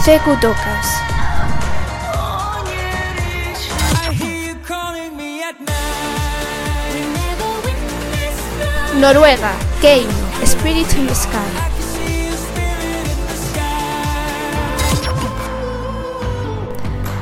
Zeku 0.05 0.37
Tokas. 0.41 1.10
Noruega, 9.01 9.53
Keino, 9.81 10.13
Spirit 10.45 10.95
in 10.95 11.07
the 11.07 11.15
Sky. 11.15 11.39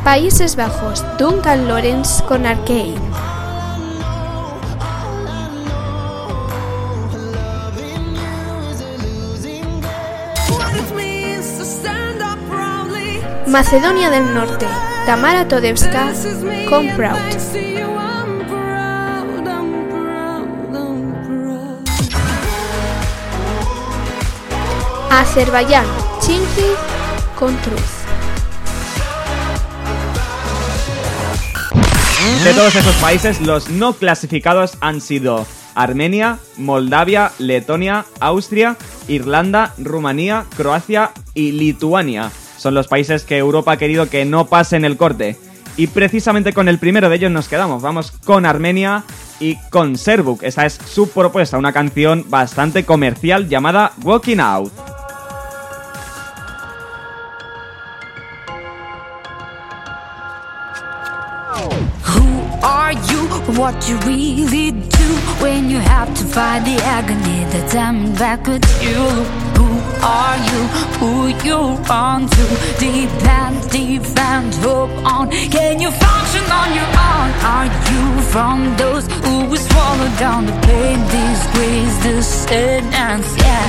Países 0.02 0.56
Bajos, 0.56 1.04
Duncan 1.18 1.68
Lawrence 1.68 2.20
con 2.24 2.42
proudly. 2.42 2.98
Macedonia 13.46 14.10
del 14.10 14.34
Norte, 14.34 14.66
Tamara 15.06 15.46
Todevska 15.46 16.12
con 16.68 16.88
Proud. 16.96 17.77
Azerbaiyán, 25.10 25.86
Chingy 26.20 26.74
con 27.38 27.56
Truth. 27.62 27.78
De 32.44 32.52
todos 32.52 32.76
esos 32.76 32.94
países, 32.96 33.40
los 33.40 33.70
no 33.70 33.94
clasificados 33.94 34.76
han 34.80 35.00
sido 35.00 35.46
Armenia, 35.74 36.38
Moldavia, 36.58 37.32
Letonia, 37.38 38.04
Austria, 38.20 38.76
Irlanda, 39.08 39.72
Rumanía, 39.78 40.44
Croacia 40.56 41.12
y 41.32 41.52
Lituania. 41.52 42.30
Son 42.58 42.74
los 42.74 42.86
países 42.86 43.24
que 43.24 43.38
Europa 43.38 43.72
ha 43.72 43.76
querido 43.78 44.10
que 44.10 44.26
no 44.26 44.46
pasen 44.46 44.84
el 44.84 44.98
corte. 44.98 45.38
Y 45.78 45.86
precisamente 45.86 46.52
con 46.52 46.68
el 46.68 46.78
primero 46.78 47.08
de 47.08 47.16
ellos 47.16 47.30
nos 47.32 47.48
quedamos. 47.48 47.82
Vamos 47.82 48.10
con 48.10 48.44
Armenia 48.44 49.04
y 49.40 49.56
con 49.70 49.96
Serbuk. 49.96 50.42
Esta 50.42 50.66
es 50.66 50.74
su 50.74 51.08
propuesta, 51.08 51.56
una 51.56 51.72
canción 51.72 52.26
bastante 52.28 52.84
comercial 52.84 53.48
llamada 53.48 53.92
Walking 54.02 54.40
Out. 54.40 54.87
What 63.68 63.86
you 63.86 63.98
really 63.98 64.70
do 64.70 65.08
when 65.44 65.68
you 65.68 65.76
have 65.76 66.08
to 66.16 66.24
fight 66.24 66.60
the 66.60 66.76
agony 66.84 67.44
that's 67.52 67.74
coming 67.74 68.14
back 68.14 68.46
with 68.46 68.64
you? 68.82 68.96
Who 69.58 69.68
are 70.00 70.38
you? 70.48 70.60
Who 71.00 71.12
you 71.46 71.76
run 71.84 72.26
to? 72.28 72.44
Depend, 72.80 73.56
defend, 73.70 74.54
hope 74.64 74.88
on. 75.04 75.28
Can 75.52 75.82
you 75.82 75.90
function 75.90 76.44
on 76.60 76.68
your 76.78 76.90
own? 77.12 77.28
Are 77.54 77.68
you 77.90 78.04
from 78.32 78.74
those 78.78 79.06
who 79.06 79.44
will 79.50 79.62
swallow 79.68 80.10
down 80.16 80.46
the 80.46 80.56
pain, 80.64 80.98
disgrace, 81.12 81.96
the 82.04 82.22
sentence? 82.22 83.28
Yeah. 83.36 83.68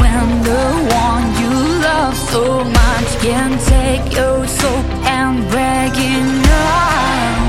When 0.00 0.26
the 0.48 0.64
one 0.94 1.26
you 1.42 1.54
love 1.82 2.16
so 2.30 2.62
much 2.62 3.08
can 3.18 3.50
take 3.74 4.14
your 4.14 4.46
soul 4.46 4.82
and 5.18 5.42
break 5.50 5.94
it 5.98 6.46
down. 6.46 7.43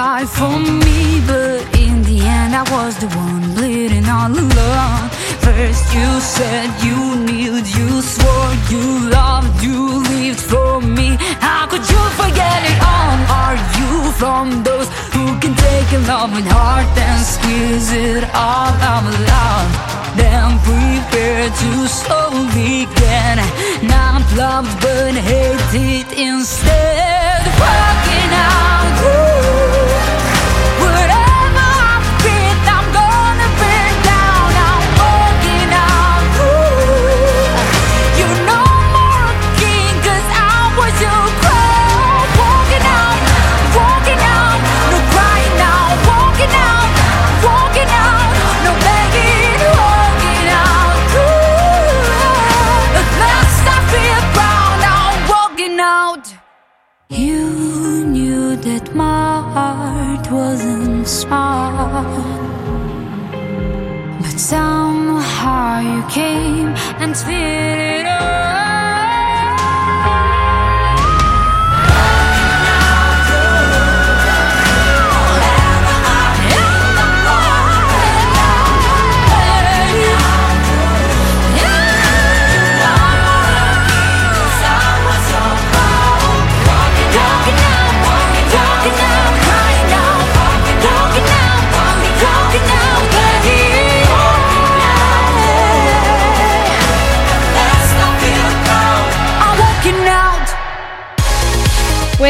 Die 0.00 0.24
for 0.24 0.56
me, 0.84 1.20
but 1.28 1.60
in 1.84 1.94
the 2.08 2.18
end 2.38 2.52
I 2.62 2.64
was 2.74 2.92
the 3.02 3.08
one 3.24 3.44
bleeding 3.56 4.06
all 4.16 4.32
alone. 4.44 5.04
First 5.46 5.84
you 5.96 6.08
said 6.36 6.68
you 6.86 6.98
kneeled, 7.26 7.66
you 7.78 7.88
swore 8.14 8.54
you 8.72 8.84
loved, 9.18 9.52
you 9.66 9.80
lived 10.12 10.42
for 10.52 10.80
me. 10.96 11.08
How 11.46 11.62
could 11.70 11.86
you 11.92 12.02
forget 12.20 12.60
it 12.72 12.78
all? 12.94 13.18
Are 13.42 13.58
you 13.78 13.92
from 14.20 14.46
those 14.68 14.88
who 15.14 15.24
can 15.42 15.54
take 15.68 15.88
a 15.98 16.00
loving 16.12 16.48
heart 16.56 16.90
and 17.08 17.20
squeeze 17.34 17.90
it 18.08 18.24
all 18.46 18.72
out 18.92 19.06
loud? 19.32 19.70
then 20.20 20.48
prepare 20.68 21.46
to 21.62 21.72
slowly 22.00 22.74
get 23.00 23.36
not 23.94 24.22
loved 24.42 24.74
but 24.82 25.14
hated 25.30 26.08
instead. 26.28 27.40
Walking 27.62 28.32
out, 28.50 29.29
somehow 64.50 65.78
you 65.78 66.02
came 66.08 66.74
and 66.98 67.16
spit 67.16 67.89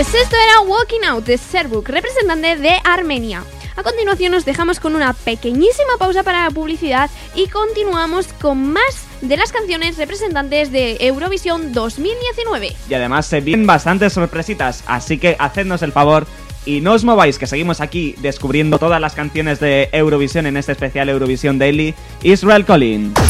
Pues 0.00 0.14
esto 0.14 0.34
era 0.34 0.62
Walking 0.62 1.04
Out 1.06 1.26
de 1.26 1.36
Serbuk, 1.36 1.86
representante 1.90 2.56
de 2.56 2.72
Armenia. 2.84 3.44
A 3.76 3.82
continuación 3.82 4.32
nos 4.32 4.46
dejamos 4.46 4.80
con 4.80 4.96
una 4.96 5.12
pequeñísima 5.12 5.98
pausa 5.98 6.22
para 6.22 6.44
la 6.44 6.50
publicidad 6.50 7.10
y 7.34 7.48
continuamos 7.48 8.28
con 8.40 8.72
más 8.72 9.04
de 9.20 9.36
las 9.36 9.52
canciones 9.52 9.98
representantes 9.98 10.72
de 10.72 10.96
Eurovisión 11.00 11.74
2019. 11.74 12.74
Y 12.88 12.94
además 12.94 13.26
se 13.26 13.42
vienen 13.42 13.66
bastantes 13.66 14.14
sorpresitas, 14.14 14.84
así 14.86 15.18
que 15.18 15.36
hacednos 15.38 15.82
el 15.82 15.92
favor 15.92 16.26
y 16.64 16.80
no 16.80 16.94
os 16.94 17.04
mováis, 17.04 17.38
que 17.38 17.46
seguimos 17.46 17.82
aquí 17.82 18.14
descubriendo 18.22 18.78
todas 18.78 19.02
las 19.02 19.14
canciones 19.14 19.60
de 19.60 19.90
Eurovisión 19.92 20.46
en 20.46 20.56
este 20.56 20.72
especial 20.72 21.10
Eurovisión 21.10 21.58
Daily. 21.58 21.94
Israel 22.22 22.64
Collins. 22.64 23.29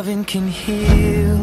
Loving 0.00 0.24
can 0.24 0.48
heal. 0.48 1.36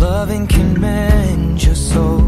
Loving 0.00 0.46
can 0.46 0.80
mend 0.80 1.62
your 1.62 1.74
soul. 1.74 2.25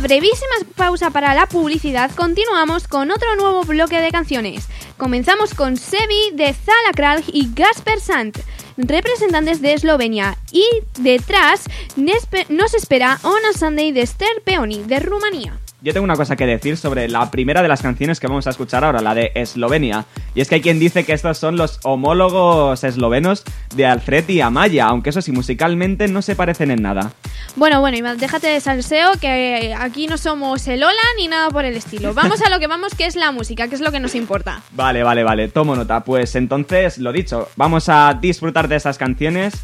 Brevísima 0.00 0.54
pausa 0.76 1.10
para 1.10 1.34
la 1.34 1.46
publicidad, 1.46 2.10
continuamos 2.12 2.88
con 2.88 3.10
otro 3.10 3.36
nuevo 3.36 3.64
bloque 3.64 4.00
de 4.00 4.10
canciones. 4.10 4.66
Comenzamos 4.96 5.54
con 5.54 5.76
Sebi 5.76 6.30
de 6.32 6.54
Zala 6.54 6.92
Kralj 6.94 7.28
y 7.32 7.50
Gasper 7.54 8.00
Sant, 8.00 8.38
representantes 8.78 9.60
de 9.60 9.74
Eslovenia. 9.74 10.38
Y 10.52 10.64
detrás 10.98 11.64
nos 11.96 12.74
espera 12.74 13.18
On 13.22 13.40
a 13.48 13.56
Sunday 13.56 13.92
de 13.92 14.00
Esther 14.00 14.42
Peoni, 14.44 14.82
de 14.84 15.00
Rumanía. 15.00 15.58
Yo 15.82 15.94
tengo 15.94 16.04
una 16.04 16.16
cosa 16.16 16.36
que 16.36 16.44
decir 16.44 16.76
sobre 16.76 17.08
la 17.08 17.30
primera 17.30 17.62
de 17.62 17.68
las 17.68 17.80
canciones 17.80 18.20
que 18.20 18.26
vamos 18.26 18.46
a 18.46 18.50
escuchar 18.50 18.84
ahora, 18.84 19.00
la 19.00 19.14
de 19.14 19.32
Eslovenia. 19.34 20.04
Y 20.34 20.42
es 20.42 20.48
que 20.48 20.56
hay 20.56 20.60
quien 20.60 20.78
dice 20.78 21.04
que 21.04 21.14
estos 21.14 21.38
son 21.38 21.56
los 21.56 21.80
homólogos 21.84 22.84
eslovenos 22.84 23.44
de 23.74 23.86
Alfred 23.86 24.28
y 24.28 24.42
Amaya, 24.42 24.86
aunque 24.86 25.08
eso 25.08 25.22
sí, 25.22 25.32
musicalmente 25.32 26.06
no 26.08 26.20
se 26.20 26.36
parecen 26.36 26.70
en 26.70 26.82
nada. 26.82 27.12
Bueno, 27.56 27.80
bueno, 27.80 27.96
Iván, 27.96 28.18
déjate 28.18 28.48
de 28.48 28.60
salseo, 28.60 29.12
que 29.20 29.74
aquí 29.78 30.06
no 30.06 30.16
somos 30.16 30.66
el 30.68 30.82
Ola 30.82 30.94
ni 31.16 31.28
nada 31.28 31.50
por 31.50 31.64
el 31.64 31.76
estilo. 31.76 32.14
Vamos 32.20 32.42
a 32.42 32.50
lo 32.50 32.58
que 32.58 32.66
vamos, 32.66 32.94
que 32.94 33.06
es 33.06 33.16
la 33.16 33.32
música, 33.32 33.68
que 33.68 33.74
es 33.74 33.80
lo 33.80 33.92
que 33.92 34.00
nos 34.00 34.14
importa. 34.14 34.62
Vale, 34.72 35.02
vale, 35.02 35.24
vale, 35.24 35.48
tomo 35.48 35.74
nota. 35.74 36.04
Pues 36.04 36.34
entonces, 36.36 36.98
lo 36.98 37.12
dicho, 37.12 37.48
vamos 37.56 37.88
a 37.88 38.16
disfrutar 38.20 38.68
de 38.68 38.76
esas 38.76 38.98
canciones 38.98 39.54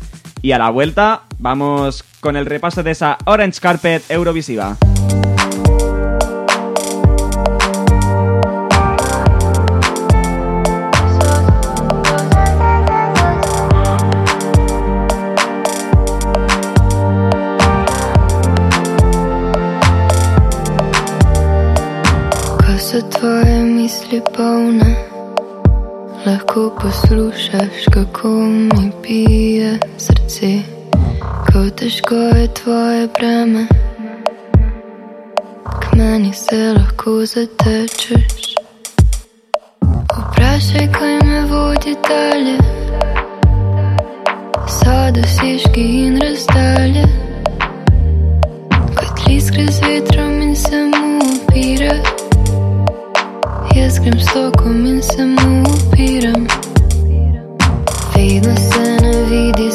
y 0.43 0.53
a 0.53 0.59
la 0.59 0.71
vuelta 0.71 1.23
vamos 1.39 2.05
con 2.21 2.37
el 2.37 2.47
repaso 2.47 2.83
de 2.83 2.93
esa 2.93 3.19
Orange 3.25 3.61
Carpet 3.61 4.03
Eurovisiva. 4.11 4.77
Polne, 24.35 24.97
lahko 26.27 26.78
poslušaš, 26.82 27.85
kako 27.93 28.28
mi 28.28 28.93
pije 29.03 29.78
srce. 29.98 30.59
Ko 31.47 31.70
težko 31.77 32.15
je 32.15 32.55
tvoje 32.55 33.09
breme, 33.19 33.66
k 35.81 35.97
meni 35.97 36.32
se 36.32 36.74
lahko 36.78 37.27
zatečeš. 37.27 38.55
Vprašaj, 40.19 40.93
kaj 40.93 41.15
me 41.28 41.40
vodi 41.51 41.97
dalje, 42.09 42.59
so 44.69 45.11
dosežki 45.15 46.07
in 46.07 46.20
razdalje. 46.23 47.05
Kot 48.97 49.28
list 49.28 49.51
gre 49.53 49.66
z 49.66 49.81
vetrom 49.81 50.40
in 50.43 50.57
se 50.57 50.85
mu 50.85 51.19
upira. 51.19 52.26
beskrivim 53.87 54.21
sto 54.21 54.53
kojim 54.59 55.03
se 55.03 55.27
mu 55.27 55.63
upiram 55.63 56.47
Vidno 58.17 58.57
se 58.57 58.97
ne 59.03 59.25
vidi 59.31 59.71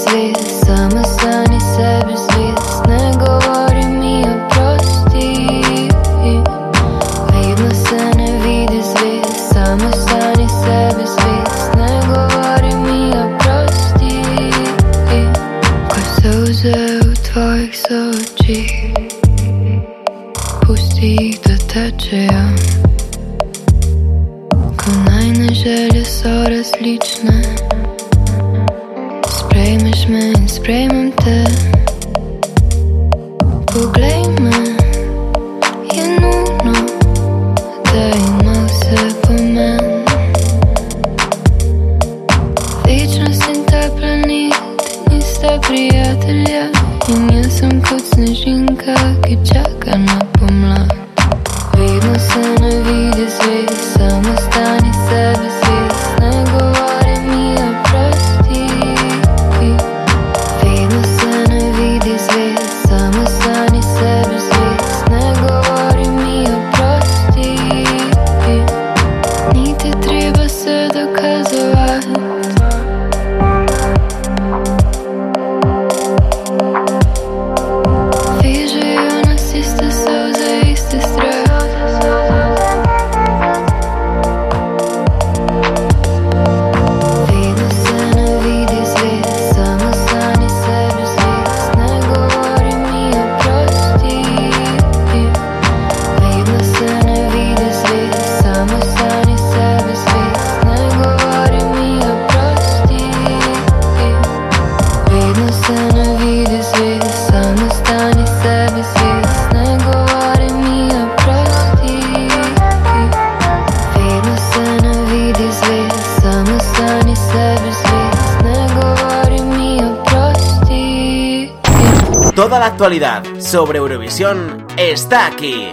Toda 122.35 122.59
la 122.59 122.65
actualidad 122.65 123.23
sobre 123.39 123.77
Eurovisión 123.77 124.65
está 124.75 125.27
aquí. 125.27 125.69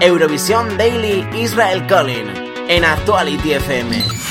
Eurovisión 0.00 0.78
Daily 0.78 1.26
Israel 1.38 1.86
Collin 1.86 2.30
en 2.68 2.84
Actuality 2.84 3.52
FM. 3.54 4.23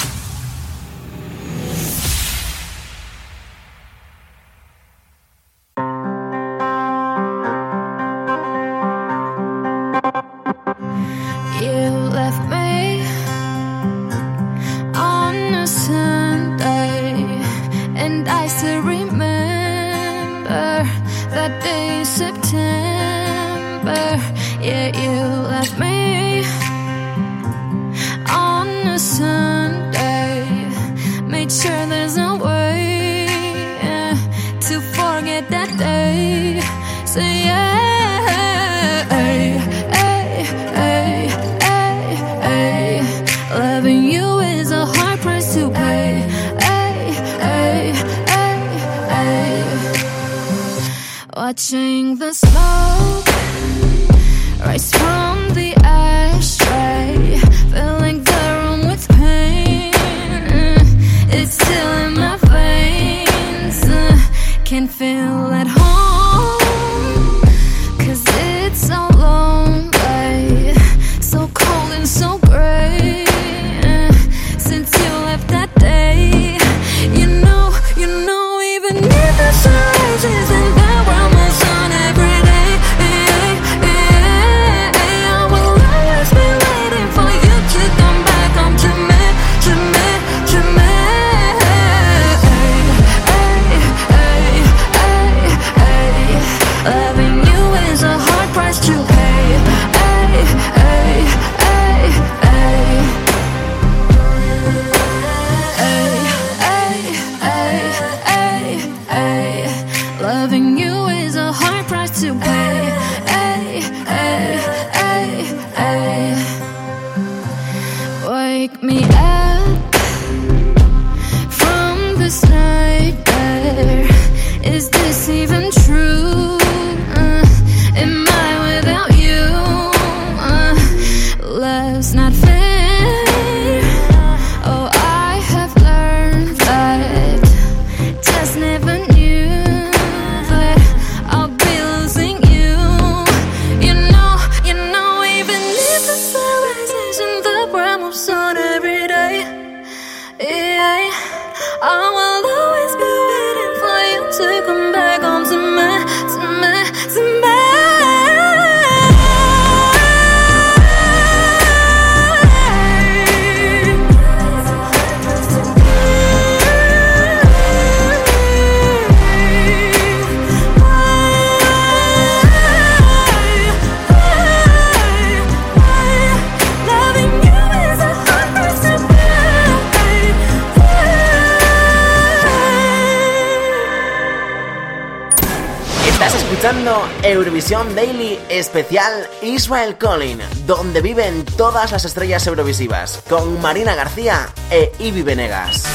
Israel 189.63 189.97
Collin, 189.97 190.39
donde 190.67 190.99
viven 190.99 191.45
todas 191.45 191.93
las 191.93 192.03
estrellas 192.03 192.45
eurovisivas, 192.47 193.23
con 193.29 193.61
Marina 193.61 193.95
García 193.95 194.49
e 194.69 194.91
Ibi 194.99 195.21
Venegas. 195.21 195.85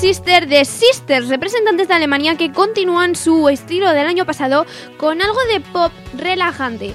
Sister 0.00 0.48
de 0.48 0.64
Sisters, 0.64 1.28
representantes 1.28 1.86
de 1.86 1.92
Alemania 1.92 2.34
que 2.38 2.52
continúan 2.52 3.14
su 3.14 3.50
estilo 3.50 3.90
del 3.90 4.06
año 4.06 4.24
pasado 4.24 4.64
con 4.96 5.20
algo 5.20 5.38
de 5.52 5.60
pop 5.60 5.92
relajante. 6.16 6.94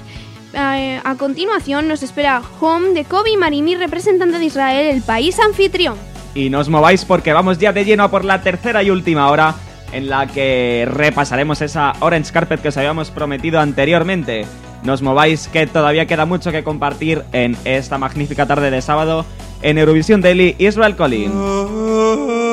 Eh, 0.52 1.00
a 1.04 1.14
continuación 1.14 1.86
nos 1.86 2.02
espera 2.02 2.42
Home 2.58 2.94
de 2.94 3.04
Kobe 3.04 3.36
Marimi, 3.36 3.76
representante 3.76 4.40
de 4.40 4.46
Israel, 4.46 4.86
el 4.92 5.02
país 5.02 5.38
anfitrión. 5.38 5.96
Y 6.34 6.50
no 6.50 6.58
os 6.58 6.68
mováis 6.68 7.04
porque 7.04 7.32
vamos 7.32 7.58
ya 7.58 7.72
de 7.72 7.84
lleno 7.84 8.02
a 8.02 8.10
por 8.10 8.24
la 8.24 8.42
tercera 8.42 8.82
y 8.82 8.90
última 8.90 9.30
hora 9.30 9.54
en 9.92 10.10
la 10.10 10.26
que 10.26 10.88
repasaremos 10.90 11.62
esa 11.62 11.92
Orange 12.00 12.32
Carpet 12.32 12.60
que 12.60 12.68
os 12.70 12.76
habíamos 12.76 13.12
prometido 13.12 13.60
anteriormente. 13.60 14.46
No 14.82 14.94
os 14.94 15.02
mováis 15.02 15.46
que 15.46 15.68
todavía 15.68 16.06
queda 16.06 16.26
mucho 16.26 16.50
que 16.50 16.64
compartir 16.64 17.22
en 17.32 17.56
esta 17.64 17.98
magnífica 17.98 18.46
tarde 18.46 18.72
de 18.72 18.82
sábado 18.82 19.24
en 19.62 19.78
Eurovisión 19.78 20.22
Daily 20.22 20.56
Israel 20.58 20.96
Collins. 20.96 22.45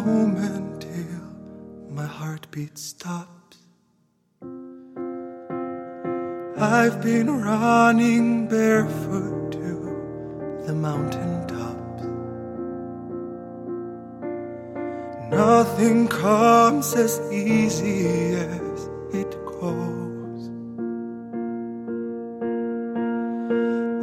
This 0.00 0.06
moment 0.06 0.82
till 0.82 1.94
my 1.94 2.06
heartbeat 2.06 2.78
stops. 2.78 3.58
I've 6.56 7.02
been 7.02 7.42
running 7.42 8.46
barefoot 8.48 9.52
to 9.52 10.62
the 10.66 10.74
mountain 10.74 11.46
tops. 11.46 12.04
Nothing 15.30 16.08
comes 16.08 16.94
as 16.94 17.20
easy 17.32 18.34
as 18.36 18.88
it 19.12 19.30
goes. 19.46 20.42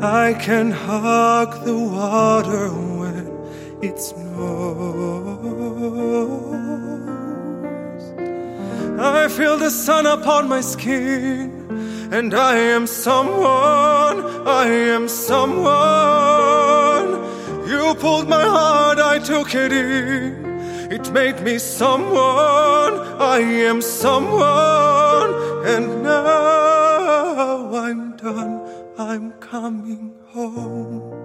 I 0.03 0.33
can 0.33 0.71
hug 0.71 1.65
the 1.65 1.77
water 1.77 2.96
it 3.81 3.99
snows. 3.99 5.67
I 8.99 9.27
feel 9.27 9.57
the 9.57 9.69
sun 9.69 10.05
upon 10.07 10.49
my 10.49 10.61
skin, 10.61 11.51
and 12.11 12.33
I 12.33 12.57
am 12.57 12.87
someone, 12.87 14.25
I 14.47 14.65
am 14.65 15.07
someone. 15.07 15.67
You 17.69 17.93
pulled 17.95 18.27
my 18.27 18.43
heart, 18.43 18.99
I 18.99 19.19
took 19.19 19.53
it 19.53 19.71
in. 19.71 20.45
It 20.91 21.11
made 21.11 21.41
me 21.41 21.59
someone, 21.59 22.93
I 23.19 23.39
am 23.39 23.81
someone, 23.81 25.33
and 25.65 26.01
now 26.01 27.75
I'm 27.75 28.15
done, 28.17 28.61
I'm 28.97 29.33
coming 29.33 30.15
home. 30.29 31.16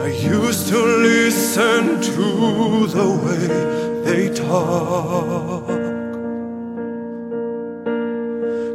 I 0.00 0.06
used 0.06 0.68
to 0.68 0.78
listen 0.78 2.00
to 2.00 2.86
the 2.86 3.08
way 3.24 3.46
they 4.06 4.28
talk, 4.32 5.66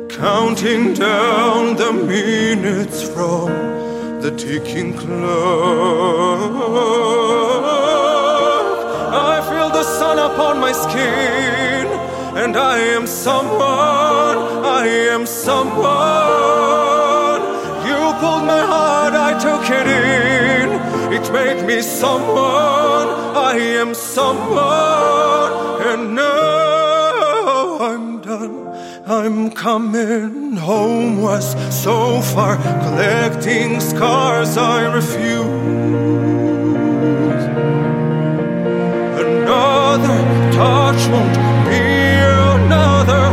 counting 0.10 0.94
down 0.94 1.78
the 1.78 1.94
minutes 1.94 3.04
from 3.04 3.48
the 4.22 4.32
ticking 4.38 4.98
clock. 4.98 5.74
I 9.32 9.42
feel 9.50 9.70
the 9.70 9.84
sun 9.84 10.20
upon 10.20 10.60
my 10.60 10.74
skin, 10.74 11.88
and 12.44 12.58
I 12.58 12.80
am 12.80 13.08
someone, 13.08 14.38
I 14.82 14.86
am 15.14 15.26
someone. 15.26 15.84
You 17.88 18.14
pulled 18.20 18.46
my 18.46 18.64
heart, 18.72 19.14
I 19.14 19.40
took 19.40 19.70
it 19.70 19.88
in. 19.88 20.53
It 21.16 21.32
made 21.32 21.64
me 21.68 21.84
someone, 21.84 23.08
I 23.52 23.56
am 23.82 23.94
someone, 23.94 25.54
and 25.90 26.16
now 26.16 27.78
I'm 27.80 28.20
done. 28.20 28.64
I'm 29.06 29.52
coming 29.52 30.56
home. 30.56 31.22
Was 31.22 31.56
so 31.84 32.20
far, 32.20 32.58
collecting 32.58 33.80
scars 33.80 34.58
I 34.58 34.92
refuse. 34.92 35.46
Another 39.24 40.20
touch 40.52 41.02
won't 41.14 41.36
be 41.70 41.82
another 42.58 43.24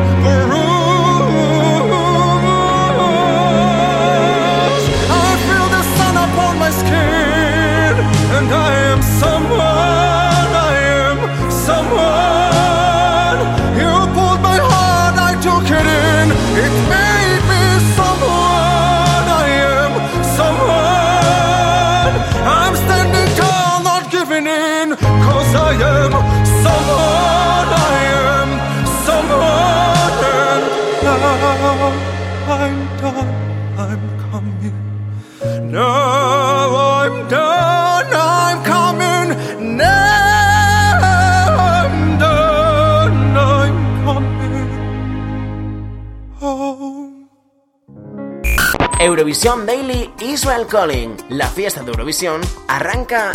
Eurovisión 49.30 49.64
Daily 49.64 50.10
Israel 50.18 50.66
Calling. 50.66 51.16
La 51.28 51.46
fiesta 51.46 51.84
de 51.84 51.92
Eurovisión 51.92 52.40
arranca 52.66 53.30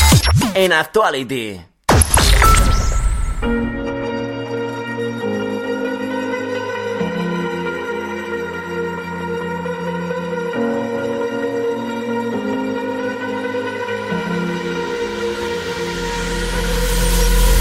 en 0.53 0.73
Actuality. 0.73 1.74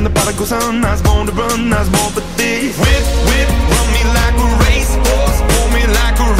be 0.00 0.04
the 0.04 0.14
prodigal 0.14 0.46
son. 0.46 0.84
I 0.84 0.92
was 0.92 1.02
born 1.02 1.26
to 1.26 1.32
run, 1.32 1.72
I 1.72 1.80
was 1.80 1.88
born 1.88 2.12
for 2.12 2.24
this. 2.36 2.76
Whip, 2.78 3.04
whip, 3.28 3.48
run 3.70 3.86
me 3.94 4.02
like 4.16 4.36
a 4.36 4.48
racehorse. 4.64 5.40
Pull 5.50 5.68
me 5.74 5.82
like 5.86 6.18
a 6.20 6.39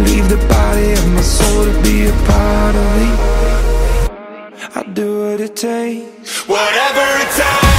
leave 0.00 0.28
the 0.28 0.40
body 0.48 0.92
of 0.92 1.06
my 1.12 1.20
soul 1.20 1.64
to 1.64 1.82
be 1.82 2.06
a 2.06 2.12
part 2.28 2.74
of 2.74 2.86
me. 2.96 3.08
I 4.74 4.82
do 4.92 5.06
what 5.24 5.40
it 5.40 5.56
takes. 5.56 6.48
Whatever 6.48 7.04
it 7.22 7.30
takes. 7.36 7.71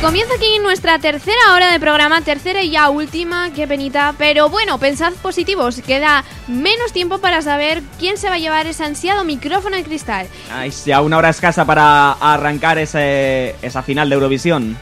Comienza 0.00 0.34
aquí 0.34 0.58
nuestra 0.62 0.98
tercera 0.98 1.36
hora 1.54 1.72
de 1.72 1.80
programa, 1.80 2.20
tercera 2.20 2.62
y 2.62 2.70
ya 2.70 2.90
última, 2.90 3.50
qué 3.52 3.66
penita. 3.66 4.14
Pero 4.18 4.48
bueno, 4.48 4.78
pensad 4.78 5.12
positivos, 5.14 5.80
queda 5.84 6.24
menos 6.46 6.92
tiempo 6.92 7.18
para 7.18 7.42
saber 7.42 7.82
quién 7.98 8.16
se 8.16 8.28
va 8.28 8.34
a 8.34 8.38
llevar 8.38 8.66
ese 8.66 8.84
ansiado 8.84 9.24
micrófono 9.24 9.76
de 9.76 9.82
cristal. 9.84 10.26
Ay, 10.52 10.72
ya 10.84 11.00
una 11.00 11.18
hora 11.18 11.30
escasa 11.30 11.64
para 11.64 12.12
arrancar 12.12 12.78
ese, 12.78 13.56
esa 13.62 13.82
final 13.82 14.08
de 14.08 14.14
Eurovisión. 14.14 14.76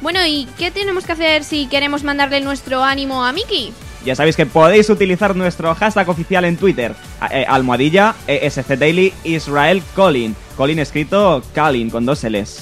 Bueno, 0.00 0.20
¿y 0.26 0.46
qué 0.58 0.70
tenemos 0.70 1.04
que 1.04 1.12
hacer 1.12 1.44
si 1.44 1.66
queremos 1.66 2.02
mandarle 2.04 2.40
nuestro 2.40 2.82
ánimo 2.82 3.24
a 3.24 3.32
Miki? 3.32 3.72
Ya 4.04 4.14
sabéis 4.14 4.36
que 4.36 4.44
podéis 4.44 4.90
utilizar 4.90 5.34
nuestro 5.34 5.74
hashtag 5.74 6.08
oficial 6.10 6.44
en 6.44 6.58
Twitter, 6.58 6.94
a- 7.20 7.28
eh, 7.28 7.46
almohadilla 7.48 8.14
ESC 8.26 8.76
Daily 8.76 9.14
Israel 9.24 9.82
Colin. 9.94 10.36
Colin 10.58 10.78
escrito 10.78 11.42
Colin 11.54 11.88
con 11.88 12.04
dos 12.04 12.22
L's. 12.24 12.60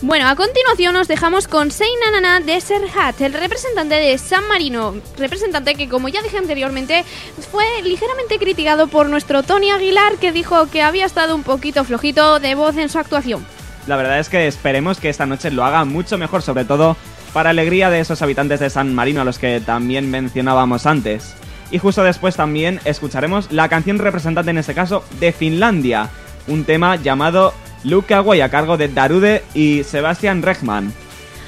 Bueno, 0.00 0.28
a 0.28 0.36
continuación 0.36 0.94
nos 0.94 1.08
dejamos 1.08 1.48
con 1.48 1.72
Sei 1.72 1.88
Nanana 2.04 2.38
de 2.38 2.60
Serhat, 2.60 3.20
el 3.20 3.32
representante 3.32 3.96
de 3.96 4.16
San 4.16 4.46
Marino, 4.46 4.94
representante 5.18 5.74
que 5.74 5.88
como 5.88 6.08
ya 6.08 6.22
dije 6.22 6.38
anteriormente 6.38 7.04
fue 7.50 7.64
ligeramente 7.82 8.38
criticado 8.38 8.86
por 8.86 9.08
nuestro 9.08 9.42
Tony 9.42 9.72
Aguilar 9.72 10.14
que 10.20 10.30
dijo 10.30 10.70
que 10.70 10.82
había 10.82 11.04
estado 11.04 11.34
un 11.34 11.42
poquito 11.42 11.82
flojito 11.82 12.38
de 12.38 12.54
voz 12.54 12.76
en 12.76 12.88
su 12.88 13.00
actuación. 13.00 13.44
La 13.88 13.96
verdad 13.96 14.20
es 14.20 14.28
que 14.28 14.46
esperemos 14.46 15.00
que 15.00 15.08
esta 15.08 15.26
noche 15.26 15.50
lo 15.50 15.64
haga 15.64 15.84
mucho 15.84 16.16
mejor, 16.16 16.42
sobre 16.42 16.64
todo 16.64 16.96
para 17.32 17.50
alegría 17.50 17.90
de 17.90 17.98
esos 17.98 18.22
habitantes 18.22 18.60
de 18.60 18.70
San 18.70 18.94
Marino 18.94 19.22
a 19.22 19.24
los 19.24 19.40
que 19.40 19.60
también 19.60 20.12
mencionábamos 20.12 20.86
antes. 20.86 21.34
Y 21.72 21.78
justo 21.78 22.04
después 22.04 22.36
también 22.36 22.80
escucharemos 22.84 23.50
la 23.50 23.68
canción 23.68 23.98
representante 23.98 24.52
en 24.52 24.58
este 24.58 24.74
caso 24.74 25.04
de 25.18 25.32
Finlandia, 25.32 26.08
un 26.46 26.64
tema 26.64 26.94
llamado 26.94 27.52
Lukawa 27.84 28.44
a 28.44 28.48
cargo 28.48 28.76
de 28.76 28.88
Darude 28.88 29.44
y 29.54 29.84
Sebastian 29.84 30.42
Rechman. 30.42 30.92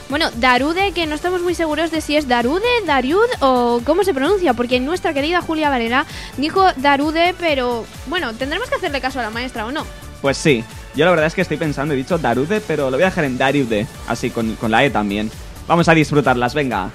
Bueno, 0.09 0.29
Darude, 0.37 0.91
que 0.93 1.07
no 1.07 1.15
estamos 1.15 1.41
muy 1.41 1.55
seguros 1.55 1.93
de 1.93 2.01
si 2.01 2.17
es 2.17 2.27
Darude, 2.27 2.67
Dariud 2.85 3.29
o 3.41 3.81
cómo 3.85 4.03
se 4.03 4.13
pronuncia, 4.13 4.55
porque 4.55 4.81
nuestra 4.81 5.15
querida 5.15 5.41
Julia 5.41 5.71
Valera 5.71 6.05
dijo 6.37 6.65
Darude, 6.77 7.33
pero 7.39 7.85
bueno, 8.07 8.35
tendremos 8.35 8.69
que 8.69 8.75
hacerle 8.75 9.01
caso 9.01 9.21
a 9.21 9.23
la 9.23 9.31
maestra 9.31 9.67
o 9.67 9.71
no. 9.71 9.87
Pues 10.21 10.37
sí, 10.37 10.65
yo 10.97 11.05
la 11.05 11.13
verdad 11.13 11.27
es 11.27 11.35
que 11.35 11.43
estoy 11.43 11.59
pensando, 11.59 11.95
he 11.95 11.97
dicho 11.97 12.19
Darude, 12.19 12.61
pero 12.61 12.91
lo 12.91 12.97
voy 12.97 13.05
a 13.05 13.07
dejar 13.07 13.25
en 13.25 13.39
Darude, 13.39 13.87
así 14.09 14.31
con, 14.31 14.57
con 14.57 14.73
la 14.73 14.85
E 14.85 14.91
también. 14.91 15.31
Vamos 15.69 15.89
a 15.89 15.95
disfrutarlas, 15.95 16.55
venga. 16.55 16.91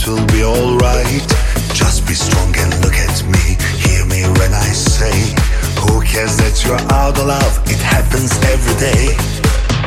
Things 0.00 0.18
will 0.18 0.26
be 0.28 0.44
alright. 0.44 1.28
Just 1.74 2.06
be 2.06 2.14
strong 2.14 2.54
and 2.56 2.72
look 2.80 2.94
at 2.94 3.22
me. 3.24 3.56
Hear 3.84 4.04
me 4.06 4.22
when 4.38 4.52
I 4.54 4.72
say, 4.72 5.12
Who 5.84 6.00
cares 6.00 6.36
that 6.40 6.56
you're 6.64 6.80
out 6.92 7.18
of 7.18 7.26
love? 7.26 7.60
It 7.68 7.80
happens 7.80 8.32
every 8.48 8.76
day. 8.80 9.12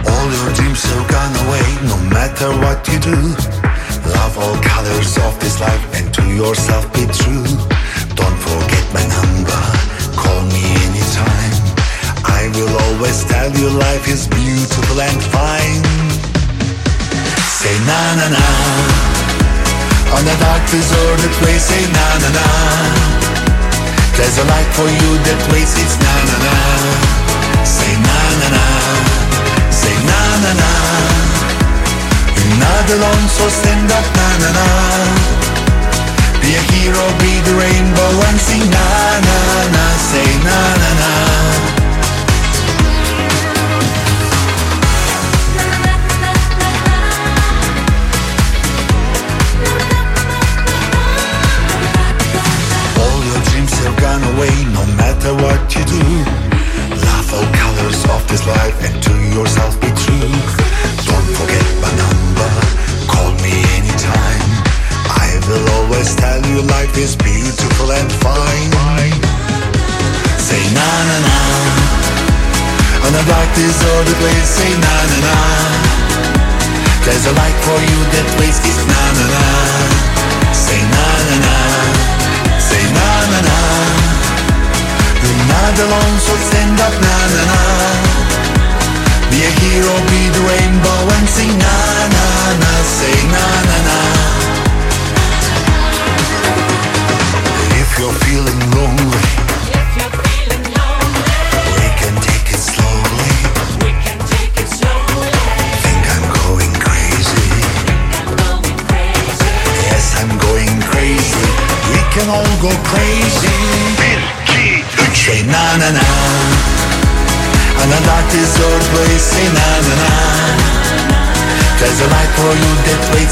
All 0.05 0.27
your 0.29 0.53
dreams 0.53 0.83
have 0.85 1.07
gone 1.09 1.33
away, 1.47 1.65
no 1.89 1.97
matter 2.13 2.49
what 2.61 2.85
you 2.89 2.99
do. 2.99 3.17
Love 4.13 4.37
all 4.37 4.57
colors 4.61 5.17
of 5.17 5.33
this 5.39 5.59
life 5.59 5.81
and 5.97 6.13
to 6.13 6.23
yourself 6.29 6.85
be 6.93 7.05
true. 7.09 7.49
Don't 8.13 8.37
forget 8.37 8.85
my 8.93 9.05
number, 9.09 9.61
call 10.13 10.41
me 10.53 10.61
anytime. 10.85 11.57
I 12.21 12.51
will 12.53 12.73
always 12.85 13.23
tell 13.25 13.49
you 13.49 13.69
life 13.69 14.05
is 14.07 14.27
beautiful 14.27 14.99
and 15.01 15.19
fine. 15.33 15.81
Say 17.49 17.73
na 17.87 18.01
na 18.19 18.27
na. 18.29 19.22
On 20.13 20.21
a 20.21 20.35
dark 20.39 20.63
deserted 20.69 21.33
way, 21.41 21.57
say 21.57 21.83
na 21.91 22.07
na 22.21 22.29
na. 22.37 22.47
There's 24.15 24.37
a 24.37 24.45
light 24.45 24.69
for 24.77 24.85
you 24.87 25.11
that 25.25 25.39
waits, 25.51 25.73
it's 25.81 25.97
na 25.97 26.13
na 26.29 26.37
na. 26.45 26.55
Say 27.65 27.93
na 27.97 28.19
na 28.39 28.47
na. 28.55 28.65
Say 29.73 29.95
na 30.05 30.21
na 30.43 30.51
na. 30.61 30.71
You're 32.37 32.59
not 32.61 32.85
alone, 32.95 33.25
so 33.27 33.49
stand 33.49 33.89
up, 33.89 34.07
na 34.17 34.27
na 34.41 34.49
na. 34.57 34.67
Be 36.41 36.49
a 36.55 36.63
hero, 36.71 37.05
be 37.17 37.33
the 37.47 37.55
rainbow 37.57 38.13
and 38.29 38.37
sing 38.37 38.65
na 38.69 38.85
na 39.27 39.39
na. 39.75 39.85
Say 39.97 40.29
na 40.45 40.59
na 40.81 40.91
na. 41.01 41.82
Gone 54.13 54.35
away, 54.35 54.53
no 54.77 54.85
matter 54.93 55.33
what 55.33 55.61
you 55.73 55.83
do. 55.89 56.03
Laugh 57.01 57.33
all 57.33 57.47
colors 57.57 58.01
of 58.13 58.21
this 58.29 58.45
life 58.45 58.77
and 58.85 58.93
to 59.01 59.13
yourself 59.33 59.73
be 59.81 59.89
true. 60.05 60.33
Don't 61.09 61.29
forget 61.39 61.65
my 61.81 61.89
number, 61.97 62.51
call 63.09 63.31
me 63.41 63.55
anytime. 63.79 64.45
I 65.25 65.29
will 65.49 65.65
always 65.77 66.13
tell 66.15 66.41
your 66.53 66.61
life 66.61 66.93
is 66.97 67.15
beautiful 67.15 67.89
and 67.91 68.09
fine. 68.21 68.71
Say 70.37 70.61
na 70.77 70.89
na 71.09 71.17
na. 71.27 71.37
On 73.05 73.13
a 73.17 73.23
dark 73.25 73.49
deserted 73.57 74.17
place, 74.21 74.49
say 74.57 74.71
na 74.85 74.95
na 75.09 75.17
na. 75.25 75.37
There's 77.05 77.25
a 77.25 77.33
light 77.33 77.57
for 77.65 77.79
you 77.81 77.99
that 78.13 78.27
place 78.37 78.61
is 78.61 78.79
na 78.85 79.01
na 79.17 79.25
na. 79.33 79.43
Say 80.53 80.79
na 80.93 81.05
na 81.29 81.35
na. 81.45 81.55
Say 82.61 82.83
na 82.93 83.12
na 85.53 85.59
na. 85.61 85.73
You're 85.73 85.77
not 85.77 85.79
alone, 85.85 86.19
so 86.19 86.33
stand 86.49 86.82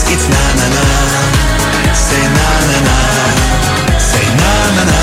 it's 0.07 0.27
na 0.33 0.43
na 0.59 0.67
na. 0.75 0.85
Say 1.93 2.23
na 2.37 2.49
na 2.69 2.77
na. 2.87 2.97
Say 3.99 4.27
na 4.41 4.51
na 4.75 4.83
na. 4.91 4.99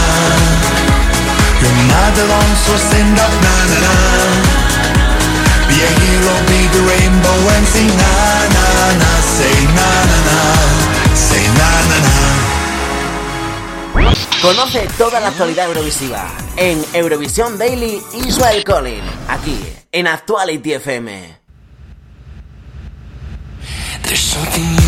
You're 1.60 1.80
not 1.92 2.14
alone, 2.24 2.54
so 2.64 2.74
stand 2.86 3.18
up 3.18 3.34
na 3.44 3.54
na 3.70 3.78
na. 3.86 3.94
Be 5.68 5.76
a 5.84 5.90
hero, 6.00 6.34
be 6.48 6.60
the 6.74 6.82
rainbow 6.90 7.38
and 7.54 7.66
sing 7.74 7.92
na 8.02 8.12
na 8.56 8.66
na. 9.02 9.10
Say 9.36 9.58
na 9.76 9.90
na 10.10 10.18
na. 10.28 10.38
Say 11.14 11.44
na 11.58 11.70
na 11.90 11.98
na. 12.06 12.14
Conoce 14.40 14.86
toda 14.96 15.18
la 15.20 15.28
actualidad 15.28 15.66
eurovisiva 15.66 16.30
en 16.56 16.84
Eurovisión 16.94 17.58
Daily 17.58 18.00
Israel 18.26 18.62
Collin, 18.64 19.02
aquí 19.28 19.58
en 19.90 20.06
Actuality 20.06 20.74
FM. 20.74 21.38
There's 24.02 24.20
something 24.20 24.87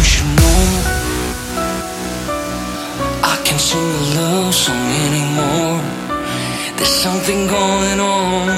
Sing 3.71 3.79
a 3.79 4.19
love 4.19 4.53
song 4.53 4.89
anymore. 5.07 5.81
There's 6.77 6.97
something 7.07 7.47
going 7.47 8.01
on. 8.01 8.49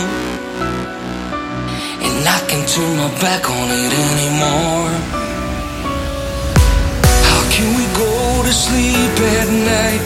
And 2.07 2.27
I 2.37 2.39
can't 2.49 2.67
turn 2.67 2.97
my 2.97 3.11
back 3.21 3.45
on 3.51 3.69
it 3.83 3.93
anymore. 4.09 4.93
How 7.29 7.43
can 7.53 7.69
we 7.77 7.85
go 8.03 8.43
to 8.47 8.53
sleep 8.65 9.15
at 9.37 9.49
night 9.75 10.03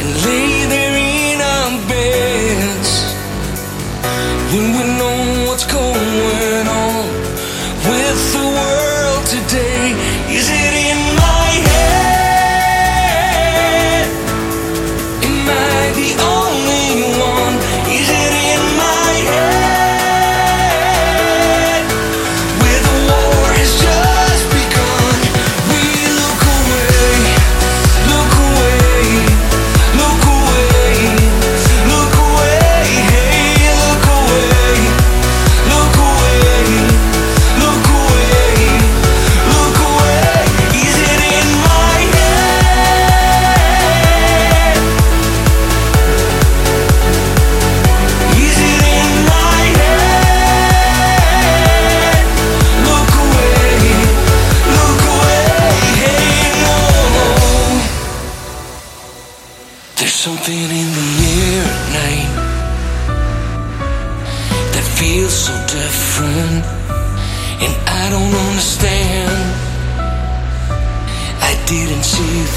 and 0.00 0.10
lay 0.26 0.66
there 0.74 0.96
in 0.98 1.38
our 1.54 1.70
beds 1.86 2.90
when 4.50 4.66
we 4.74 4.82
know 4.98 5.46
what's 5.46 5.66
going 5.78 6.66
on 6.66 7.06
with 7.86 8.20
the 8.32 8.44
world 8.56 8.89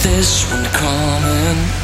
this 0.03 0.51
one 0.51 0.65
coming. 0.65 1.82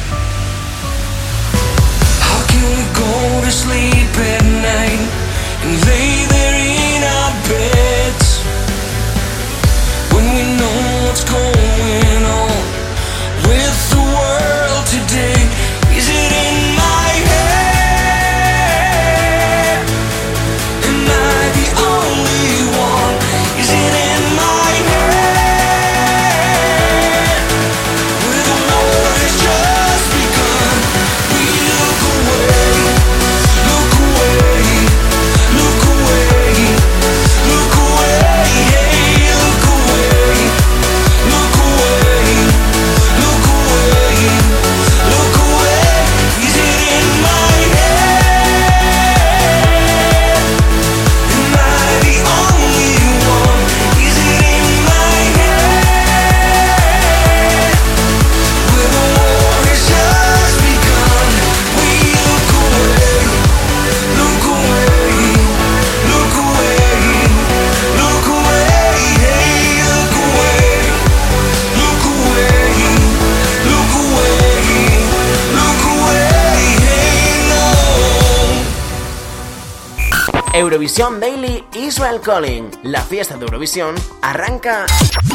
Eurovisión 80.90 81.20
Daily 81.20 81.64
Israel 81.74 82.20
Calling. 82.20 82.68
La 82.82 83.00
fiesta 83.02 83.36
de 83.36 83.44
Eurovisión 83.44 83.94
arranca 84.22 84.86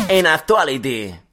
en 0.09 0.27
Actuality. 0.27 1.24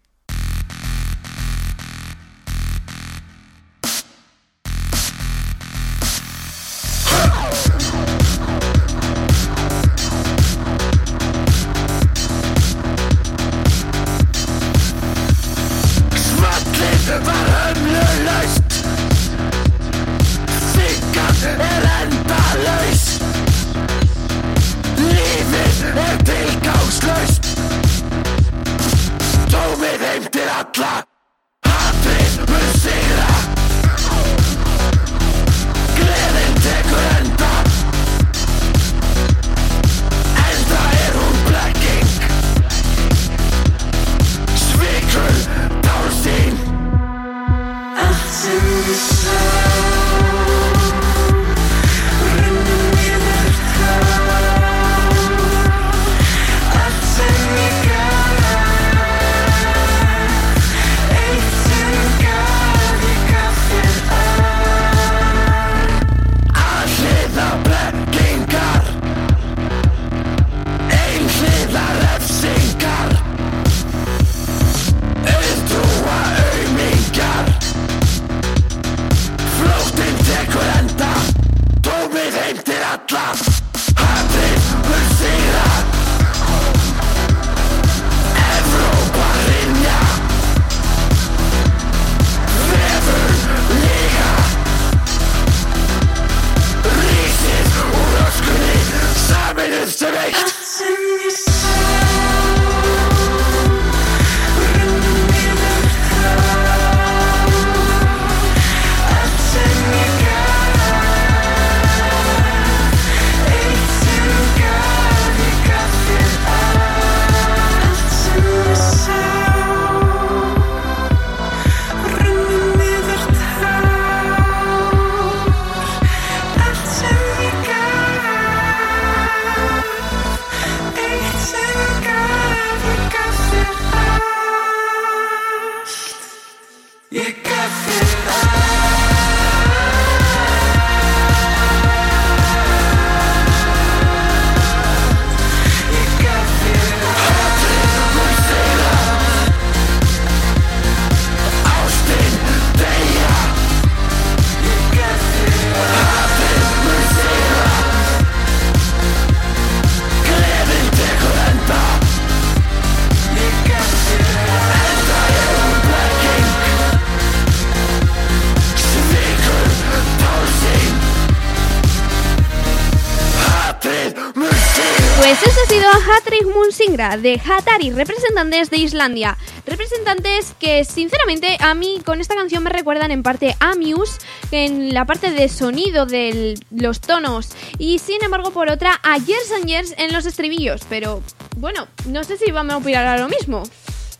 De 176.92 177.40
Hatari, 177.42 177.90
representantes 177.90 178.68
de 178.68 178.76
Islandia. 178.76 179.38
Representantes 179.64 180.54
que 180.60 180.84
sinceramente 180.84 181.56
a 181.60 181.74
mí 181.74 182.02
con 182.04 182.20
esta 182.20 182.34
canción 182.34 182.62
me 182.62 182.68
recuerdan 182.68 183.10
en 183.10 183.22
parte 183.22 183.56
a 183.60 183.74
Muse, 183.76 184.18
en 184.50 184.92
la 184.92 185.06
parte 185.06 185.30
de 185.30 185.48
sonido 185.48 186.04
de 186.04 186.52
los 186.70 187.00
tonos, 187.00 187.48
y 187.78 187.98
sin 187.98 188.22
embargo 188.22 188.50
por 188.50 188.68
otra 188.68 189.00
a 189.02 189.16
Years 189.16 189.52
and 189.56 189.66
Years 189.66 189.94
en 189.96 190.12
los 190.12 190.26
estribillos. 190.26 190.82
Pero 190.90 191.22
bueno, 191.56 191.88
no 192.08 192.24
sé 192.24 192.36
si 192.36 192.50
vamos 192.50 192.74
a 192.74 192.76
opinar 192.76 193.06
a 193.06 193.16
lo 193.16 193.28
mismo. 193.30 193.62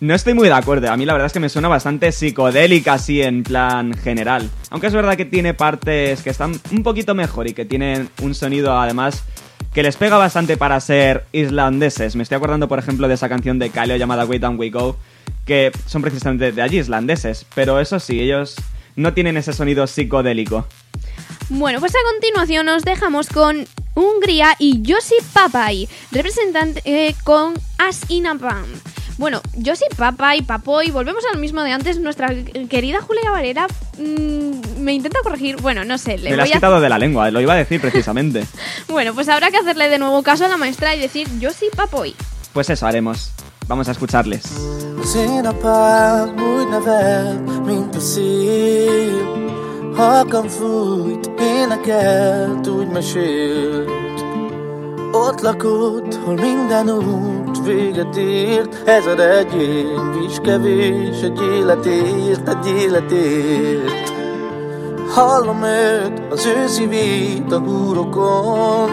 No 0.01 0.15
estoy 0.15 0.33
muy 0.33 0.49
de 0.49 0.55
acuerdo, 0.55 0.91
a 0.91 0.97
mí 0.97 1.05
la 1.05 1.13
verdad 1.13 1.27
es 1.27 1.33
que 1.35 1.41
me 1.41 1.51
suena 1.51 1.69
bastante 1.69 2.11
psicodélica 2.11 2.95
así 2.95 3.21
en 3.21 3.43
plan 3.43 3.93
general. 3.93 4.49
Aunque 4.71 4.87
es 4.87 4.95
verdad 4.95 5.19
que 5.19 5.27
tiene 5.27 5.53
partes 5.53 6.23
que 6.23 6.31
están 6.31 6.59
un 6.71 6.83
poquito 6.83 7.15
mejor 7.15 7.49
y 7.49 7.53
que 7.53 7.67
tienen 7.67 8.09
un 8.23 8.35
sonido 8.35 8.81
además 8.81 9.25
que 9.73 9.83
les 9.83 9.97
pega 9.97 10.17
bastante 10.17 10.57
para 10.57 10.79
ser 10.81 11.25
islandeses. 11.33 12.15
Me 12.17 12.23
estoy 12.23 12.37
acordando 12.37 12.69
por 12.69 12.79
ejemplo 12.79 13.09
de 13.09 13.15
esa 13.15 13.29
canción 13.29 13.59
de 13.59 13.71
Kaleo 13.71 13.97
llamada 13.97 14.25
Way 14.25 14.39
Down 14.39 14.59
We 14.59 14.71
Go, 14.71 14.97
que 15.47 15.73
son 15.87 16.03
precisamente 16.03 16.53
de 16.53 16.63
allí 16.63 16.79
islandeses, 16.79 17.47
pero 17.55 17.81
eso 17.81 17.99
sí, 17.99 18.21
ellos 18.21 18.57
no 18.97 19.15
tienen 19.15 19.37
ese 19.37 19.53
sonido 19.53 19.87
psicodélico. 19.87 20.67
Bueno, 21.49 21.81
pues 21.81 21.93
a 21.95 22.13
continuación 22.13 22.67
nos 22.67 22.83
dejamos 22.83 23.29
con 23.29 23.67
Hungría 23.95 24.55
y 24.59 24.83
Josip 24.87 25.23
Papai, 25.33 25.89
representante 26.11 26.83
eh, 26.85 27.15
con 27.25 27.55
As 27.79 28.09
in 28.11 28.27
a 28.27 28.35
Band. 28.35 28.81
Bueno, 29.19 29.41
Josip 29.55 29.95
Papai, 29.97 30.43
Papoy, 30.43 30.91
volvemos 30.91 31.23
al 31.33 31.39
mismo 31.39 31.63
de 31.63 31.73
antes. 31.73 31.99
Nuestra 31.99 32.29
querida 32.69 33.01
Julia 33.01 33.31
Varela 33.31 33.67
mm, 33.99 34.81
me 34.81 34.93
intenta 34.93 35.21
corregir. 35.23 35.57
Bueno, 35.61 35.85
no 35.85 35.99
sé, 35.99 36.19
le 36.19 36.31
Me 36.31 36.37
lo 36.37 36.43
has 36.43 36.51
a... 36.51 36.55
quitado 36.55 36.81
de 36.81 36.89
la 36.89 36.99
lengua, 36.99 37.31
lo 37.31 37.41
iba 37.41 37.53
a 37.53 37.57
decir 37.57 37.81
precisamente. 37.81 38.47
Bueno, 38.89 39.15
pues 39.15 39.29
habrá 39.29 39.51
que 39.51 39.57
hacerle 39.57 39.89
de 39.89 39.99
nuevo 39.99 40.23
caso 40.23 40.45
a 40.45 40.49
la 40.49 40.57
maestra 40.57 40.95
y 40.95 41.01
decir 41.01 41.27
Josip 41.41 41.75
Papoy. 41.75 42.15
Pues 42.53 42.69
eso 42.69 42.87
haremos. 42.87 43.33
Vamos 43.67 43.89
a 43.89 43.93
escucharles. 43.93 44.43
Ott 55.15 55.41
lakott, 55.41 56.15
hol 56.25 56.35
minden 56.35 56.91
út 56.91 57.65
véget 57.65 58.17
ért. 58.17 58.89
Ezer 58.89 59.19
egy 59.19 59.63
év 59.63 60.23
is 60.29 60.37
kevés 60.43 61.23
egy 61.23 61.41
életért, 61.59 62.49
egy 62.49 62.67
életért 62.67 64.13
Hallom 65.15 65.63
őt, 65.63 66.23
az 66.31 66.47
ő 66.47 66.67
szívét 66.67 67.53
a 67.53 67.59
húrokon. 67.59 68.91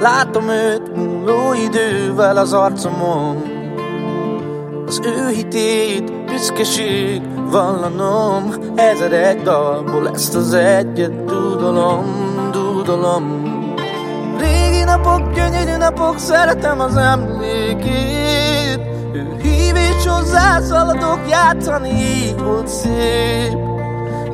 Látom 0.00 0.48
őt 0.48 0.96
múló 0.96 1.52
idővel 1.52 2.36
az 2.36 2.52
arcomon. 2.52 3.42
Az 4.86 5.00
ő 5.04 5.28
hitét 5.28 6.24
büszkeség 6.24 7.22
vallanom. 7.50 8.52
Ezer 8.74 9.12
egy 9.12 9.42
dalból 9.42 10.08
ezt 10.08 10.34
az 10.34 10.52
egyet 10.52 11.24
dúdolom, 11.24 12.04
dúdolom 12.52 13.51
napok, 14.96 15.32
gyönyörű 15.34 15.76
napok, 15.76 16.18
szeretem 16.18 16.80
az 16.80 16.96
emlékét. 16.96 18.80
Ő 19.12 19.36
hív 19.42 19.76
és 19.76 20.06
hozzá 20.06 20.60
szaladok, 20.60 21.20
játszani 21.28 21.90
így 21.90 22.38
volt 22.42 22.68
szép. 22.68 23.56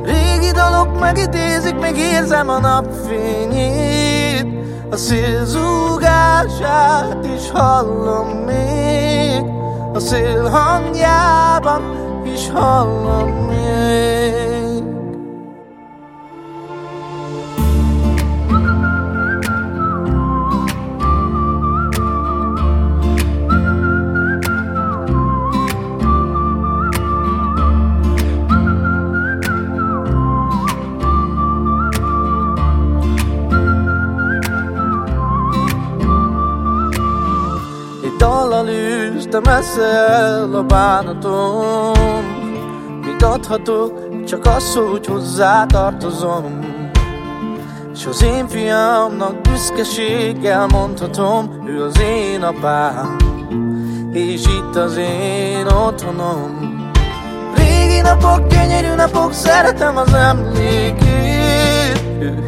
Régi 0.03 0.51
dalok 0.51 0.99
megidézik, 0.99 1.79
még 1.79 1.97
érzem 1.97 2.49
a 2.49 2.59
napfényét 2.59 4.47
A 4.91 4.95
szél 4.95 5.45
zúgását 5.45 7.25
is 7.35 7.51
hallom 7.51 8.27
még. 8.27 9.43
A 9.93 9.99
szél 9.99 10.49
hangjában 10.49 11.81
is 12.25 12.49
hallom 12.53 13.29
még 13.29 14.28
űztem 39.29 39.53
eszel 39.53 40.55
a 40.55 40.63
bánatom. 40.63 41.93
Mit 43.05 43.23
adhatok, 43.23 44.23
csak 44.25 44.45
az, 44.45 44.75
hogy 44.75 45.05
hozzá 45.05 45.65
tartozom. 45.65 46.59
S 47.95 48.05
az 48.05 48.23
én 48.23 48.47
fiamnak 48.47 49.41
büszkeséggel 49.41 50.67
mondhatom 50.67 51.63
Ő 51.67 51.83
az 51.83 51.99
én 51.99 52.41
apám. 52.41 53.15
És 54.11 54.41
itt 54.45 54.75
az 54.75 54.97
én 54.97 55.65
otthonom. 55.65 56.87
Régi 57.55 58.01
napok, 58.01 58.47
gyönyörű 58.47 58.95
napok, 58.95 59.33
szeretem 59.33 59.97
az 59.97 60.13
emlékét. 60.13 62.01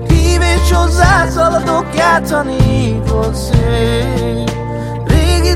Hív 0.08 0.42
és 0.42 0.72
hozzá 0.72 1.28
szaladok, 1.28 1.86
játszani 1.96 3.02
volt 3.08 3.36
szép 3.36 4.51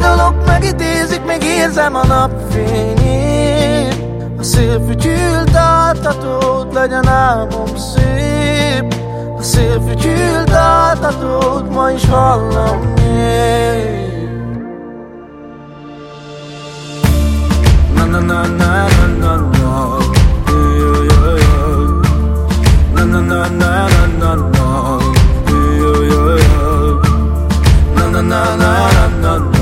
Dalok 0.05 0.45
megidézik, 0.45 1.25
még 1.25 1.43
érzem 1.43 1.95
a 1.95 2.05
napfényét 2.05 3.95
A 4.39 4.43
szél 4.43 4.81
fütyült 4.87 5.55
altatót, 5.55 6.73
legyen 6.73 7.07
álmom 7.07 7.75
szép 7.75 8.95
A 9.37 9.41
szél 9.41 9.81
fütyült 9.87 10.51
altatót, 10.51 11.73
ma 11.73 11.91
is 11.91 12.05
hallom 12.05 12.79
még 12.95 14.29
Na 17.95 18.05
na 18.05 18.19
na 18.19 18.41
na 18.41 18.87
na 19.19 19.35
na 19.35 19.35
na. 19.35 19.97
Na 22.93 23.03
na 23.03 23.19
na 23.19 23.47
na 23.47 23.87
na 23.87 24.05
na 24.19 24.35
na. 24.35 24.97
Na 27.95 28.09
na 28.09 28.21
na 28.21 28.55
na 28.55 29.37
na 29.37 29.54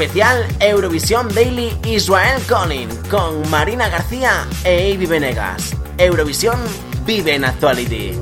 Especial 0.00 0.46
Eurovisión 0.60 1.28
Daily 1.34 1.76
Israel 1.84 2.40
Calling 2.48 2.88
con 3.10 3.42
Marina 3.50 3.90
García 3.90 4.46
e 4.64 4.94
Avi 4.94 5.04
Venegas. 5.04 5.76
Eurovisión 5.98 6.58
vive 7.04 7.34
en 7.34 7.44
Actuality. 7.44 8.12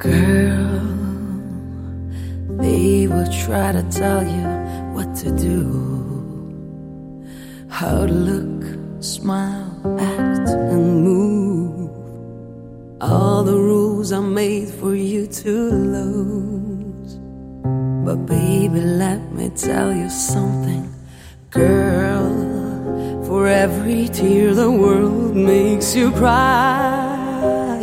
Girl, 0.00 0.80
they 2.58 3.06
will 3.06 3.28
try 3.46 3.70
to 3.70 3.84
tell 3.92 4.24
you 4.24 4.48
what 4.92 5.14
to 5.22 5.30
do, 5.30 6.50
how 7.68 8.06
to 8.06 8.12
look, 8.12 8.64
smile, 8.98 9.70
act, 10.00 10.48
and 10.48 11.04
move. 11.04 11.90
All 13.00 13.44
the 13.44 13.56
rules 13.56 14.12
are 14.12 14.20
made 14.20 14.68
for 14.68 14.94
you 14.94 15.09
to 15.32 15.70
lose. 15.70 17.18
But 18.04 18.26
baby, 18.26 18.80
let 18.80 19.32
me 19.32 19.50
tell 19.50 19.92
you 19.92 20.10
something, 20.10 20.92
girl. 21.50 23.24
For 23.26 23.46
every 23.46 24.08
tear 24.08 24.54
the 24.54 24.70
world 24.70 25.36
makes 25.36 25.94
you 25.94 26.10
cry. 26.10 27.78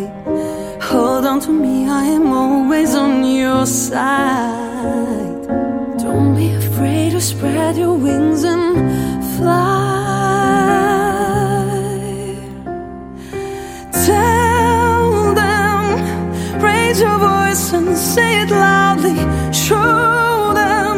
Hold 0.82 1.26
on 1.26 1.40
to 1.42 1.52
me, 1.52 1.88
I 1.88 2.04
am 2.04 2.28
always 2.28 2.94
on 2.96 3.24
your 3.24 3.66
side. 3.66 5.48
Don't 6.00 6.36
be 6.36 6.54
afraid 6.54 7.12
to 7.12 7.22
spread 7.22 7.78
your 7.78 7.96
wings 7.96 8.44
and 8.44 8.76
fly. 9.38 9.77
say 18.18 18.42
it 18.44 18.50
loudly. 18.50 19.18
Show 19.66 20.54
them 20.62 20.98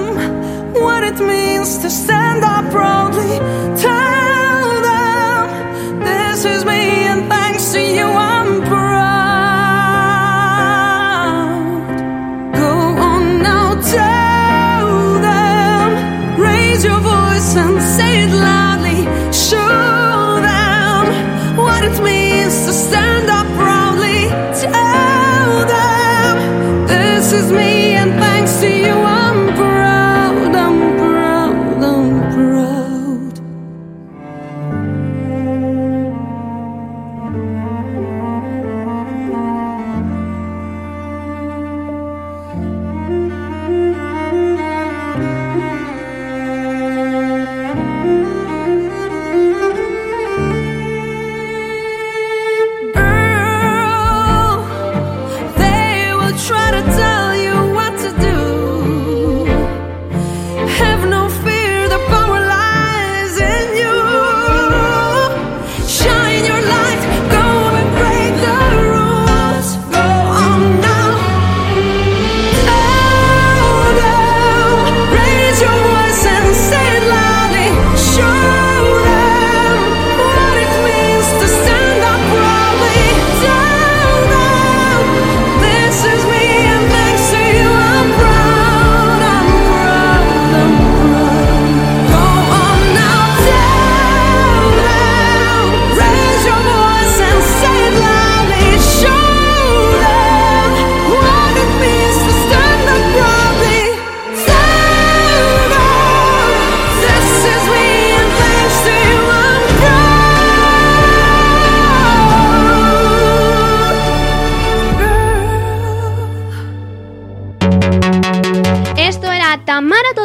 what 0.83 1.01
it 1.09 1.19
means 1.31 1.69
to 1.83 1.89
stand 1.89 2.41
up 2.55 2.65
proudly. 2.71 3.33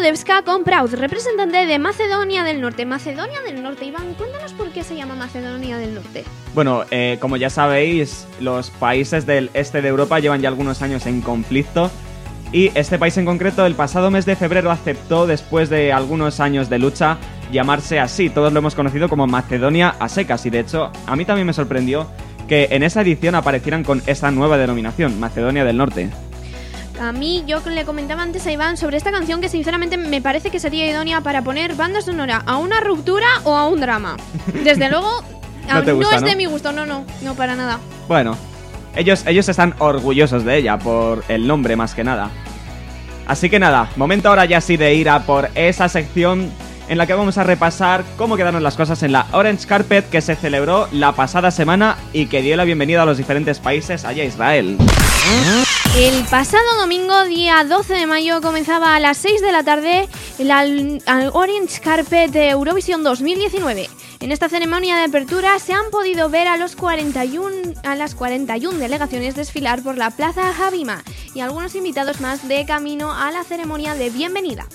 Tamara 0.05 0.17
Todevska 0.19 0.43
con 0.43 0.65
Proud, 0.65 0.95
representante 0.97 1.65
de 1.65 1.79
Macedonia 1.79 2.45
del 2.45 2.61
Norte. 2.61 2.85
Macedonia 2.85 3.41
del 3.41 3.63
Norte, 3.63 3.87
Iván, 3.87 4.13
cuéntanos 4.15 4.53
por 4.53 4.69
qué 4.69 4.85
se 4.85 4.97
llama 4.97 5.15
Macedonia 5.15 5.79
del 5.79 5.95
Norte. 5.95 6.25
Bueno, 6.55 6.85
eh, 6.91 7.17
como 7.21 7.39
ya 7.39 7.49
sabéis, 7.49 8.27
los 8.39 8.69
países 8.69 9.25
del 9.25 9.51
este 9.55 9.81
de 9.81 9.89
Europa 9.89 10.21
llevan 10.21 10.43
ya 10.43 10.49
algunos 10.49 10.83
años 10.83 11.07
en 11.07 11.23
conflicto 11.23 11.91
y 12.53 12.71
este 12.75 12.99
país 12.99 13.17
en 13.17 13.25
concreto 13.25 13.65
el 13.65 13.75
pasado 13.77 14.11
mes 14.11 14.27
de 14.27 14.37
febrero 14.37 14.71
aceptó, 14.71 15.27
después 15.27 15.71
de 15.71 15.91
algunos 15.91 16.39
años 16.39 16.69
de 16.69 16.79
lucha, 16.79 17.17
llamarse 17.51 17.99
así. 17.99 18.29
Todos 18.29 18.53
lo 18.53 18.59
hemos 18.59 18.75
conocido 18.75 19.09
como 19.09 19.27
Macedonia 19.27 19.95
a 19.99 20.11
secas 20.11 20.45
y 20.45 20.51
de 20.51 20.61
hecho 20.61 20.93
a 21.07 21.17
mí 21.17 21.25
también 21.25 21.47
me 21.47 21.55
sorprendió 21.55 22.07
que 22.47 22.69
en 22.73 22.83
esa 22.83 23.01
edición 23.01 23.37
aparecieran 23.37 23.85
con 23.85 24.03
esta 24.07 24.31
nueva 24.31 24.59
denominación, 24.59 25.19
Macedonia 25.19 25.65
del 25.65 25.79
Norte. 25.79 26.11
A 27.01 27.13
mí, 27.13 27.43
yo 27.47 27.61
le 27.69 27.85
comentaba 27.85 28.23
antes 28.23 28.47
a 28.47 28.53
Iván 28.53 28.77
sobre 28.77 28.97
esta 28.97 29.11
canción 29.11 29.41
que 29.41 29.49
sinceramente 29.49 29.97
me 29.97 30.21
parece 30.21 30.51
que 30.51 30.61
sería 30.61 30.87
idónea 30.87 31.21
para 31.21 31.43
poner 31.43 31.75
banda 31.75 32.01
sonora 32.01 32.43
a 32.47 32.57
una 32.57 32.81
ruptura 32.81 33.27
o 33.43 33.57
a 33.57 33.67
un 33.67 33.81
drama. 33.81 34.17
Desde 34.65 34.89
luego, 34.89 35.23
No 35.69 35.81
es 35.81 36.21
¿no? 36.23 36.27
de 36.29 36.37
mi 36.37 36.47
gusto, 36.47 36.73
no, 36.73 36.87
no, 36.87 37.05
no 37.23 37.35
para 37.35 37.57
nada. 37.57 37.81
Bueno, 38.07 38.37
ellos, 38.95 39.25
ellos 39.27 39.49
están 39.49 39.75
orgullosos 39.79 40.45
de 40.45 40.59
ella 40.59 40.79
por 40.79 41.25
el 41.29 41.47
nombre 41.47 41.75
más 41.75 41.95
que 41.95 42.05
nada. 42.05 42.31
Así 43.27 43.51
que 43.51 43.59
nada, 43.59 43.89
momento 43.97 44.29
ahora 44.29 44.45
ya 44.45 44.61
sí 44.61 44.77
de 44.77 44.95
ir 44.95 45.09
a 45.09 45.21
por 45.21 45.51
esa 45.55 45.89
sección 45.89 46.51
en 46.89 46.99
la 46.99 47.07
que 47.07 47.15
vamos 47.15 47.39
a 47.39 47.45
repasar 47.45 48.05
cómo 48.17 48.37
quedaron 48.37 48.63
las 48.63 48.77
cosas 48.77 49.03
en 49.03 49.13
la 49.13 49.27
Orange 49.33 49.67
Carpet 49.67 50.09
que 50.11 50.21
se 50.21 50.37
celebró 50.37 50.89
la 50.93 51.13
pasada 51.13 51.51
semana 51.51 51.97
y 52.13 52.27
que 52.27 52.43
dio 52.43 52.57
la 52.57 52.65
bienvenida 52.65 53.03
a 53.03 53.07
los 53.07 53.17
diferentes 53.17 53.59
países 53.59 54.05
allá 54.05 54.23
a 54.23 54.27
Israel. 54.27 54.77
El 55.97 56.25
pasado 56.25 56.65
domingo, 56.81 57.23
día 57.23 57.63
12 57.63 57.95
de 57.95 58.07
mayo, 58.09 58.41
comenzaba 58.41 58.97
a 58.97 59.01
las 59.01 59.17
6 59.19 59.41
de 59.41 59.53
la 59.53 59.63
tarde 59.63 60.09
al 60.51 61.31
Orange 61.33 61.81
Carpet 61.81 62.33
de 62.33 62.49
Eurovisión 62.49 63.05
2019. 63.05 63.89
En 64.19 64.33
esta 64.33 64.49
ceremonia 64.49 64.97
de 64.97 65.05
apertura 65.05 65.57
se 65.61 65.73
han 65.73 65.93
podido 65.93 66.29
ver 66.29 66.49
a, 66.49 66.57
los 66.57 66.75
41, 66.75 67.75
a 67.85 67.95
las 67.95 68.17
41 68.17 68.77
delegaciones 68.77 69.37
desfilar 69.37 69.83
por 69.85 69.97
la 69.97 70.11
Plaza 70.11 70.53
Habima 70.67 71.05
y 71.33 71.41
algunos 71.41 71.77
invitados 71.77 72.21
más 72.21 72.49
de 72.49 72.67
camino 72.67 73.13
a 73.13 73.31
la 73.31 73.45
ceremonia 73.45 73.95
de 73.95 74.11
bienvenida. 74.11 74.67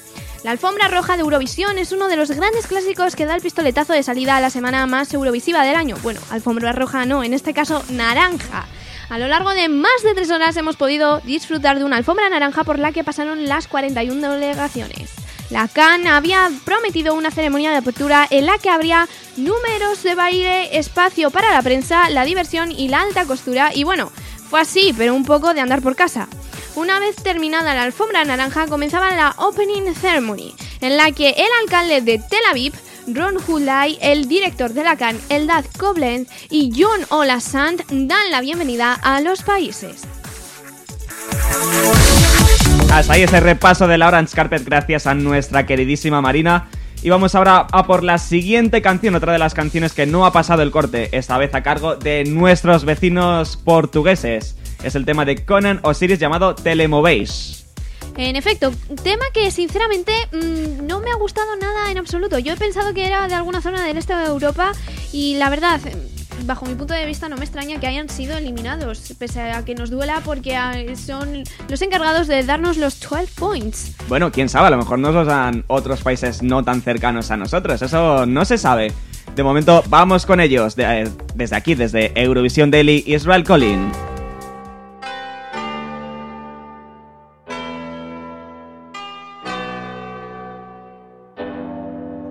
La 0.45 0.51
alfombra 0.51 0.88
roja 0.88 1.17
de 1.17 1.23
Eurovisión 1.23 1.77
es 1.80 1.91
uno 1.91 2.07
de 2.07 2.15
los 2.15 2.31
grandes 2.31 2.65
clásicos 2.65 3.17
que 3.17 3.25
da 3.25 3.35
el 3.35 3.41
pistoletazo 3.41 3.91
de 3.91 4.03
salida 4.03 4.38
a 4.38 4.41
la 4.41 4.49
semana 4.49 4.85
más 4.85 5.14
eurovisiva 5.14 5.65
del 5.65 5.75
año. 5.75 5.98
Bueno, 6.01 6.22
alfombra 6.30 6.72
roja 6.72 7.06
no, 7.06 7.25
en 7.25 7.33
este 7.33 7.53
caso 7.53 7.83
naranja. 7.89 8.69
A 9.09 9.17
lo 9.17 9.27
largo 9.27 9.51
de 9.55 9.69
más 9.69 10.03
de 10.03 10.13
tres 10.13 10.29
horas 10.29 10.55
hemos 10.55 10.75
podido 10.75 11.19
disfrutar 11.21 11.79
de 11.79 11.83
una 11.83 11.97
alfombra 11.97 12.29
naranja 12.29 12.63
por 12.63 12.77
la 12.77 12.91
que 12.91 13.03
pasaron 13.03 13.47
las 13.47 13.67
41 13.67 14.33
delegaciones. 14.33 15.09
La 15.49 15.67
CAN 15.67 16.05
había 16.05 16.51
prometido 16.63 17.15
una 17.15 17.31
ceremonia 17.31 17.71
de 17.71 17.77
apertura 17.77 18.27
en 18.29 18.45
la 18.45 18.59
que 18.59 18.69
habría 18.69 19.07
números 19.35 20.03
de 20.03 20.13
baile, 20.13 20.77
espacio 20.77 21.31
para 21.31 21.51
la 21.51 21.63
prensa, 21.63 22.11
la 22.11 22.23
diversión 22.23 22.71
y 22.71 22.88
la 22.88 23.01
alta 23.01 23.25
costura. 23.25 23.71
Y 23.73 23.83
bueno, 23.83 24.11
fue 24.47 24.61
así, 24.61 24.93
pero 24.95 25.15
un 25.15 25.25
poco 25.25 25.55
de 25.55 25.61
andar 25.61 25.81
por 25.81 25.95
casa. 25.95 26.27
Una 26.75 26.99
vez 26.99 27.15
terminada 27.15 27.73
la 27.73 27.83
alfombra 27.83 28.23
naranja 28.25 28.67
comenzaba 28.67 29.15
la 29.15 29.33
Opening 29.38 29.95
Ceremony, 29.95 30.53
en 30.81 30.97
la 30.97 31.11
que 31.11 31.31
el 31.31 31.47
alcalde 31.63 32.01
de 32.01 32.19
Tel 32.19 32.45
Aviv, 32.47 32.73
Ron 33.13 33.38
Hulay, 33.47 33.97
el 34.01 34.27
director 34.27 34.73
de 34.73 34.83
la 34.83 34.95
CAN, 34.95 35.17
Eldad 35.29 35.65
Koblenz 35.77 36.29
y 36.49 36.71
John 36.75 37.01
Olasand 37.09 37.83
dan 37.89 38.31
la 38.31 38.41
bienvenida 38.41 38.93
a 38.93 39.21
los 39.21 39.43
países. 39.43 40.03
Hasta 42.91 43.13
ahí 43.13 43.23
ese 43.23 43.39
repaso 43.39 43.88
de 43.88 43.97
la 43.97 44.07
Orange 44.07 44.35
Carpet 44.35 44.63
gracias 44.65 45.07
a 45.07 45.13
nuestra 45.13 45.65
queridísima 45.65 46.21
Marina. 46.21 46.69
Y 47.01 47.09
vamos 47.09 47.33
ahora 47.33 47.67
a 47.71 47.88
por 47.88 48.03
la 48.03 48.17
siguiente 48.17 48.81
canción, 48.81 49.15
otra 49.15 49.31
de 49.31 49.39
las 49.39 49.53
canciones 49.53 49.93
que 49.93 50.05
no 50.05 50.25
ha 50.25 50.33
pasado 50.33 50.63
el 50.63 50.71
corte, 50.71 51.09
esta 51.17 51.38
vez 51.38 51.55
a 51.55 51.63
cargo 51.63 51.95
de 51.95 52.25
nuestros 52.25 52.83
vecinos 52.83 53.55
portugueses. 53.57 54.57
Es 54.83 54.95
el 54.95 55.05
tema 55.05 55.23
de 55.23 55.45
Conan 55.45 55.79
Osiris 55.83 56.19
llamado 56.19 56.55
Telemovéis. 56.55 57.58
En 58.17 58.35
efecto, 58.35 58.71
tema 59.03 59.23
que 59.33 59.49
sinceramente 59.51 60.11
mm, 60.33 60.85
no 60.85 60.99
me 60.99 61.09
ha 61.09 61.15
gustado 61.15 61.55
nada 61.55 61.89
en 61.91 61.97
absoluto. 61.97 62.38
Yo 62.39 62.53
he 62.53 62.57
pensado 62.57 62.93
que 62.93 63.05
era 63.07 63.27
de 63.27 63.33
alguna 63.35 63.61
zona 63.61 63.83
del 63.83 63.97
este 63.97 64.13
de 64.15 64.25
Europa 64.25 64.73
y 65.13 65.35
la 65.35 65.49
verdad, 65.49 65.79
bajo 66.45 66.65
mi 66.65 66.75
punto 66.75 66.93
de 66.93 67.05
vista 67.05 67.29
no 67.29 67.38
me 67.38 67.45
extraña 67.45 67.79
que 67.79 67.88
hayan 67.88 68.09
sido 68.09 68.38
eliminados, 68.38 69.13
pese 69.17 69.41
a 69.41 69.63
que 69.63 69.73
nos 69.73 69.89
duela 69.89 70.21
porque 70.25 70.55
ah, 70.57 70.73
son 70.97 71.43
los 71.69 71.81
encargados 71.81 72.27
de 72.27 72.43
darnos 72.43 72.75
los 72.77 72.99
12 72.99 73.27
points. 73.39 73.93
Bueno, 74.09 74.31
quién 74.33 74.49
sabe, 74.49 74.67
a 74.67 74.71
lo 74.71 74.77
mejor 74.77 74.99
nos 74.99 75.13
los 75.13 75.25
dan 75.27 75.63
otros 75.67 76.01
países 76.01 76.43
no 76.43 76.63
tan 76.63 76.81
cercanos 76.81 77.31
a 77.31 77.38
nosotros, 77.38 77.81
eso 77.81 78.25
no 78.25 78.43
se 78.43 78.57
sabe. 78.57 78.91
De 79.35 79.43
momento, 79.43 79.81
vamos 79.88 80.25
con 80.25 80.41
ellos, 80.41 80.75
de- 80.75 81.09
desde 81.35 81.55
aquí, 81.55 81.73
desde 81.75 82.11
Eurovisión 82.21 82.69
Daily, 82.71 83.03
Israel 83.07 83.45
Collin. 83.45 83.91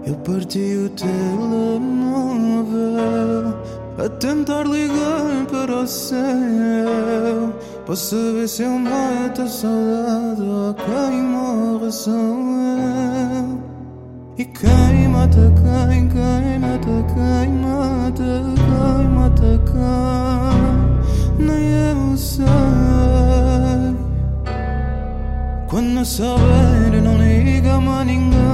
Eu 0.08 0.16
parti 0.24 0.58
o 0.58 0.88
telemóvel 0.88 1.84
a 4.02 4.08
tentar 4.08 4.64
ligar 4.64 5.44
para 5.50 5.82
o 5.82 5.86
céu 5.86 7.52
para 7.84 7.94
saber 7.94 8.48
se 8.48 8.62
eu 8.62 8.70
mato 8.78 9.42
a 9.42 9.46
saudade 9.46 10.40
ou 10.40 10.72
quem 10.72 11.22
morre 11.24 11.92
sou 11.92 12.14
eu. 12.14 13.60
E 14.38 14.46
quem 14.46 15.08
mata 15.08 15.52
quem, 15.60 16.08
quem 16.08 16.58
mata 16.58 17.04
quem 17.12 17.50
mata 17.60 18.44
quem 18.56 19.08
mata 19.08 19.60
quem, 21.36 21.46
nem 21.46 21.64
eu 21.70 22.16
sei. 22.16 22.46
Quando 25.68 26.02
souber, 26.02 27.02
não 27.02 27.18
liga 27.18 27.78
mais 27.78 28.06
ninguém. 28.06 28.47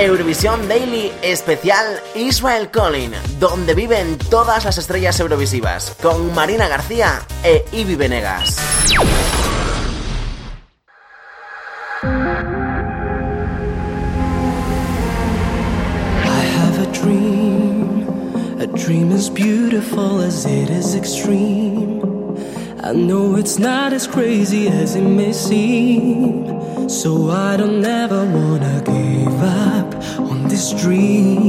Eurovisión 0.00 0.68
Daily 0.68 1.10
especial 1.22 2.00
Israel 2.14 2.70
Collin, 2.70 3.12
donde 3.40 3.74
viven 3.74 4.16
todas 4.30 4.64
las 4.64 4.78
estrellas 4.78 5.18
eurovisivas, 5.18 5.96
con 6.00 6.32
Marina 6.34 6.68
García 6.68 7.20
e 7.42 7.64
Ibi 7.72 7.96
Venegas. 7.96 8.58
I 16.24 16.42
have 16.56 16.78
a 16.78 16.86
dream, 16.92 18.06
a 18.60 18.66
dream 18.68 19.10
as 19.12 19.28
beautiful 19.28 20.20
as 20.20 20.46
it 20.46 20.70
is 20.70 20.94
extreme. 20.94 21.98
I 22.84 22.92
know 22.92 23.36
it's 23.36 23.58
not 23.58 23.92
as 23.92 24.06
crazy 24.06 24.68
as 24.68 24.94
it 24.94 25.02
may 25.02 25.32
seem, 25.32 26.46
so 26.88 27.30
I 27.30 27.56
don't 27.56 27.84
ever 27.84 28.24
want 28.24 28.57
street. 30.68 31.47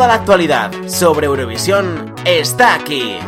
Toda 0.00 0.14
la 0.14 0.20
actualidad 0.22 0.70
sobre 0.88 1.26
Eurovisión 1.26 2.14
está 2.24 2.74
aquí. 2.74 3.18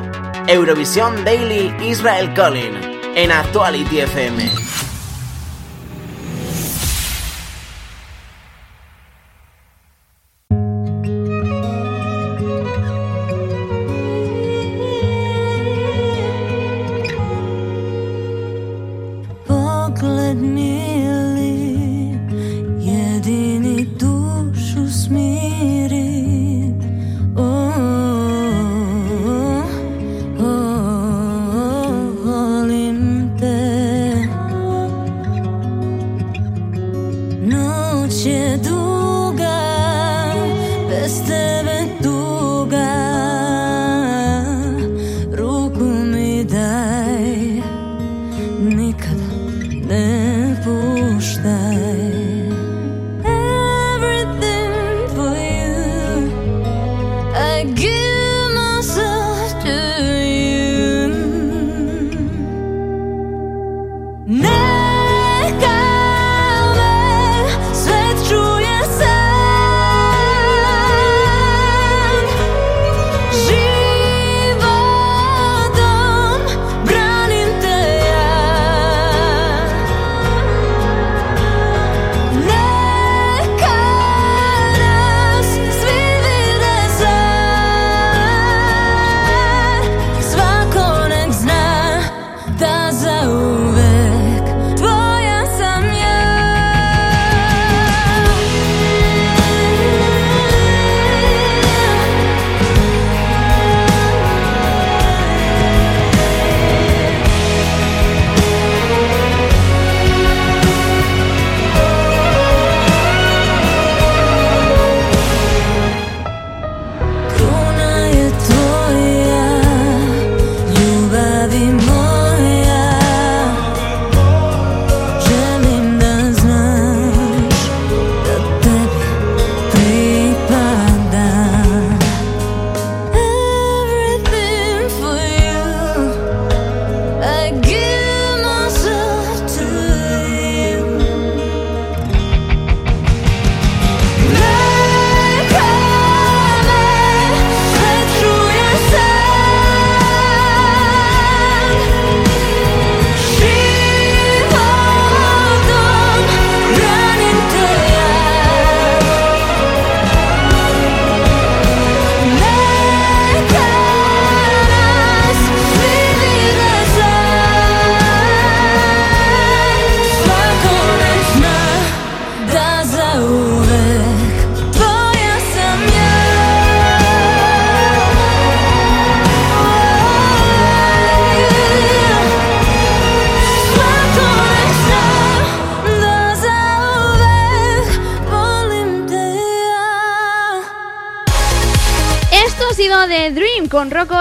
Eurovisión 0.46 1.22
Daily 1.22 1.70
Israel 1.86 2.32
Calling 2.32 2.72
en 3.14 3.30
Actuality 3.30 4.00
FM. 4.00 4.61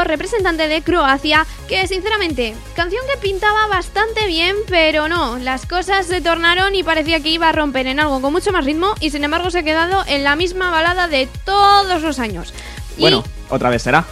Representante 0.04 0.68
de 0.68 0.82
Croacia, 0.82 1.46
que 1.68 1.88
sinceramente, 1.88 2.56
canción 2.76 3.02
que 3.12 3.20
pintaba 3.20 3.68
bastante 3.68 4.28
bien, 4.28 4.56
pero 4.68 5.08
no, 5.08 5.38
las 5.40 5.66
cosas 5.66 6.06
se 6.06 6.22
tornaron 6.22 6.76
y 6.76 6.84
parecía 6.84 7.20
que 7.22 7.30
iba 7.30 7.50
a 7.50 7.52
romper 7.52 7.88
en 7.88 8.00
algo 8.00 8.22
con 8.22 8.34
mucho 8.34 8.52
más 8.52 8.66
ritmo 8.66 8.94
y 9.00 9.10
sin 9.12 9.24
embargo 9.24 9.50
se 9.52 9.60
ha 9.60 9.64
quedado 9.64 10.04
en 10.08 10.24
la 10.24 10.36
misma 10.36 10.72
balada 10.72 11.08
de 11.08 11.28
todos 11.46 12.02
los 12.02 12.20
años. 12.20 12.54
Y- 12.98 13.02
Bueno, 13.02 13.24
otra 13.50 13.70
vez 13.70 13.82
será. 13.84 14.06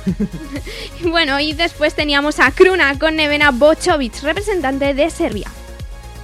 bueno, 1.04 1.40
y 1.40 1.54
después 1.54 1.94
teníamos 1.96 2.40
a 2.40 2.52
Kruna 2.52 2.98
con 3.00 3.16
Nevena 3.16 3.52
Bochovic, 3.52 4.22
representante 4.24 4.94
de 4.94 5.10
Serbia. 5.10 5.50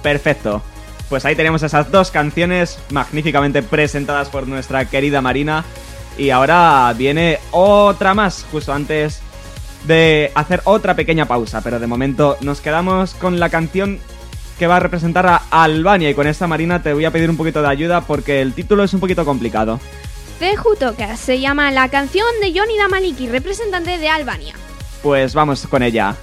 Perfecto. 0.02 0.62
Pues 1.08 1.24
ahí 1.24 1.36
tenemos 1.36 1.62
esas 1.62 1.90
dos 1.92 2.10
canciones 2.10 2.78
magníficamente 2.90 3.62
presentadas 3.62 4.28
por 4.28 4.48
nuestra 4.48 4.84
querida 4.86 5.20
Marina. 5.20 5.64
Y 6.18 6.30
ahora 6.30 6.92
viene 6.96 7.38
otra 7.52 8.14
más, 8.14 8.44
justo 8.50 8.72
antes 8.72 9.15
de 9.86 10.32
hacer 10.34 10.60
otra 10.64 10.94
pequeña 10.94 11.26
pausa. 11.26 11.60
Pero 11.62 11.78
de 11.78 11.86
momento 11.86 12.36
nos 12.40 12.60
quedamos 12.60 13.14
con 13.14 13.40
la 13.40 13.48
canción 13.50 13.98
que 14.58 14.66
va 14.66 14.76
a 14.76 14.80
representar 14.80 15.26
a 15.26 15.42
Albania. 15.50 16.10
Y 16.10 16.14
con 16.14 16.26
esta 16.26 16.46
Marina 16.46 16.82
te 16.82 16.92
voy 16.92 17.04
a 17.04 17.10
pedir 17.10 17.30
un 17.30 17.36
poquito 17.36 17.62
de 17.62 17.68
ayuda 17.68 18.00
porque 18.02 18.40
el 18.40 18.52
título 18.54 18.84
es 18.84 18.94
un 18.94 19.00
poquito 19.00 19.24
complicado. 19.24 19.80
Toka 20.78 21.16
se 21.16 21.40
llama 21.40 21.70
la 21.70 21.88
canción 21.88 22.26
de 22.42 22.52
Johnny 22.58 22.76
Damaliki, 22.76 23.28
representante 23.28 23.98
de 23.98 24.08
Albania. 24.08 24.54
Pues 25.02 25.34
vamos 25.34 25.66
con 25.66 25.82
ella. 25.82 26.16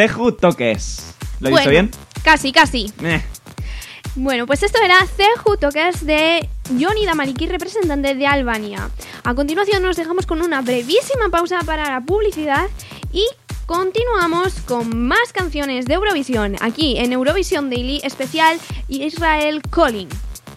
Ceju 0.00 0.32
Toques. 0.32 1.14
¿Lo 1.40 1.48
he 1.48 1.50
bueno, 1.50 1.58
dicho 1.58 1.70
bien? 1.70 1.90
Casi, 2.24 2.52
casi. 2.52 2.90
Eh. 3.02 3.22
Bueno, 4.14 4.46
pues 4.46 4.62
esto 4.62 4.78
era 4.82 4.96
Ceju 5.04 5.58
Toques 5.58 6.06
de 6.06 6.48
Johnny 6.68 7.04
Damaliki, 7.04 7.46
representante 7.46 8.14
de 8.14 8.26
Albania. 8.26 8.88
A 9.24 9.34
continuación 9.34 9.82
nos 9.82 9.96
dejamos 9.96 10.24
con 10.24 10.40
una 10.40 10.62
brevísima 10.62 11.28
pausa 11.30 11.58
para 11.66 11.90
la 11.90 12.00
publicidad 12.00 12.68
y 13.12 13.26
continuamos 13.66 14.54
con 14.62 15.06
más 15.06 15.34
canciones 15.34 15.84
de 15.84 15.92
Eurovisión 15.92 16.56
aquí 16.62 16.96
en 16.96 17.12
Eurovisión 17.12 17.68
Daily 17.68 18.00
especial 18.02 18.58
Israel 18.88 19.60
Calling. 19.70 20.08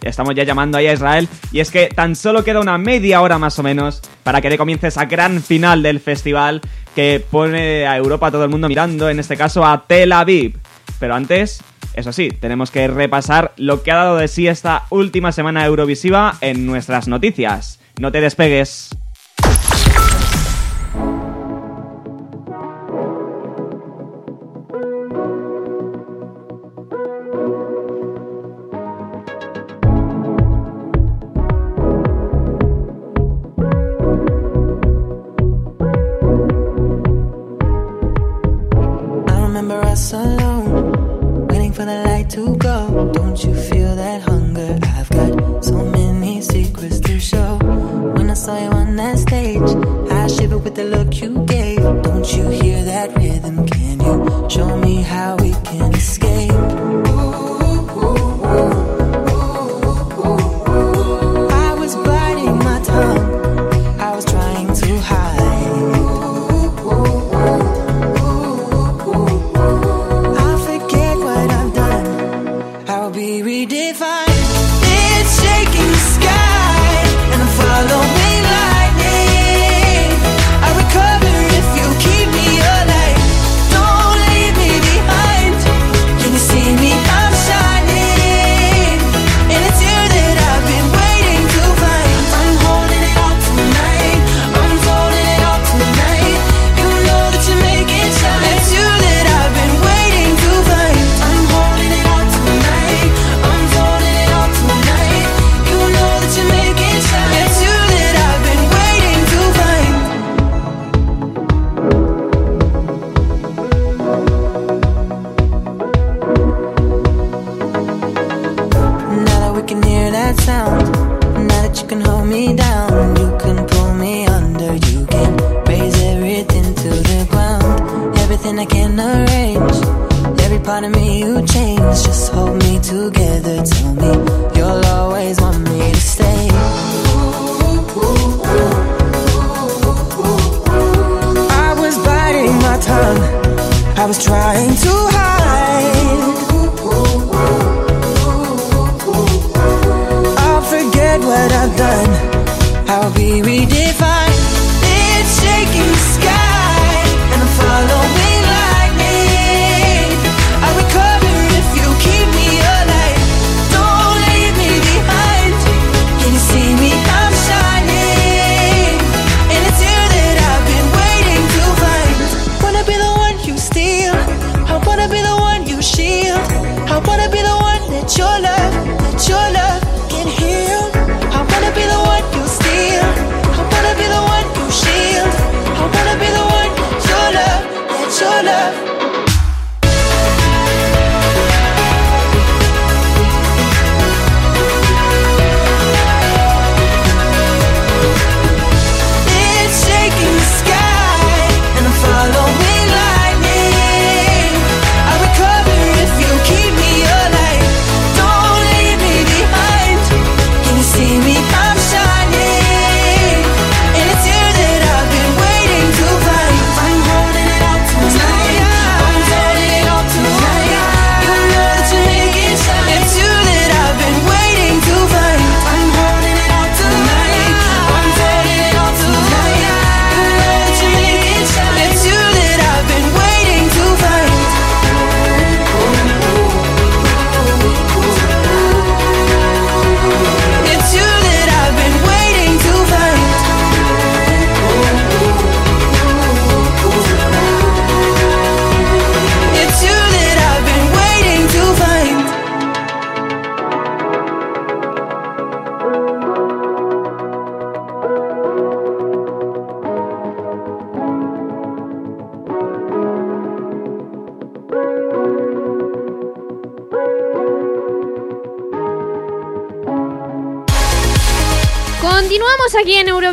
Estamos 0.04 0.36
ya 0.36 0.44
llamando 0.44 0.78
ahí 0.78 0.88
a 0.88 0.94
Israel 0.94 1.28
y 1.52 1.60
es 1.60 1.70
que 1.70 1.88
tan 1.88 2.16
solo 2.16 2.46
queda 2.46 2.62
una 2.62 2.78
media 2.78 3.22
hora 3.22 3.38
más 3.38 3.60
o 3.60 3.64
menos 3.64 4.02
para 4.24 4.40
que 4.40 4.58
comience 4.58 4.88
esa 4.88 5.06
gran 5.06 5.42
final 5.42 5.84
del 5.84 6.00
festival 6.00 6.62
que 6.96 7.24
pone 7.30 7.88
a 7.88 7.98
Europa 7.98 8.32
todo 8.32 8.44
el 8.44 8.50
mundo 8.50 8.68
mirando, 8.68 9.10
en 9.10 9.20
este 9.20 9.38
caso 9.38 9.66
a 9.66 9.86
Tel 9.88 10.12
Aviv. 10.12 10.58
Pero 11.00 11.16
antes, 11.16 11.62
eso 11.96 12.12
sí, 12.12 12.30
tenemos 12.30 12.72
que 12.72 12.88
repasar 12.88 13.54
lo 13.58 13.84
que 13.84 13.92
ha 13.92 13.96
dado 13.96 14.18
de 14.18 14.28
sí 14.28 14.48
esta 14.48 14.86
última 14.90 15.32
semana 15.32 15.66
Eurovisiva 15.66 16.36
en 16.42 16.66
nuestras 16.66 17.08
noticias. 17.08 17.80
No 18.00 18.12
te 18.12 18.22
despegues. 18.22 18.93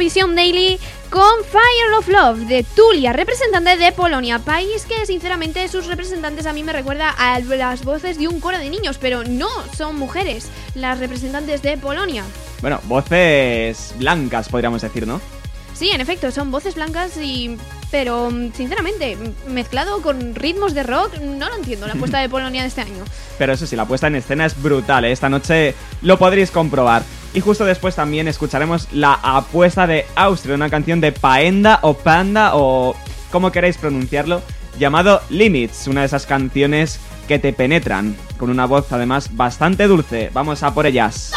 Eurovisión 0.01 0.35
Daily 0.35 0.79
con 1.11 1.45
Fire 1.45 1.99
of 1.99 2.09
Love 2.09 2.49
de 2.49 2.65
Tulia, 2.65 3.13
representante 3.13 3.77
de 3.77 3.93
Polonia, 3.93 4.39
país 4.39 4.87
que 4.87 5.05
sinceramente 5.05 5.69
sus 5.69 5.89
representantes 5.89 6.47
a 6.47 6.55
mí 6.55 6.63
me 6.63 6.73
recuerda 6.73 7.11
a 7.11 7.39
las 7.41 7.85
voces 7.85 8.17
de 8.17 8.27
un 8.27 8.41
coro 8.41 8.57
de 8.57 8.71
niños, 8.71 8.97
pero 8.97 9.25
no 9.25 9.51
son 9.77 9.97
mujeres 9.97 10.49
las 10.75 11.01
representantes 11.01 11.61
de 11.61 11.77
Polonia. 11.77 12.25
Bueno, 12.63 12.81
voces 12.85 13.93
blancas 13.99 14.49
podríamos 14.49 14.81
decir, 14.81 15.07
¿no? 15.07 15.21
Sí, 15.75 15.91
en 15.91 16.01
efecto, 16.01 16.31
son 16.31 16.51
voces 16.51 16.77
blancas 16.77 17.19
y 17.19 17.59
pero 17.91 18.31
mm, 18.31 18.55
sinceramente, 18.55 19.19
mezclado 19.49 20.01
con 20.01 20.35
ritmos 20.35 20.73
de 20.73 20.83
rock, 20.83 21.19
no 21.19 21.51
lo 21.51 21.57
entiendo 21.57 21.87
la 21.87 21.93
apuesta 21.93 22.21
de 22.21 22.29
Polonia 22.31 22.63
de 22.63 22.69
este 22.69 22.81
año. 22.81 23.05
Pero 23.37 23.53
eso 23.53 23.67
sí, 23.67 23.77
la 23.77 23.85
puesta 23.85 24.07
en 24.07 24.15
escena 24.15 24.47
es 24.47 24.61
brutal, 24.63 25.05
¿eh? 25.05 25.13
esta 25.13 25.29
noche 25.29 25.75
lo 26.01 26.19
podréis 26.19 26.51
comprobar. 26.51 27.03
Y 27.33 27.41
justo 27.41 27.65
después 27.65 27.95
también 27.95 28.27
escucharemos 28.29 28.89
la 28.93 29.15
apuesta 29.15 29.87
de 29.87 30.07
Austria, 30.17 30.57
una 30.57 30.71
canción 30.71 31.01
de 31.01 31.13
Paenda 31.13 31.79
o 31.83 31.95
Panda 31.95 32.53
o 32.55 32.97
como 33.31 33.53
queráis 33.53 33.79
pronunciarlo, 33.79 34.43
llamado 34.79 35.23
Limits, 35.31 35.87
una 35.87 36.01
de 36.01 36.07
esas 36.07 36.27
canciones 36.27 36.99
que 37.29 37.39
te 37.39 37.53
penetran, 37.53 38.17
con 38.39 38.51
una 38.51 38.67
voz 38.67 38.91
además 38.93 39.37
bastante 39.37 39.87
dulce. 39.87 40.31
Vamos 40.33 40.65
a 40.65 40.75
por 40.75 40.87
ellas. 40.87 41.33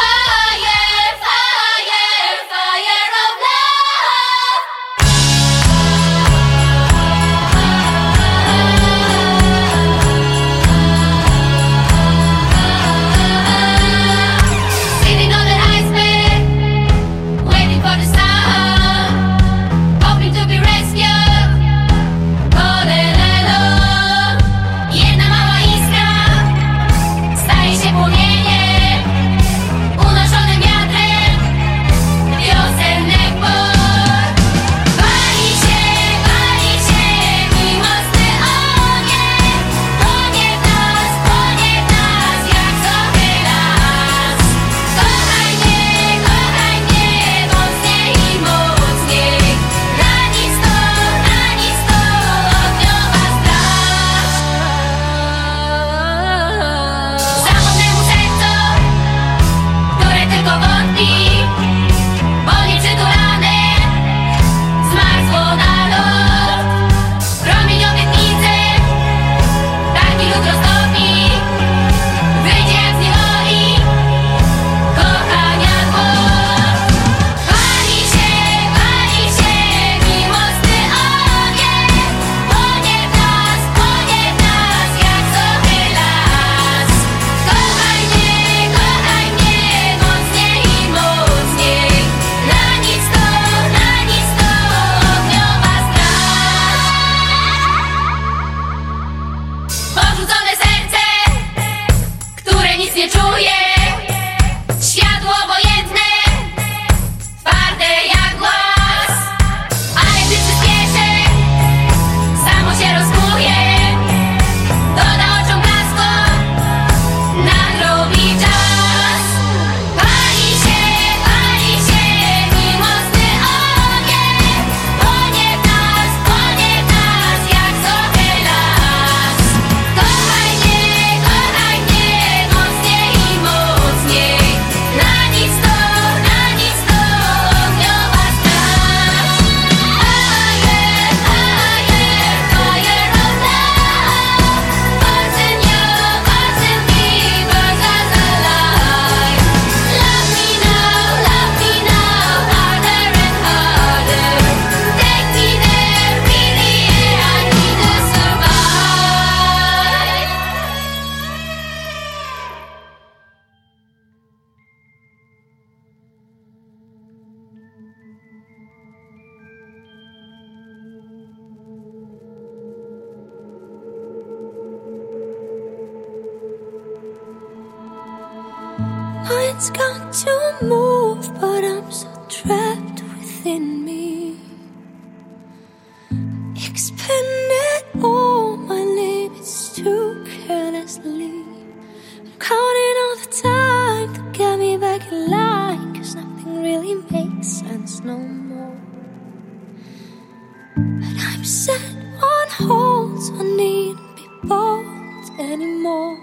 Set 201.43 201.81
on 202.21 202.47
hold, 202.51 203.19
I 203.37 203.43
needn't 203.43 204.15
be 204.15 204.29
bold 204.47 205.39
anymore. 205.41 206.17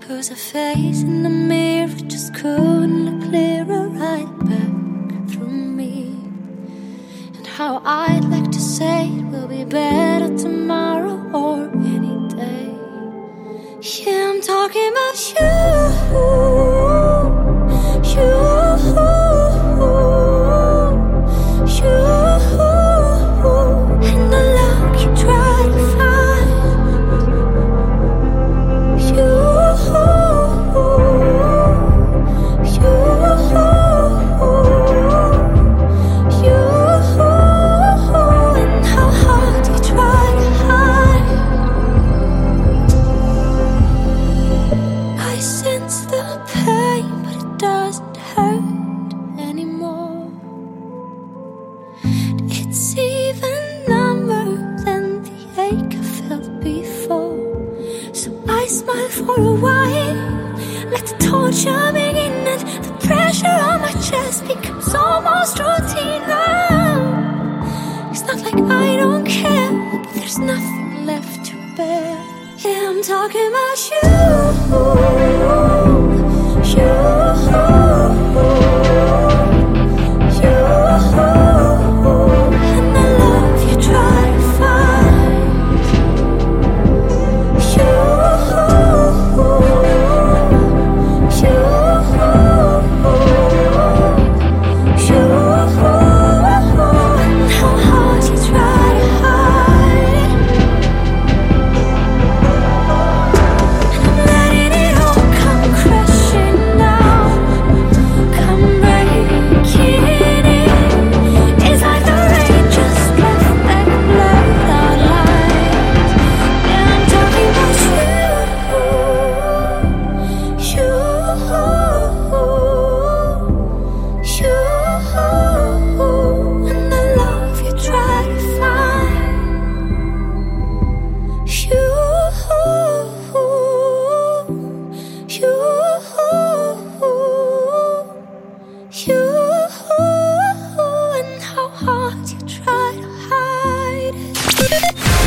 Cause 0.00 0.30
a 0.30 0.36
face 0.36 1.02
in 1.02 1.24
the 1.24 1.28
mirror 1.28 1.88
just 2.06 2.34
couldn't 2.34 3.04
look 3.04 3.28
clearer 3.28 3.86
right 3.88 4.38
back 4.48 5.28
through 5.28 5.50
me. 5.50 6.16
And 7.36 7.46
how 7.46 7.82
I'd 7.84 8.24
like 8.24 8.50
to 8.50 8.60
say 8.60 9.08
it 9.08 9.24
will 9.26 9.46
be 9.46 9.64
better 9.64 10.07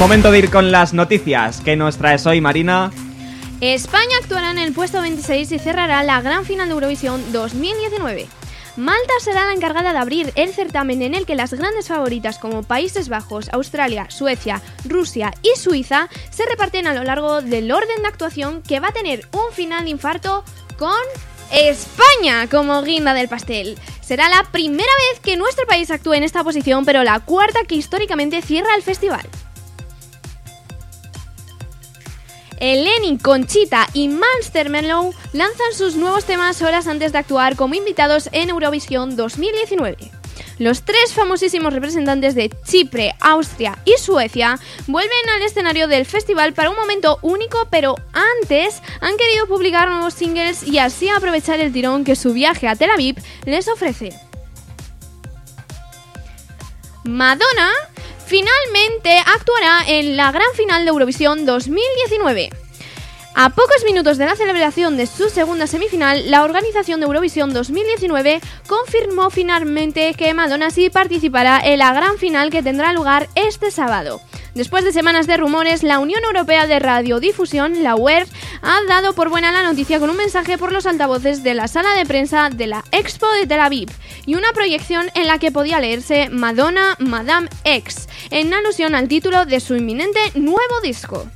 Momento 0.01 0.31
de 0.31 0.39
ir 0.39 0.49
con 0.49 0.71
las 0.71 0.95
noticias 0.95 1.61
que 1.61 1.75
nos 1.75 1.97
traes 1.97 2.25
hoy, 2.25 2.41
Marina. 2.41 2.89
España 3.61 4.17
actuará 4.19 4.49
en 4.49 4.57
el 4.57 4.73
puesto 4.73 4.99
26 4.99 5.51
y 5.51 5.59
cerrará 5.59 6.01
la 6.01 6.19
gran 6.21 6.43
final 6.43 6.69
de 6.69 6.73
Eurovisión 6.73 7.31
2019. 7.31 8.27
Malta 8.77 9.13
será 9.19 9.45
la 9.45 9.53
encargada 9.53 9.93
de 9.93 9.99
abrir 9.99 10.33
el 10.33 10.55
certamen 10.55 11.03
en 11.03 11.13
el 11.13 11.27
que 11.27 11.35
las 11.35 11.53
grandes 11.53 11.88
favoritas 11.88 12.39
como 12.39 12.63
Países 12.63 13.09
Bajos, 13.09 13.49
Australia, 13.53 14.07
Suecia, 14.09 14.63
Rusia 14.85 15.35
y 15.43 15.55
Suiza 15.55 16.09
se 16.31 16.47
reparten 16.47 16.88
a 16.88 16.95
lo 16.95 17.03
largo 17.03 17.43
del 17.43 17.71
orden 17.71 18.01
de 18.01 18.07
actuación 18.07 18.63
que 18.63 18.80
va 18.80 18.88
a 18.88 18.93
tener 18.93 19.27
un 19.33 19.53
final 19.53 19.83
de 19.83 19.91
infarto 19.91 20.43
con 20.80 20.97
España 21.51 22.47
como 22.49 22.81
guinda 22.81 23.13
del 23.13 23.30
pastel. 23.30 23.77
Será 24.01 24.30
la 24.30 24.45
primera 24.51 24.91
vez 25.11 25.19
que 25.19 25.38
nuestro 25.38 25.67
país 25.67 25.91
actúe 25.91 26.15
en 26.15 26.23
esta 26.23 26.43
posición, 26.43 26.85
pero 26.85 27.03
la 27.03 27.19
cuarta 27.19 27.59
que 27.67 27.75
históricamente 27.75 28.41
cierra 28.41 28.73
el 28.75 28.81
festival. 28.81 29.30
Eleni, 32.61 33.17
Conchita 33.17 33.88
y 33.91 34.07
Monster 34.07 34.69
Mellow 34.69 35.15
lanzan 35.33 35.73
sus 35.75 35.95
nuevos 35.95 36.25
temas 36.25 36.61
horas 36.61 36.85
antes 36.85 37.11
de 37.11 37.17
actuar 37.17 37.56
como 37.56 37.73
invitados 37.73 38.30
en 38.33 38.49
Eurovisión 38.49 39.15
2019. 39.15 39.98
Los 40.59 40.83
tres 40.83 41.11
famosísimos 41.15 41.73
representantes 41.73 42.35
de 42.35 42.51
Chipre, 42.64 43.15
Austria 43.19 43.80
y 43.83 43.98
Suecia 43.98 44.59
vuelven 44.85 45.30
al 45.35 45.41
escenario 45.41 45.88
del 45.88 46.06
festival 46.06 46.53
para 46.53 46.69
un 46.69 46.75
momento 46.75 47.17
único, 47.23 47.67
pero 47.72 47.95
antes 48.14 48.80
han 48.99 49.17
querido 49.17 49.48
publicar 49.48 49.90
nuevos 49.90 50.14
singles 50.14 50.61
y 50.61 50.77
así 50.77 51.09
aprovechar 51.09 51.59
el 51.59 51.73
tirón 51.73 52.03
que 52.03 52.15
su 52.15 52.31
viaje 52.31 52.67
a 52.67 52.75
Tel 52.75 52.91
Aviv 52.91 53.15
les 53.45 53.67
ofrece. 53.69 54.14
Madonna 57.06 57.72
finalmente 58.32 59.18
actuará 59.26 59.84
en 59.88 60.16
la 60.16 60.32
gran 60.32 60.48
final 60.56 60.85
de 60.85 60.90
Eurovisión 60.92 61.45
2019. 61.45 62.50
A 63.34 63.50
pocos 63.50 63.85
minutos 63.85 64.18
de 64.18 64.26
la 64.26 64.35
celebración 64.35 64.98
de 64.98 65.08
su 65.08 65.30
segunda 65.30 65.66
semifinal, 65.66 66.30
la 66.30 66.43
organización 66.43 67.00
de 67.00 67.06
Eurovisión 67.06 67.53
2019 67.53 68.42
confirmó 68.68 69.30
finalmente 69.30 70.14
que 70.16 70.34
Madonna 70.34 70.69
sí 70.69 70.90
participará 70.90 71.61
en 71.64 71.80
la 71.80 71.93
gran 71.93 72.18
final 72.18 72.50
que 72.50 72.61
tendrá 72.61 72.92
lugar 72.92 73.30
este 73.35 73.72
sábado. 73.72 74.22
Después 74.53 74.84
de 74.84 74.92
semanas 74.92 75.27
de 75.27 75.38
rumores, 75.38 75.82
la 75.82 76.00
Unión 76.00 76.22
Europea 76.26 76.68
de 76.68 76.80
Radiodifusión, 76.80 77.84
la 77.84 77.95
UER, 77.95 78.27
ha 78.61 78.77
dado 78.90 79.14
por 79.14 79.30
buena 79.30 79.53
la 79.53 79.64
noticia 79.64 80.00
con 80.00 80.10
un 80.10 80.18
mensaje 80.18 80.58
por 80.58 80.74
los 80.74 80.85
altavoces 80.85 81.42
de 81.42 81.53
la 81.53 81.69
sala 81.69 81.93
de 81.93 82.06
prensa 82.06 82.50
de 82.50 82.68
la 82.68 82.84
Expo 82.92 83.32
de 83.32 83.48
Tel 83.48 83.61
Aviv 83.61 83.90
y 84.26 84.35
una 84.35 84.51
proyección 84.51 85.10
en 85.16 85.27
la 85.27 85.40
que 85.40 85.53
podía 85.53 85.80
leerse 85.80 86.27
Madonna 86.30 86.98
Madame 87.00 87.48
X, 87.64 88.10
en 88.30 88.53
alusión 88.53 88.93
al 88.93 89.08
título 89.08 89.45
de 89.45 89.61
su 89.61 89.77
inminente 89.77 90.19
nuevo 90.35 90.82
disco. 90.84 91.27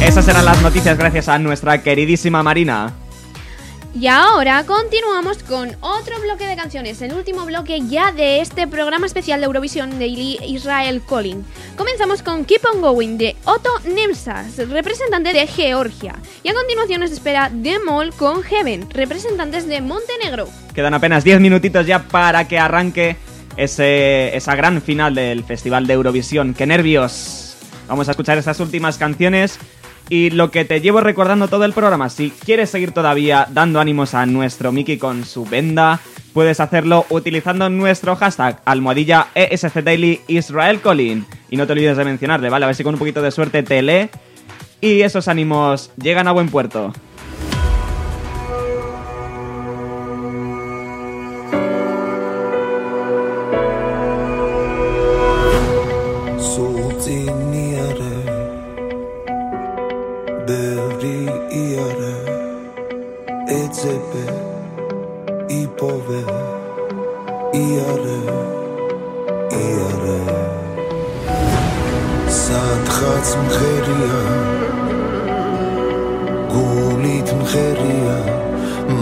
Esas 0.00 0.26
eran 0.28 0.46
las 0.46 0.62
noticias 0.62 0.96
gracias 0.96 1.28
a 1.28 1.38
nuestra 1.38 1.82
queridísima 1.82 2.42
Marina. 2.42 2.94
Y 3.94 4.06
ahora 4.06 4.64
continuamos 4.64 5.42
con 5.42 5.76
otro 5.80 6.18
bloque 6.22 6.46
de 6.46 6.56
canciones, 6.56 7.02
el 7.02 7.12
último 7.12 7.44
bloque 7.44 7.82
ya 7.86 8.10
de 8.10 8.40
este 8.40 8.66
programa 8.66 9.04
especial 9.04 9.40
de 9.40 9.46
Eurovisión 9.46 9.90
Daily 9.98 10.38
Israel 10.46 11.02
Calling. 11.06 11.44
Comenzamos 11.76 12.22
con 12.22 12.46
Keep 12.46 12.62
On 12.72 12.80
Going 12.80 13.18
de 13.18 13.36
Otto 13.44 13.68
Nemsas, 13.94 14.56
representante 14.70 15.34
de 15.34 15.46
Georgia. 15.46 16.14
Y 16.42 16.48
a 16.48 16.54
continuación 16.54 17.00
nos 17.00 17.10
espera 17.10 17.50
Demol 17.52 18.14
con 18.14 18.42
Heaven, 18.42 18.88
representantes 18.90 19.66
de 19.68 19.82
Montenegro. 19.82 20.48
Quedan 20.74 20.94
apenas 20.94 21.24
10 21.24 21.40
minutitos 21.40 21.86
ya 21.86 22.04
para 22.04 22.48
que 22.48 22.58
arranque 22.58 23.16
ese, 23.58 24.34
esa 24.34 24.56
gran 24.56 24.80
final 24.80 25.14
del 25.14 25.44
Festival 25.44 25.86
de 25.86 25.92
Eurovisión. 25.92 26.54
¡Qué 26.54 26.66
nervios! 26.66 27.56
Vamos 27.86 28.08
a 28.08 28.12
escuchar 28.12 28.38
estas 28.38 28.60
últimas 28.60 28.96
canciones 28.96 29.58
y 30.08 30.30
lo 30.30 30.50
que 30.50 30.64
te 30.64 30.80
llevo 30.80 31.00
recordando 31.00 31.48
todo 31.48 31.64
el 31.64 31.72
programa. 31.72 32.08
Si 32.08 32.30
quieres 32.30 32.70
seguir 32.70 32.92
todavía 32.92 33.46
dando 33.50 33.80
ánimos 33.80 34.14
a 34.14 34.26
nuestro 34.26 34.72
Mickey 34.72 34.98
con 34.98 35.24
su 35.24 35.44
venda, 35.44 36.00
puedes 36.32 36.60
hacerlo 36.60 37.06
utilizando 37.10 37.68
nuestro 37.68 38.16
hashtag 38.16 38.60
almohadilla 38.64 39.28
Daily 39.84 40.20
Israel 40.28 40.80
Colin. 40.80 41.26
Y 41.50 41.56
no 41.56 41.66
te 41.66 41.72
olvides 41.72 41.96
de 41.96 42.04
mencionarle, 42.04 42.48
¿vale? 42.48 42.64
A 42.64 42.68
ver 42.68 42.76
si 42.76 42.84
con 42.84 42.94
un 42.94 42.98
poquito 42.98 43.22
de 43.22 43.30
suerte 43.30 43.62
te 43.62 43.82
lee 43.82 44.08
y 44.80 45.02
esos 45.02 45.28
ánimos 45.28 45.90
llegan 45.96 46.26
a 46.26 46.32
buen 46.32 46.48
puerto. 46.48 46.92
გულით 73.30 73.42
მღერია. 73.46 74.20
გულით 76.52 77.28
მღერია 77.40 78.16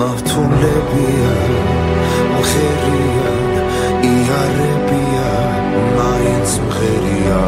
მავთულებია. 0.01 1.33
მღერია 2.35 3.33
იარებია 4.11 5.33
მაინც 5.97 6.61
მღერია. 6.67 7.48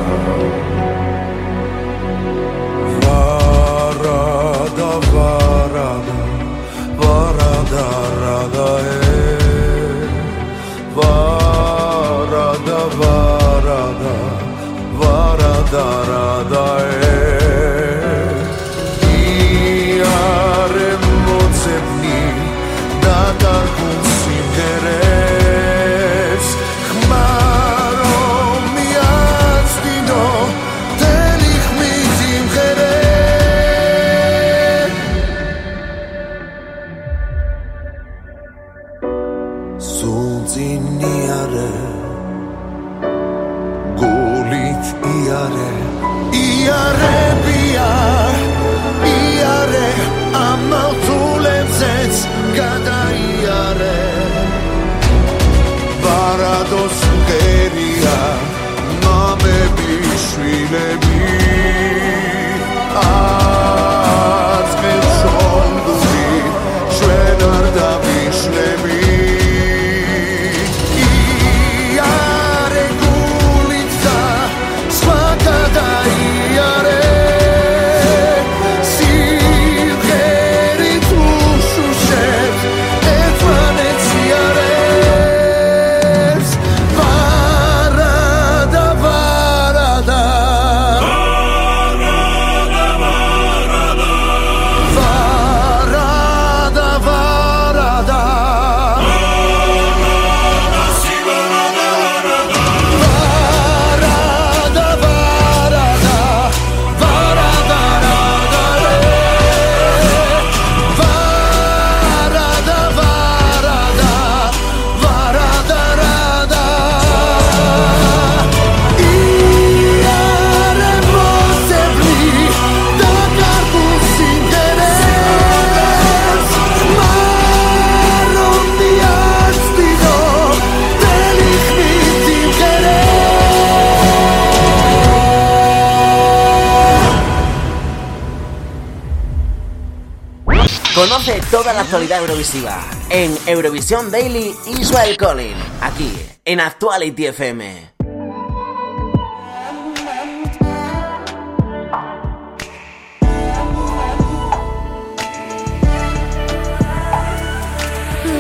Eurovisiva 142.41 142.81
en 143.11 143.37
Eurovisión 143.47 144.11
Daily 144.11 144.55
Israel 144.81 145.15
Collin, 145.19 145.57
aquí 145.83 146.11
en 146.47 146.61
Actuality 146.61 147.27
FM. 147.27 147.91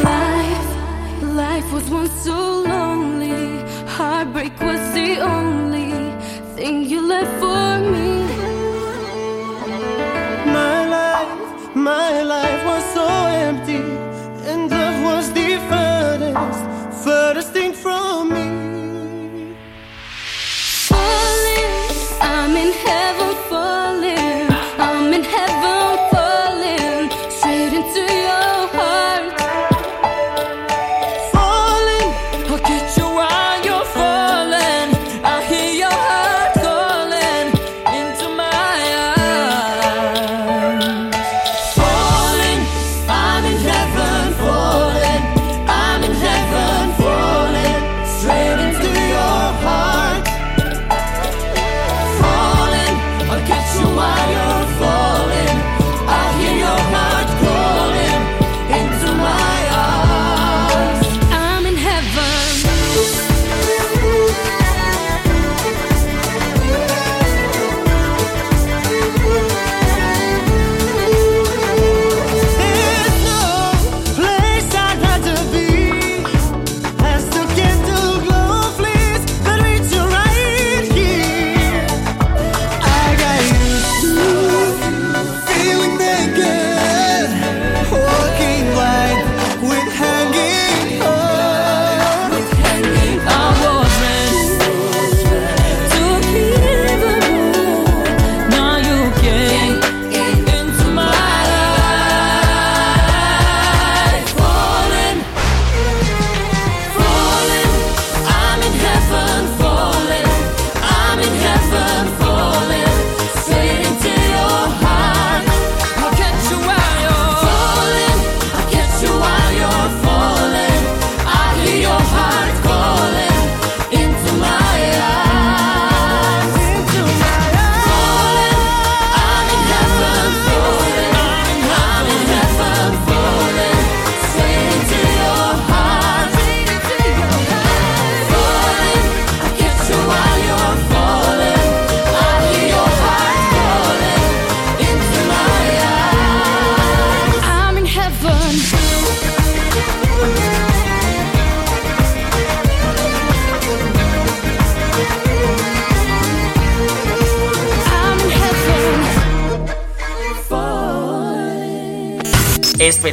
Life, 0.03 1.35
life 1.35 1.71
was 1.71 1.91
once 1.91 2.25
so 2.25 2.63
lonely, 2.63 3.63
heartbreak 3.87 4.59
was 4.63 4.81
the 4.95 5.21
only 5.21 5.60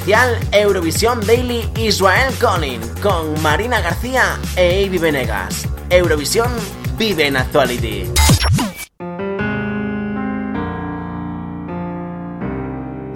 especial 0.08 0.40
Eurovisión 0.54 1.20
Daily 1.28 1.70
Israel 1.76 2.34
Collin 2.40 2.80
con 3.02 3.42
Marina 3.42 3.82
García 3.82 4.40
e 4.56 4.86
Avi 4.86 4.98
Venegas. 4.98 5.68
Eurovisión 5.90 6.50
vive 6.98 7.28
en 7.28 7.36
Actuality. 7.36 8.06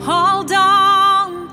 Hold 0.05 0.51
on, 0.51 1.47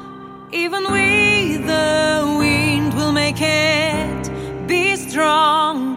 even 0.53 0.91
with 0.91 1.67
the 1.67 2.37
wind 2.37 2.95
will 2.95 3.13
make 3.13 3.41
it. 3.41 4.31
Be 4.67 4.97
strong, 4.97 5.97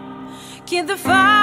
keep 0.66 0.86
the 0.86 0.96
fire. 0.96 1.41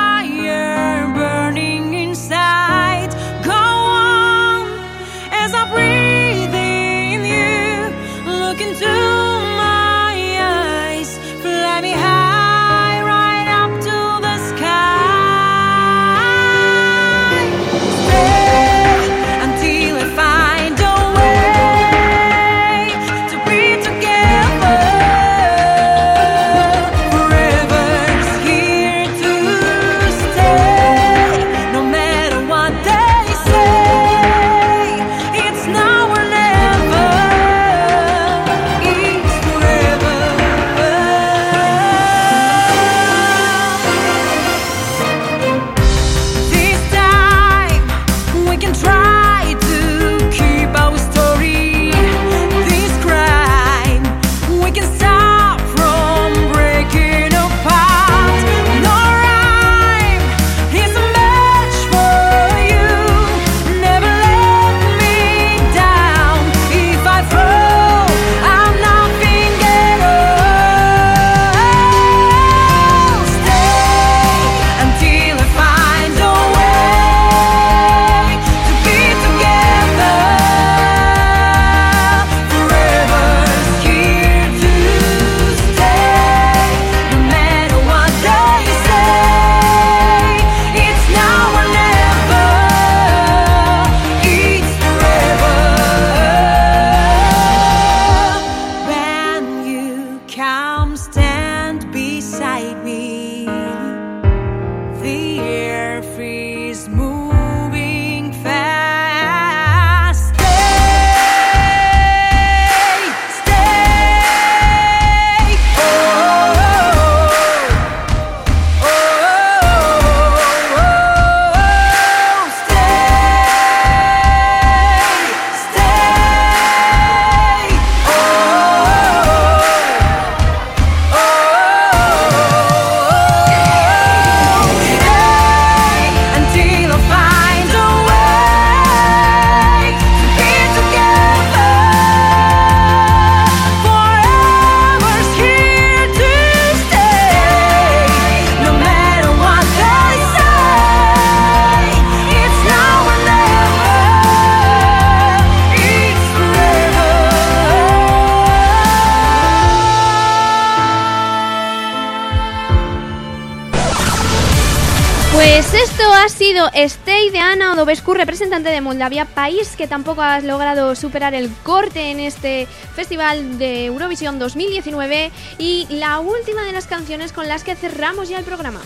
Stay 166.86 167.30
de 167.30 167.40
Ana 167.40 167.74
Odobescu, 167.74 168.14
representante 168.14 168.70
de 168.70 168.80
Moldavia, 168.80 169.26
país 169.26 169.76
que 169.76 169.86
tampoco 169.86 170.22
ha 170.22 170.40
logrado 170.40 170.96
superar 170.96 171.36
el 171.36 171.50
corte 171.64 172.12
en 172.12 172.22
este 172.22 172.70
Festival 172.96 173.58
de 173.58 173.86
Eurovisión 173.86 174.40
2019 174.40 175.30
y 175.58 175.88
la 175.90 176.20
última 176.20 176.64
de 176.64 176.72
las 176.72 176.88
canciones 176.88 177.34
con 177.34 177.50
las 177.50 177.66
que 177.66 177.76
cerramos 177.76 178.30
ya 178.30 178.40
el 178.40 178.46
programa. 178.46 178.80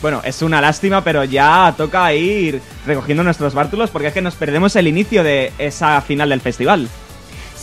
Bueno, 0.00 0.22
es 0.24 0.40
una 0.40 0.62
lástima, 0.62 1.04
pero 1.04 1.22
ya 1.24 1.74
toca 1.76 2.14
ir 2.14 2.62
recogiendo 2.86 3.22
nuestros 3.22 3.52
bártulos 3.52 3.90
porque 3.90 4.08
es 4.08 4.14
que 4.14 4.22
nos 4.22 4.36
perdemos 4.36 4.74
el 4.76 4.88
inicio 4.88 5.22
de 5.22 5.52
esa 5.58 6.00
final 6.00 6.30
del 6.30 6.40
festival. 6.40 6.88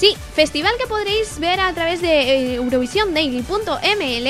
Sí, 0.01 0.15
festival 0.33 0.73
que 0.79 0.87
podréis 0.87 1.39
ver 1.39 1.59
a 1.59 1.73
través 1.73 2.01
de 2.01 2.09
eh, 2.09 2.55
eurovisiondaily.ml, 2.55 4.29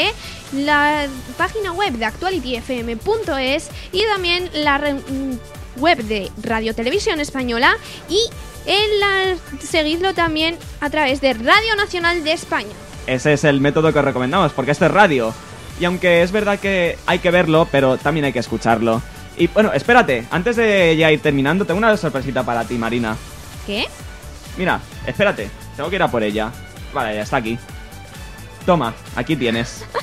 la 0.54 1.08
página 1.38 1.72
web 1.72 1.94
de 1.94 2.06
actualityfm.es 2.06 3.70
y 3.92 4.06
también 4.06 4.50
la 4.54 4.78
mm, 4.80 5.80
web 5.80 6.04
de 6.04 6.32
Radio 6.42 6.74
Televisión 6.76 7.20
Española 7.20 7.76
y 8.10 8.20
en 8.66 9.00
la, 9.00 9.38
seguidlo 9.60 10.14
también 10.14 10.58
a 10.80 10.90
través 10.90 11.22
de 11.22 11.34
Radio 11.34 11.76
Nacional 11.76 12.24
de 12.24 12.34
España. 12.34 12.74
Ese 13.08 13.34
es 13.34 13.44
el 13.44 13.62
método 13.62 13.92
que 13.92 14.00
os 14.00 14.06
recomendamos, 14.06 14.52
porque 14.54 14.72
esto 14.72 14.86
es 14.86 14.92
radio. 14.92 15.34
Y 15.80 15.86
aunque 15.86 16.22
es 16.22 16.32
verdad 16.32 16.60
que 16.60 16.98
hay 17.08 17.20
que 17.20 17.32
verlo, 17.32 17.68
pero 17.72 17.98
también 17.98 18.26
hay 18.26 18.34
que 18.34 18.40
escucharlo. 18.40 19.02
Y 19.38 19.48
bueno, 19.48 19.74
espérate, 19.74 20.28
antes 20.30 20.56
de 20.56 20.96
ya 20.96 21.12
ir 21.12 21.22
terminando, 21.22 21.66
tengo 21.66 21.80
una 21.80 21.98
sorpresita 21.98 22.44
para 22.44 22.64
ti, 22.66 22.76
Marina. 22.76 23.18
¿Qué? 23.66 23.88
Mira, 24.58 24.80
espérate, 25.08 25.50
tengo 25.76 25.90
que 25.90 25.96
ir 25.96 26.04
a 26.04 26.12
por 26.12 26.22
ella. 26.22 26.52
Vale, 26.94 27.16
ya 27.16 27.24
está 27.24 27.38
aquí. 27.38 27.58
Toma, 28.66 28.94
aquí 29.16 29.36
tienes. 29.36 29.84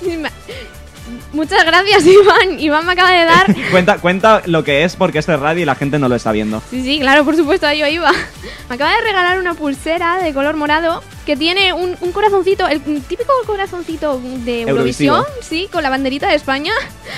Muchas 1.32 1.64
gracias, 1.64 2.06
Iván. 2.06 2.60
Iván 2.60 2.86
me 2.86 2.92
acaba 2.92 3.10
de 3.10 3.24
dar. 3.24 3.54
cuenta, 3.70 3.98
cuenta 3.98 4.42
lo 4.46 4.64
que 4.64 4.84
es 4.84 4.96
porque 4.96 5.18
esto 5.18 5.32
es 5.32 5.40
radio 5.40 5.62
y 5.62 5.64
la 5.66 5.74
gente 5.74 5.98
no 5.98 6.08
lo 6.08 6.14
está 6.14 6.32
viendo. 6.32 6.62
Sí, 6.70 6.82
sí, 6.82 6.98
claro, 7.00 7.24
por 7.24 7.36
supuesto, 7.36 7.66
ahí 7.66 7.80
yo 7.80 7.86
iba. 7.86 8.10
Me 8.68 8.76
acaba 8.76 8.94
de 8.94 9.02
regalar 9.02 9.38
una 9.38 9.54
pulsera 9.54 10.22
de 10.22 10.32
color 10.32 10.56
morado 10.56 11.02
que 11.26 11.36
tiene 11.36 11.72
un, 11.72 11.96
un 12.00 12.12
corazoncito, 12.12 12.66
el 12.68 12.80
típico 12.80 13.32
corazoncito 13.46 14.20
de. 14.44 14.62
Eurovisión, 14.62 15.24
sí, 15.42 15.68
con 15.70 15.82
la 15.82 15.90
banderita 15.90 16.28
de 16.28 16.36
España. 16.36 16.72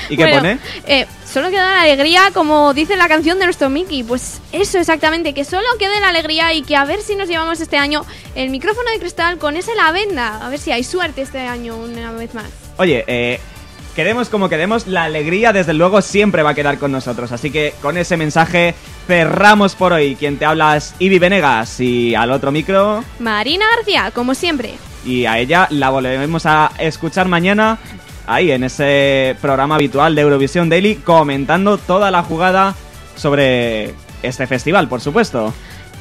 ¿Y 0.09 0.17
qué 0.17 0.27
pone? 0.29 0.59
Eh, 0.87 1.07
solo 1.31 1.51
queda 1.51 1.77
la 1.77 1.83
alegría, 1.83 2.31
como 2.33 2.73
dice 2.75 2.97
la 2.97 3.09
canción 3.09 3.39
de 3.39 3.45
nuestro 3.45 3.71
Mickey. 3.71 4.03
Pues 4.03 4.41
eso 4.53 4.79
exactamente, 4.79 5.35
que 5.35 5.45
solo 5.45 5.67
quede 5.79 6.01
la 6.01 6.09
alegría 6.09 6.53
y 6.55 6.63
que 6.63 6.75
a 6.75 6.85
ver 6.85 7.03
si 7.03 7.15
nos 7.15 7.29
llevamos 7.29 7.61
este 7.61 7.77
año 7.77 8.05
el 8.35 8.51
micrófono 8.51 8.91
de 8.91 8.99
cristal 8.99 9.39
con 9.39 9.57
ese 9.57 9.75
lavenda. 9.77 10.45
A 10.45 10.49
ver 10.49 10.59
si 10.59 10.73
hay 10.73 10.85
suerte 10.85 11.23
este 11.23 11.41
año 11.41 11.77
una 11.77 12.13
vez 12.13 12.35
más. 12.35 12.66
Oye, 12.79 13.05
eh, 13.07 13.41
queremos 13.95 14.29
como 14.29 14.49
queremos, 14.49 14.87
la 14.87 15.05
alegría 15.05 15.53
desde 15.53 15.73
luego 15.75 16.03
siempre 16.03 16.43
va 16.43 16.51
a 16.51 16.55
quedar 16.55 16.79
con 16.79 16.93
nosotros. 16.93 17.33
Así 17.33 17.51
que 17.51 17.75
con 17.83 17.97
ese 17.97 18.17
mensaje 18.17 18.75
cerramos 19.07 19.75
por 19.75 19.93
hoy. 19.93 20.17
Quien 20.17 20.39
te 20.39 20.45
habla 20.45 20.77
es 20.77 20.95
Ibi 20.99 21.19
Venegas 21.19 21.81
y 21.81 22.15
al 22.15 22.31
otro 22.31 22.53
micro 22.53 23.03
Marina 23.19 23.65
García, 23.77 24.11
como 24.15 24.35
siempre. 24.35 24.75
y 25.05 25.25
a 25.27 25.39
ella 25.39 25.69
la 25.71 25.91
volvemos 25.91 26.47
a 26.47 26.73
escuchar 26.79 27.29
mañana 27.29 27.79
ahí 28.27 28.51
en 28.51 28.65
ese 28.65 29.37
programa 29.41 29.77
habitual 29.77 30.15
de 30.17 30.23
Eurovisión 30.23 30.69
Daily 30.69 30.97
comentando 30.97 31.79
toda 31.79 32.11
la 32.11 32.25
jugada 32.25 32.75
sobre 33.15 33.95
este 34.23 34.47
festival, 34.49 34.89
por 34.89 35.01
supuesto. 35.01 35.55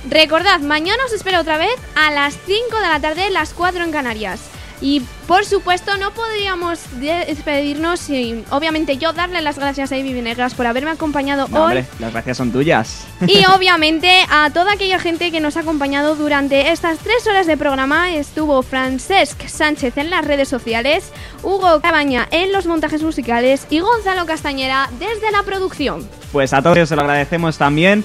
Recordad, 0.10 0.60
mañana 0.60 1.04
os 1.06 1.14
espero 1.14 1.40
otra 1.40 1.58
vez 1.58 1.76
a 1.96 2.12
las 2.12 2.36
5 2.46 2.78
de 2.80 2.88
la 2.88 3.00
tarde, 3.00 3.30
las 3.30 3.54
4 3.54 3.84
en 3.84 3.92
Canarias. 3.92 4.42
Y 4.82 5.02
por 5.28 5.46
supuesto 5.46 5.96
no 5.98 6.12
podríamos 6.12 6.80
de- 7.00 7.26
despedirnos 7.26 8.00
sin, 8.02 8.44
obviamente 8.50 8.98
yo 8.98 9.14
darle 9.14 9.42
las 9.42 9.58
gracias 9.58 9.92
a 9.92 9.98
Ivy 9.98 10.14
Venegas 10.14 10.54
por 10.54 10.68
haberme 10.68 10.92
acompañado 10.92 11.48
No, 11.48 11.58
hoy. 11.58 11.64
hombre, 11.64 11.86
las 12.00 12.12
gracias 12.12 12.38
son 12.38 12.52
tuyas. 12.52 13.06
Y 13.26 13.44
obviamente 13.56 14.12
a 14.30 14.50
toda 14.52 14.74
aquella 14.74 15.00
gente 15.00 15.32
que 15.32 15.40
nos 15.40 15.56
ha 15.58 15.62
acompañado 15.62 16.16
durante 16.16 16.72
estas 16.72 17.00
tres 17.00 17.26
horas 17.26 17.48
de 17.48 17.56
programa 17.58 18.14
estuvo 18.16 18.62
Francesc 18.64 19.48
Sánchez 19.48 19.98
en 19.98 20.10
las 20.10 20.26
redes 20.26 20.50
sociales, 20.50 21.12
Hugo 21.42 21.80
Cabaña 21.82 22.28
en 22.32 22.52
los 22.52 22.66
montajes 22.66 23.02
musicales 23.02 23.68
y 23.70 23.80
Gonzalo 23.80 24.26
Castañera 24.26 24.90
desde 25.00 25.32
la 25.32 25.44
producción. 25.44 26.08
Pues 26.34 26.52
a 26.54 26.62
todos 26.62 26.90
se 26.90 26.96
lo 26.96 27.02
agradecemos 27.02 27.58
también. 27.58 28.04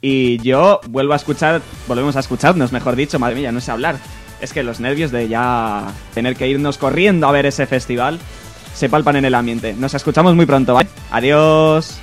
Y 0.00 0.38
yo 0.42 0.80
vuelvo 0.88 1.12
a 1.12 1.16
escuchar, 1.16 1.60
volvemos 1.88 2.14
a 2.16 2.20
escucharnos, 2.20 2.70
mejor 2.70 2.94
dicho, 2.94 3.18
madre 3.18 3.34
mía, 3.36 3.50
no 3.50 3.60
sé 3.60 3.70
hablar. 3.72 3.96
Es 4.40 4.52
que 4.52 4.62
los 4.62 4.80
nervios 4.80 5.10
de 5.10 5.28
ya 5.28 5.86
tener 6.14 6.36
que 6.36 6.48
irnos 6.48 6.78
corriendo 6.78 7.26
a 7.26 7.32
ver 7.32 7.46
ese 7.46 7.66
festival 7.66 8.18
se 8.74 8.88
palpan 8.88 9.16
en 9.16 9.24
el 9.24 9.34
ambiente. 9.34 9.74
Nos 9.74 9.94
escuchamos 9.94 10.34
muy 10.34 10.46
pronto, 10.46 10.74
¿vale? 10.74 10.88
Adiós. 11.10 12.00